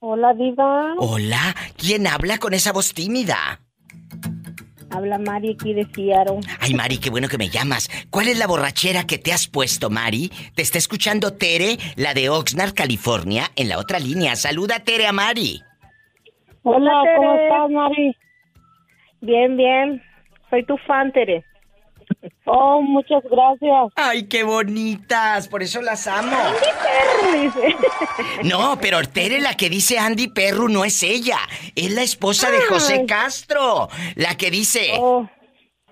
[0.00, 0.94] Hola, Diva.
[0.98, 1.54] Hola.
[1.76, 3.60] ¿Quién habla con esa voz tímida?
[4.90, 6.40] Habla Mari aquí de Seattle.
[6.60, 7.88] Ay, Mari, qué bueno que me llamas.
[8.10, 10.30] ¿Cuál es la borrachera que te has puesto, Mari?
[10.54, 14.34] Te está escuchando Tere, la de Oxnard, California, en la otra línea.
[14.36, 15.60] Saluda, Tere, a Mari.
[16.62, 17.44] Hola, ¿cómo Tere.
[17.44, 18.16] estás, Mari?
[19.20, 20.02] Bien, bien.
[20.50, 21.44] Soy tu fan, Tere.
[22.46, 23.92] Oh, muchas gracias.
[23.96, 26.36] Ay, qué bonitas, por eso las amo.
[27.32, 27.76] dice.
[28.44, 31.38] No, pero Tere, la que dice Andy Perro, no es ella.
[31.74, 33.04] Es la esposa de José.
[33.06, 33.88] Castro.
[34.14, 34.92] La que dice.
[34.98, 35.28] Oh,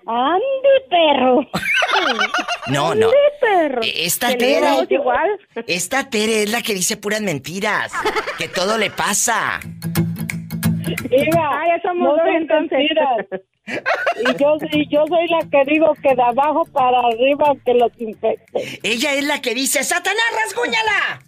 [0.07, 1.41] Andy perro.
[2.67, 3.07] No, no.
[3.07, 3.81] Andy perro.
[3.83, 4.67] Esta Tere.
[4.89, 5.29] igual.
[5.67, 7.91] Esta Tere es la que dice puras mentiras.
[8.37, 9.59] Que todo le pasa.
[9.59, 12.79] ah, ya somos no dos entonces.
[13.67, 17.91] Y yo, y yo soy la que digo que de abajo para arriba que los
[17.99, 18.79] infecte.
[18.83, 21.21] Ella es la que dice, Satanás, rasguñala.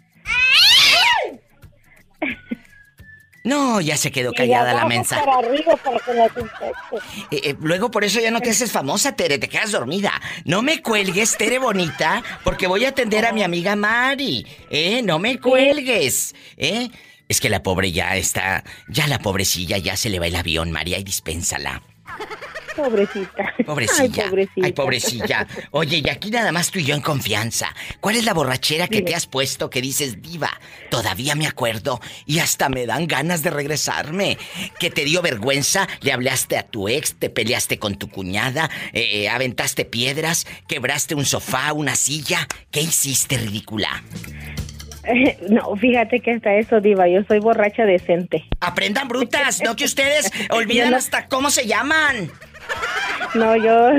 [3.43, 5.23] No, ya se quedó callada la mensa.
[5.23, 7.35] para arriba para que los infecte.
[7.35, 10.11] Eh, eh, luego por eso ya no te haces famosa, Tere, te quedas dormida.
[10.45, 14.45] No me cuelgues, Tere bonita, porque voy a atender a mi amiga Mari.
[14.69, 15.01] ¿Eh?
[15.03, 16.35] No me cuelgues.
[16.57, 16.89] ¿Eh?
[17.27, 20.71] Es que la pobre ya está, ya la pobrecilla ya se le va el avión,
[20.71, 21.81] María, y dispénsala.
[22.75, 23.53] Pobrecita.
[23.65, 24.23] Pobrecilla.
[24.23, 24.65] Ay, pobrecita.
[24.65, 25.47] Ay, pobrecilla.
[25.71, 27.75] Oye, y aquí nada más tú y yo en confianza.
[27.99, 30.51] ¿Cuál es la borrachera que te has puesto que dices, diva?
[30.89, 34.37] Todavía me acuerdo y hasta me dan ganas de regresarme.
[34.79, 39.23] Que te dio vergüenza, le hablaste a tu ex, te peleaste con tu cuñada, eh,
[39.23, 42.47] eh, aventaste piedras, quebraste un sofá, una silla.
[42.71, 44.03] ¿Qué hiciste, ridícula?
[45.49, 48.45] No, fíjate que hasta eso, Diva, yo soy borracha decente.
[48.61, 52.29] Aprendan brutas, no que ustedes olvidan no- hasta cómo se llaman.
[53.33, 53.89] No, yo,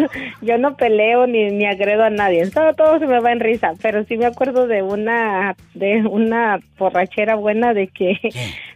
[0.42, 2.48] yo no peleo ni, ni agredo a nadie.
[2.50, 3.72] Todo, todo se me va en risa.
[3.82, 8.16] Pero sí me acuerdo de una, de una borrachera buena de que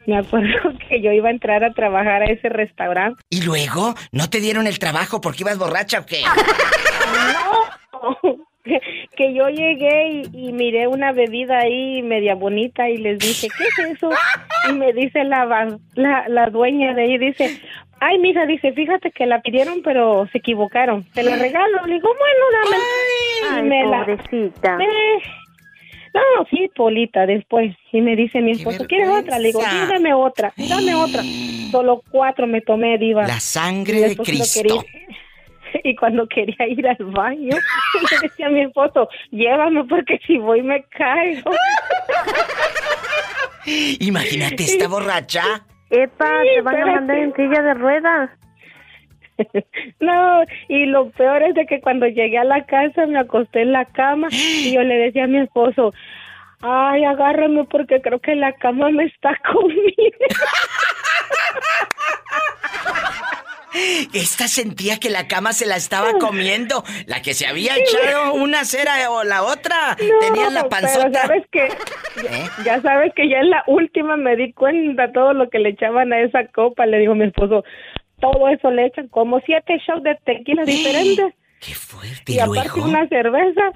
[0.07, 3.21] me acuerdo que yo iba a entrar a trabajar a ese restaurante.
[3.31, 3.95] ¿Y luego?
[4.13, 6.23] ¿No te dieron el trabajo porque ibas borracha o qué?
[6.23, 8.19] No,
[9.16, 13.65] que, yo llegué y, y miré una bebida ahí media bonita y les dije, ¿qué
[13.65, 14.11] es eso?
[14.69, 15.45] Y me dice la,
[15.95, 17.61] la, la dueña de ahí, dice,
[18.01, 21.05] ay, mija, dice, fíjate que la pidieron pero se equivocaron.
[21.12, 21.85] Te la regalo.
[21.86, 22.77] Le digo, bueno, dame.
[23.43, 24.78] Y Ay, me la- pobrecita.
[24.81, 25.19] Eh,
[26.15, 27.74] no, sí, Polita, después.
[27.93, 29.39] Y me dice mi esposo, ¿quieres otra?
[29.39, 31.23] Le digo, sí, dame otra, dame otra.
[31.70, 33.27] Solo cuatro me tomé, diva.
[33.27, 34.85] La sangre de Cristo.
[35.85, 37.57] Y cuando quería ir al baño,
[38.11, 41.51] le decía a mi esposo, llévame porque si voy me caigo.
[44.01, 45.43] Imagínate esta borracha.
[45.91, 48.31] Epa, Sí, te van a mandar en silla de ruedas.
[50.01, 53.73] No, y lo peor es de que cuando llegué a la casa me acosté en
[53.73, 55.93] la cama y yo le decía a mi esposo,
[56.61, 60.27] ay, agárrame porque creo que la cama me está comiendo.
[64.13, 66.85] Esta sentía que la cama se la estaba comiendo.
[67.07, 69.97] La que se había echado una cera o la otra.
[69.97, 71.23] Tenía la pero panzota.
[71.23, 72.47] sabes que ¿Eh?
[72.65, 76.13] ya sabes que ya en la última me di cuenta todo lo que le echaban
[76.13, 76.87] a esa copa.
[76.87, 77.65] Le digo a mi esposo,
[78.21, 81.35] todo eso le echan como siete shots de tequila diferentes.
[81.65, 82.32] Qué fuerte.
[82.32, 83.62] Y aparte una cerveza.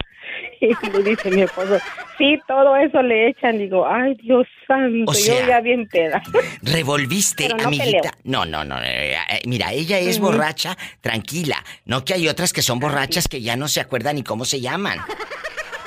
[0.60, 1.78] Y le dice mi esposo,
[2.18, 3.56] sí, todo eso le echan.
[3.58, 6.20] Digo, ay, Dios santo, O sea, yo ya bien peda.
[6.62, 8.10] Revolviste, no amiguita.
[8.10, 8.12] peleo.
[8.24, 8.78] No, no, no.
[8.82, 11.64] eh, eh, mira, ella es borracha, tranquila.
[11.86, 14.60] No que hay otras que son borrachas que ya no se acuerdan ni cómo se
[14.60, 14.98] llaman.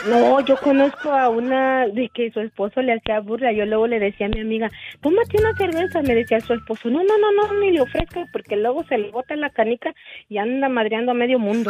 [0.07, 3.51] No, yo conozco a una de que su esposo le hacía burla.
[3.51, 4.69] Yo luego le decía a mi amiga,
[5.01, 6.01] tómate una cerveza.
[6.01, 9.11] Me decía su esposo, no, no, no, no, ni le ofrezca porque luego se le
[9.11, 9.93] bota la canica
[10.29, 11.69] y anda madreando a medio mundo.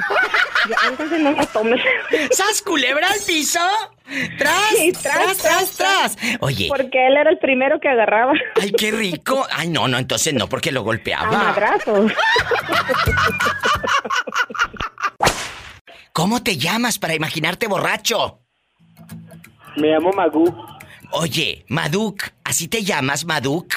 [0.69, 1.81] Yo, entonces no la tomes.
[2.31, 3.59] ¿Sas culebra al piso?
[4.37, 6.17] ¡Tras, Sí, tras, tras, tras!
[6.41, 6.67] Oye.
[6.67, 8.33] Porque él era el primero que agarraba.
[8.61, 9.45] ¡Ay, qué rico!
[9.51, 11.31] Ay, no, no, entonces no, porque lo A golpeaba.
[11.31, 12.11] madrazos.
[16.13, 18.39] ¿Cómo te llamas para imaginarte borracho?
[19.77, 20.53] Me llamo Magú.
[21.11, 23.73] Oye, Maduk, ¿así te llamas, Maduk?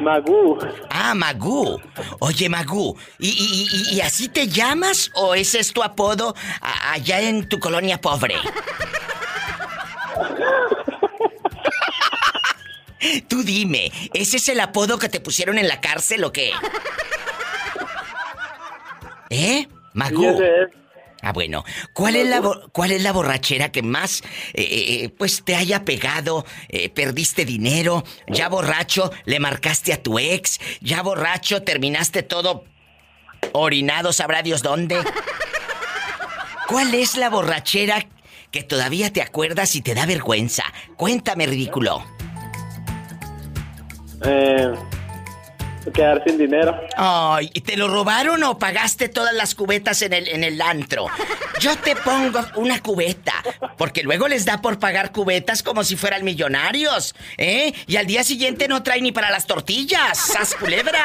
[0.00, 0.58] Magú.
[0.90, 1.78] Ah, Magú.
[2.20, 6.92] Oye, Magú, ¿y, y- y- y así te llamas o ese es tu apodo a-
[6.92, 8.36] allá en tu colonia pobre?
[13.28, 16.52] Tú dime, ¿ese es el apodo que te pusieron en la cárcel o qué?
[19.30, 19.68] ¿Eh?
[19.94, 20.80] Es.
[21.22, 21.64] Ah, bueno.
[21.92, 22.40] ¿Cuál es la,
[22.72, 24.22] cuál es la borrachera que más,
[24.54, 24.62] eh,
[25.04, 26.46] eh, pues, te haya pegado?
[26.68, 28.04] Eh, ¿Perdiste dinero?
[28.26, 30.60] ¿Ya borracho le marcaste a tu ex?
[30.80, 32.64] ¿Ya borracho terminaste todo
[33.52, 34.96] orinado, sabrá Dios dónde?
[36.68, 38.06] ¿Cuál es la borrachera
[38.50, 40.64] que todavía te acuerdas y te da vergüenza?
[40.96, 42.02] Cuéntame, ridículo.
[44.24, 44.72] Eh,
[45.92, 46.78] quedar sin dinero.
[46.96, 51.06] Ay, ¿y te lo robaron o pagaste todas las cubetas en el, en el antro?
[51.60, 53.34] Yo te pongo una cubeta,
[53.76, 57.72] porque luego les da por pagar cubetas como si fueran millonarios, ¿eh?
[57.86, 61.04] Y al día siguiente no trae ni para las tortillas, ¡sas culebra!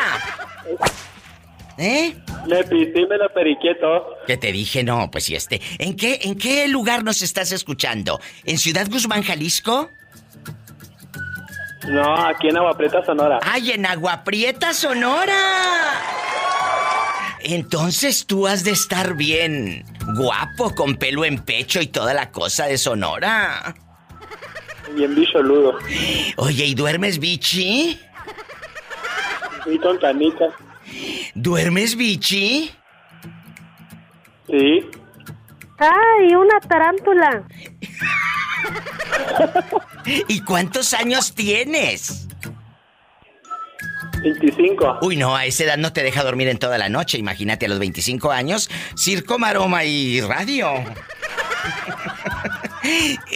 [1.77, 2.15] ¿Eh?
[2.47, 4.18] Me pisé, me lo periqué todo.
[4.26, 5.61] Que te dije, no, pues si este.
[5.80, 8.22] ¿En qué, ¿En qué lugar nos estás escuchando?
[8.45, 9.89] ¿En Ciudad Guzmán, Jalisco?
[11.87, 13.39] No, aquí en Agua Prieta, Sonora.
[13.43, 15.33] ¡Ay, en Agua Prieta, Sonora!
[17.41, 19.85] Entonces tú has de estar bien
[20.15, 23.75] guapo, con pelo en pecho y toda la cosa de Sonora.
[24.95, 25.77] Bien bicholudo.
[26.37, 27.99] Oye, ¿y duermes, bichi?
[29.67, 30.53] Y con canicas.
[31.35, 32.71] ¿Duermes, bichi?
[34.47, 34.89] Sí.
[35.77, 37.43] ¡Ay, una tarántula!
[40.06, 42.27] ¿Y cuántos años tienes?
[44.22, 44.99] 25.
[45.02, 47.18] Uy, no, a esa edad no te deja dormir en toda la noche.
[47.18, 50.69] Imagínate a los 25 años, circo, maroma y radio.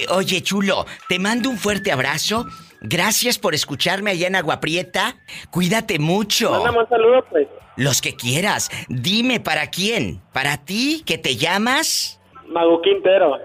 [0.10, 2.46] Oye, chulo, te mando un fuerte abrazo.
[2.82, 5.18] Gracias por escucharme allá en Agua Prieta.
[5.52, 6.52] Cuídate mucho.
[6.52, 7.48] Mándame un saludo, pues.
[7.76, 8.70] Los que quieras.
[8.88, 10.22] Dime para quién.
[10.34, 12.20] ¿Para ti que te llamas?
[12.48, 13.38] Mago Quintero.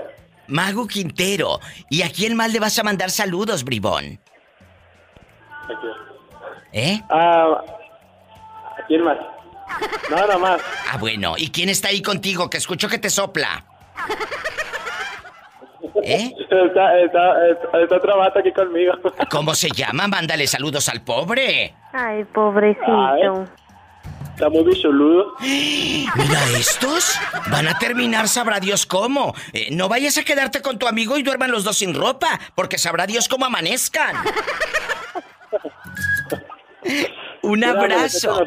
[0.49, 1.61] Mago Quintero.
[1.91, 4.21] ¿Y a quién más le vas a mandar saludos, bribón?
[6.73, 7.01] ¿Eh?
[7.09, 7.63] Ah,
[8.79, 9.19] ¿A quién más?
[10.11, 10.61] Nada más.
[10.93, 11.35] Ah, bueno.
[11.37, 12.49] ¿Y quién está ahí contigo?
[12.49, 13.65] Que escucho que te sopla.
[16.05, 16.33] ¿Eh?
[16.39, 18.93] Está, está, está, está otra bata aquí conmigo.
[19.29, 20.07] ¿Cómo se llama?
[20.07, 21.75] Mándale saludos al pobre.
[21.93, 23.49] Ay, pobrecito.
[24.35, 25.37] Está muy bicholudo.
[25.41, 27.17] Mira, estos
[27.53, 29.33] van a terminar, sabrá Dios cómo.
[29.53, 32.77] Eh, no vayas a quedarte con tu amigo y duerman los dos sin ropa, porque
[32.77, 34.17] sabrá Dios cómo amanezcan.
[37.43, 38.45] Un abrazo.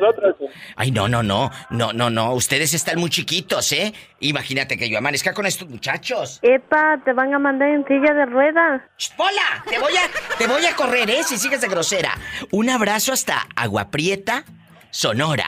[0.76, 1.52] Ay, no, no, no.
[1.70, 2.34] No, no, no.
[2.34, 3.94] Ustedes están muy chiquitos, ¿eh?
[4.20, 6.40] Imagínate que yo amanezca con estos muchachos.
[6.42, 8.82] Epa, te van a mandar en silla de ruedas.
[9.16, 9.64] ¡Pola!
[9.70, 11.24] Te voy a, te voy a correr, ¿eh?
[11.24, 12.18] Si sigues de grosera.
[12.52, 14.44] Un abrazo hasta Agua Prieta,
[14.90, 15.48] Sonora.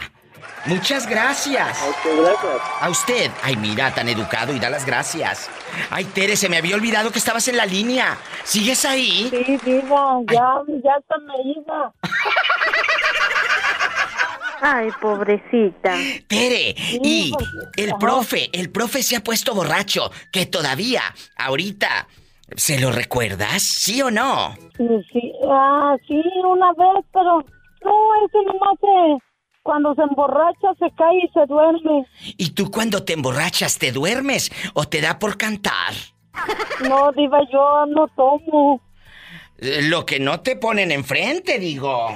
[0.65, 1.77] Muchas gracias.
[2.03, 2.61] gracias.
[2.81, 3.31] A usted.
[3.43, 5.49] Ay, mira, tan educado y da las gracias.
[5.89, 8.17] Ay, Tere, se me había olvidado que estabas en la línea.
[8.43, 9.29] ¿Sigues ahí?
[9.29, 11.93] Sí, diva, ya, ya hasta me iba.
[14.61, 15.95] Ay, pobrecita.
[16.27, 17.31] Tere, y
[17.77, 21.01] el profe, el profe se ha puesto borracho, que todavía,
[21.37, 22.07] ahorita,
[22.55, 23.61] ¿se lo recuerdas?
[23.63, 24.55] ¿Sí o no?
[24.75, 27.45] Sí, sí, ah, sí, una vez, pero
[27.85, 29.28] no, ese nomás se,
[29.69, 32.03] cuando se emborracha se cae y se duerme.
[32.37, 35.93] ¿Y tú cuando te emborrachas te duermes o te da por cantar?
[36.89, 38.81] No, diva, yo no tomo.
[39.57, 42.09] Lo que no te ponen enfrente, digo.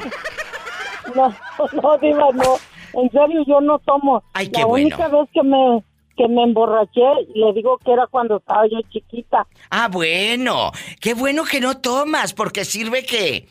[1.13, 1.29] No,
[1.83, 2.55] no, diva, no.
[2.99, 4.23] En serio, yo no tomo.
[4.33, 4.87] Ay, qué La bueno.
[4.87, 5.83] única vez que me,
[6.17, 7.01] que me emborraché,
[7.35, 9.45] le digo que era cuando estaba yo chiquita.
[9.69, 10.71] Ah, bueno.
[10.99, 13.47] Qué bueno que no tomas, porque sirve que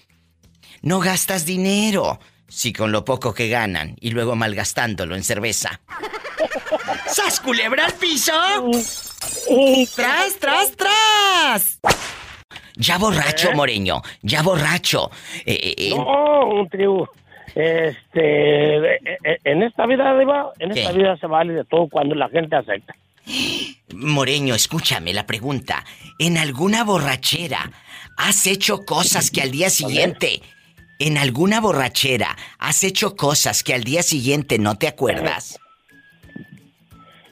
[0.83, 2.19] no gastas dinero.
[2.55, 5.81] Sí, con lo poco que ganan y luego malgastándolo en cerveza.
[7.07, 8.33] ¡Sas culebra al piso!
[9.97, 11.81] ¡Tras, tras, tras!
[12.77, 13.55] Ya borracho, ¿Eh?
[13.55, 14.03] Moreño.
[14.21, 15.11] Ya borracho.
[15.47, 17.07] Eh, eh, eh, No, un tribu.
[17.55, 18.97] Este,
[19.45, 20.99] en esta vida, Diva, en esta ¿Qué?
[20.99, 22.95] vida se vale de todo cuando la gente acepta.
[23.95, 25.87] Moreño, escúchame la pregunta.
[26.19, 27.73] ¿En alguna borrachera
[28.19, 30.43] has hecho cosas que al día siguiente...
[31.05, 35.59] En alguna borrachera has hecho cosas que al día siguiente no te acuerdas?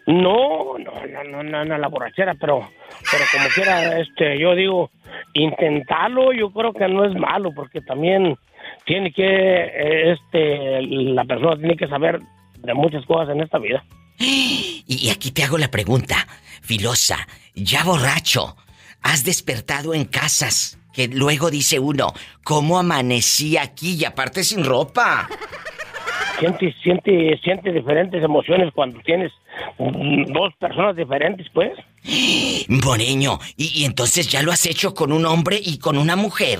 [0.08, 2.68] No, no, no, no, no, no, la borrachera, pero,
[3.12, 4.90] pero como quiera, este, yo digo,
[5.34, 8.36] intentarlo, yo creo que no es malo, porque también
[8.86, 12.18] tiene que, eh, este, la persona tiene que saber
[12.58, 13.84] de muchas cosas en esta vida.
[14.18, 16.26] Y, y aquí te hago la pregunta,
[16.60, 17.18] filosa,
[17.54, 18.56] ya borracho,
[19.00, 22.12] has despertado en casas que luego dice uno,
[22.44, 25.28] ¿cómo amanecí aquí y aparte sin ropa?
[26.38, 29.32] Siente, siente, siente diferentes emociones cuando tienes
[29.78, 31.72] dos personas diferentes, pues.
[32.68, 36.58] Moreño, y, y entonces ya lo has hecho con un hombre y con una mujer.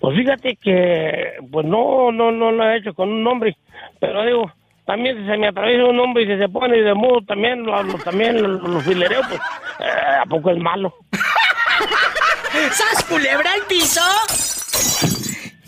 [0.00, 3.56] Pues fíjate que, pues no, no, no lo he hecho con un hombre,
[4.00, 4.52] pero digo,
[4.86, 7.80] también si se me atraviesa un hombre y si se pone de modo, también lo,
[7.84, 9.40] lo- también lo, lo filereo, pues,
[9.80, 10.92] eh, ¿a poco es malo?
[12.52, 14.00] ¡Sas culebra al piso!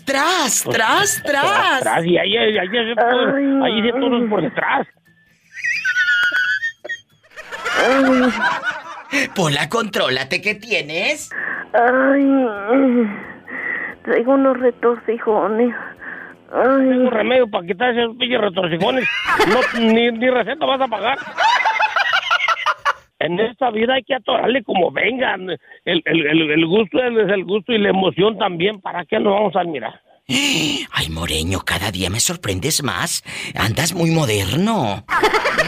[0.05, 1.79] ¡Tras, tras, tras!
[1.81, 2.67] Tras, y ahí, ahí, ahí,
[3.63, 4.87] ahí, de todos por detrás.
[9.35, 11.31] Pola, contrólate, ¿qué tienes?
[11.73, 13.09] Ay,
[14.03, 15.75] traigo unos retorcijones.
[16.53, 16.89] Ay.
[16.89, 19.09] Tengo remedio para quitar esos pinches retorcijones.
[19.47, 21.17] No, ni, ni receta vas a pagar.
[23.25, 25.49] En esta vida hay que atorarle como vengan.
[25.83, 28.79] El, el, el, el gusto es el gusto y la emoción también.
[28.81, 29.99] ¿Para qué nos vamos a admirar?
[30.27, 33.23] Ay, Moreño, cada día me sorprendes más.
[33.55, 35.05] Andas muy moderno.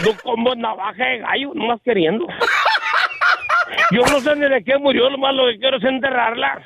[0.04, 2.28] Tú como navaja de gallo, nomás queriendo.
[3.92, 6.62] Yo no sé ni de qué murió, lo más lo que quiero es enterrarla.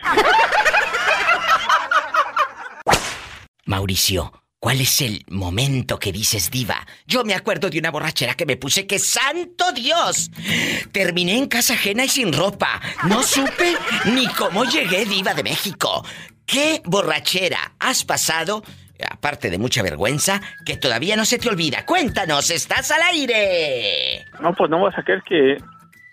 [3.66, 4.32] Mauricio,
[4.62, 6.86] ¿cuál es el momento que dices diva?
[7.08, 10.30] Yo me acuerdo de una borrachera que me puse que santo Dios.
[10.94, 12.80] Terminé en casa ajena y sin ropa.
[13.10, 13.76] No supe
[14.14, 16.06] ni cómo llegué diva de México.
[16.46, 18.64] ¿Qué borrachera has pasado?
[19.10, 21.84] Aparte de mucha vergüenza, que todavía no se te olvida.
[21.88, 24.26] Cuéntanos, estás al aire.
[24.42, 25.58] No, pues no vas a creer que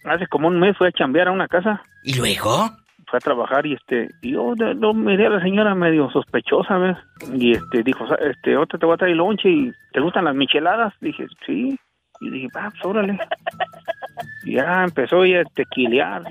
[0.05, 1.83] hace como un mes fui a chambear a una casa.
[2.03, 2.73] ¿Y luego?
[3.11, 6.97] Fui a trabajar y este, y yo no, miré a la señora medio sospechosa, ¿ves?
[7.35, 10.35] Y este, dijo, "Sa- este, otra te voy a traer lonche y ¿te gustan las
[10.35, 10.93] micheladas?
[11.01, 11.79] Dije, sí.
[12.21, 13.19] Y dije, va, pues órale.
[14.45, 16.23] Y ya empezó ella a tequilear.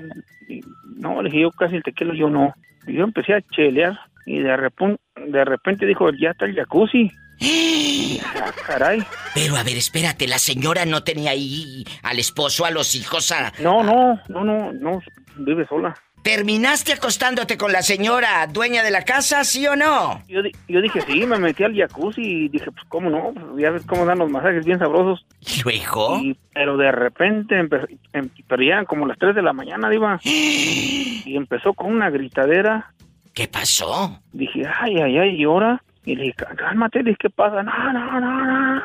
[0.48, 0.60] Y,
[0.96, 2.52] no, le dije, yo casi el tequila yo no.
[2.86, 7.10] Y yo empecé a chelear y de repente, de repente dijo, ya está el jacuzzi.
[7.40, 9.00] Y "Ah, caray.
[9.34, 13.52] Pero a ver, espérate, la señora no tenía ahí al esposo, a los hijos, a...
[13.62, 15.00] No, no, no, no, no,
[15.38, 15.94] vive sola.
[16.22, 20.22] ¿Terminaste acostándote con la señora dueña de la casa, sí o no?
[20.28, 23.32] Yo, yo dije, sí, me metí al jacuzzi y dije, pues, ¿cómo no?
[23.32, 25.24] Pues, ya ves cómo dan los masajes bien sabrosos.
[25.40, 26.18] ¿Y luego?
[26.18, 30.18] Y- pero de repente, empezó, em- pero ya como las 3 de la mañana, Diva.
[30.24, 32.92] y empezó con una gritadera.
[33.32, 34.20] ¿Qué pasó?
[34.32, 35.82] Dije, ay, ay, ay, ¿y ahora?
[36.04, 37.62] Y le dije, "Cá- cálmate, le dije, ¿qué pasa?
[37.62, 38.82] No, no, no, no.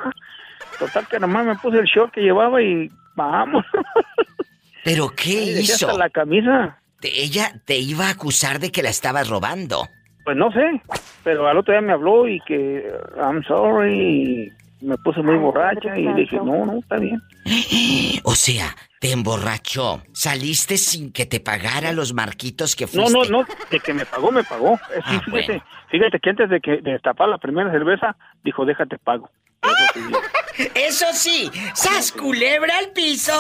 [0.80, 3.66] Total que nomás me puse el short que llevaba y vamos.
[4.84, 5.88] ¿Pero qué hizo?
[5.88, 6.78] hasta la camisa.
[7.04, 9.88] Te- ella te iba a acusar de que la estabas robando.
[10.24, 10.82] Pues no sé,
[11.26, 12.82] pero al otro día me habló y que
[13.18, 14.48] I'm sorry
[14.82, 17.22] y me puse muy borracha y dije, no, no, está bien.
[18.24, 20.02] O sea, te emborrachó.
[20.14, 23.32] Saliste sin que te pagara los marquitos que No, fuiste.
[23.32, 24.78] no, no, de que me pagó, me pagó.
[24.78, 25.64] Sí, Ah, fíjate, bueno.
[25.92, 28.16] fíjate que antes de que de destapar la primera cerveza,
[28.46, 29.30] dijo, déjate pago.
[30.76, 33.34] Eso sí, ¡sas culebra al piso!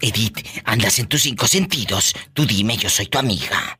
[0.00, 2.14] Edith, andas en tus cinco sentidos.
[2.34, 3.78] Tú dime, yo soy tu amiga.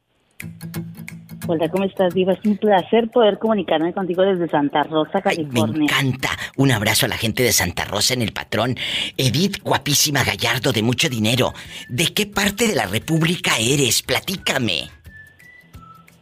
[1.47, 2.33] Hola, ¿cómo estás, Diva?
[2.35, 5.83] Es un placer poder comunicarme contigo desde Santa Rosa, Me California.
[5.85, 6.31] encanta.
[6.57, 8.77] Un abrazo a la gente de Santa Rosa en el patrón.
[9.17, 11.55] Edith, guapísima gallardo de mucho dinero.
[11.89, 14.03] ¿De qué parte de la República eres?
[14.03, 14.91] Platícame.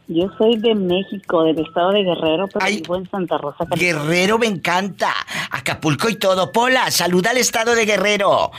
[0.09, 3.93] Yo soy de México, del estado de Guerrero, pero vivo en Santa Rosa, California.
[3.93, 5.13] Guerrero me encanta.
[5.51, 6.49] Acapulco y todo.
[6.53, 8.51] Pola, saluda al estado de Guerrero.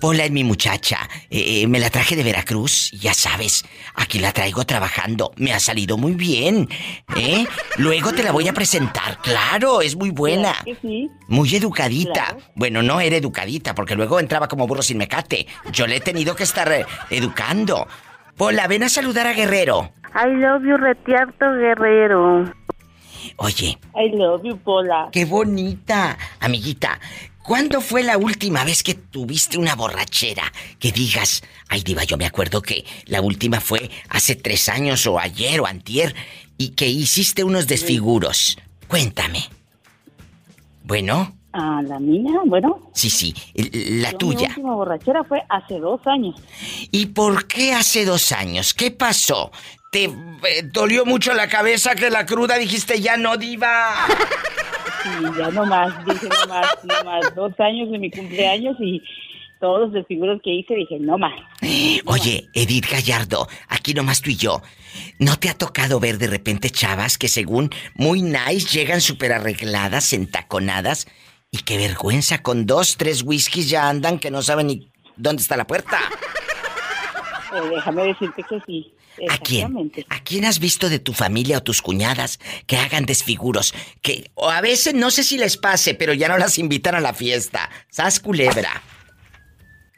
[0.00, 1.06] Pola es mi muchacha.
[1.28, 2.90] Eh, eh, me la traje de Veracruz.
[2.92, 5.32] Ya sabes, aquí la traigo trabajando.
[5.36, 6.66] Me ha salido muy bien.
[7.14, 7.44] ¿Eh?
[7.76, 9.18] Luego te la voy a presentar.
[9.20, 10.52] Claro, es muy buena.
[10.52, 11.10] Claro que sí.
[11.28, 12.12] Muy educadita.
[12.12, 12.38] Claro.
[12.54, 15.46] Bueno, no era educadita, porque luego entraba como burro sin mecate.
[15.72, 17.86] Yo le he tenido que estar eh, educando.
[18.36, 19.92] Pola, ven a saludar a Guerrero.
[20.14, 22.52] I love you, Retiarto Guerrero.
[23.36, 25.08] Oye, I love you, Pola.
[25.12, 26.16] qué bonita.
[26.40, 27.00] Amiguita,
[27.42, 30.52] ¿cuándo fue la última vez que tuviste una borrachera?
[30.78, 35.18] Que digas, ay diva, yo me acuerdo que la última fue hace tres años o
[35.18, 36.14] ayer o antier
[36.56, 38.58] y que hiciste unos desfiguros.
[38.88, 39.44] Cuéntame.
[40.84, 42.90] Bueno, Ah, la mía, bueno.
[42.92, 44.48] sí, sí, la yo Mi tuya.
[44.48, 46.34] última borrachera fue hace dos años.
[46.90, 48.74] ¿Y por qué hace dos años?
[48.74, 49.50] ¿Qué pasó?
[49.90, 50.10] ¿Te eh,
[50.64, 53.94] dolió mucho la cabeza que la cruda dijiste ya no, diva?
[55.18, 57.34] Y ya no más, dije no más, no más.
[57.34, 59.00] Dos años de mi cumpleaños y
[59.58, 61.32] todos los desfiguros que hice, dije, no más.
[62.04, 64.60] Oye, Edith Gallardo, aquí nomás tú y yo.
[65.18, 70.12] ¿No te ha tocado ver de repente chavas que según muy nice llegan súper arregladas,
[70.12, 71.06] entaconadas?
[71.50, 75.56] Y qué vergüenza, con dos, tres whiskies ya andan que no saben ni dónde está
[75.56, 75.98] la puerta.
[77.54, 78.92] Eh, déjame decirte que sí.
[79.30, 79.92] ¿A quién?
[80.10, 83.74] ¿A quién has visto de tu familia o tus cuñadas que hagan desfiguros?
[84.02, 87.00] Que o a veces no sé si les pase, pero ya no las invitan a
[87.00, 87.70] la fiesta.
[87.88, 88.82] ¡Sas culebra!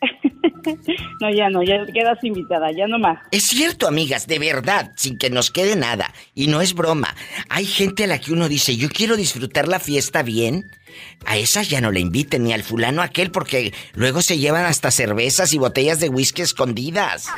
[1.21, 3.19] no, ya no, ya quedas invitada, ya no más.
[3.31, 6.13] Es cierto, amigas, de verdad, sin que nos quede nada.
[6.35, 7.15] Y no es broma.
[7.49, 10.71] Hay gente a la que uno dice, yo quiero disfrutar la fiesta bien.
[11.27, 14.91] A esas ya no le inviten ni al fulano aquel porque luego se llevan hasta
[14.91, 17.29] cervezas y botellas de whisky escondidas.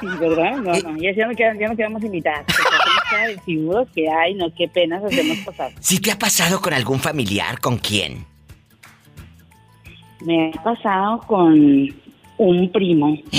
[0.00, 0.56] Sí, ¿verdad?
[0.56, 2.46] No, no, ya, ya, no quedamos, ya no quedamos invitadas.
[3.44, 5.72] Figuros que hay, no, qué penas hacemos pasar.
[5.80, 7.60] ¿Sí te ha pasado con algún familiar?
[7.60, 8.29] ¿Con quién?
[10.22, 11.88] Me ha pasado con
[12.38, 13.16] un primo.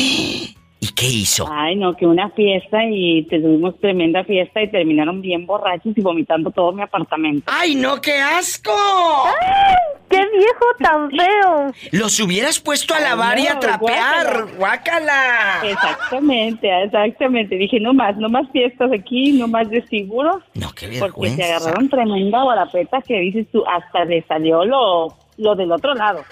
[0.84, 1.48] ¿Y qué hizo?
[1.52, 6.50] Ay, no, que una fiesta y tuvimos tremenda fiesta y terminaron bien borrachos y vomitando
[6.50, 7.52] todo mi apartamento.
[7.56, 8.72] ¡Ay, no, qué asco!
[8.72, 9.76] ¡Ay,
[10.10, 11.72] ¡Qué viejo tan feo!
[11.92, 15.62] Los hubieras puesto a lavar y a trapear, guácala.
[15.64, 17.56] Exactamente, exactamente.
[17.58, 20.44] Dije, no más, no más fiestas aquí, no más desfiguros.
[20.56, 21.36] No, qué Porque vergüenza.
[21.38, 26.24] se agarraron tremenda guarapeta que dices tú, hasta le salió lo, lo del otro lado.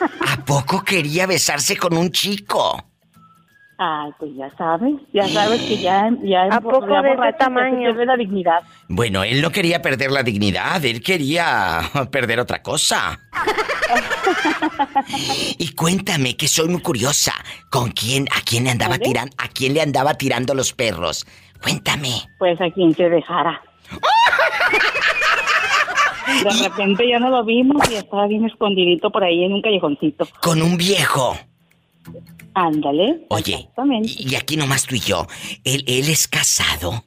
[0.00, 2.84] ¿A poco quería besarse con un chico?
[3.80, 7.94] Ay, pues ya sabes, ya sabes que ya, ya ¿A poco de ese tamaño?
[7.94, 8.60] se la dignidad.
[8.88, 13.20] Bueno, él no quería perder la dignidad, él quería perder otra cosa.
[15.58, 17.34] y cuéntame, que soy muy curiosa,
[17.70, 21.24] ¿con quién, a quién le andaba tirando, a quién le andaba tirando los perros?
[21.62, 22.28] Cuéntame.
[22.38, 23.62] Pues a quien se dejara.
[26.44, 30.26] De repente ya no lo vimos y estaba bien escondidito por ahí en un callejoncito.
[30.40, 31.36] Con un viejo.
[32.54, 33.26] Ándale.
[33.28, 33.68] Oye,
[34.02, 35.26] y aquí nomás tú y yo.
[35.64, 37.04] ¿Él, él es casado?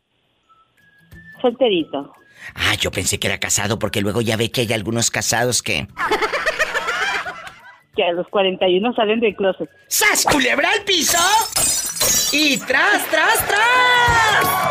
[1.41, 2.13] Solterito.
[2.55, 5.87] Ah, yo pensé que era casado porque luego ya ve que hay algunos casados que...
[7.95, 9.69] Que a los 41 salen del closet.
[9.87, 11.17] ¡Sas, culebra al piso!
[12.31, 14.70] ¡Y tras, tras, tras!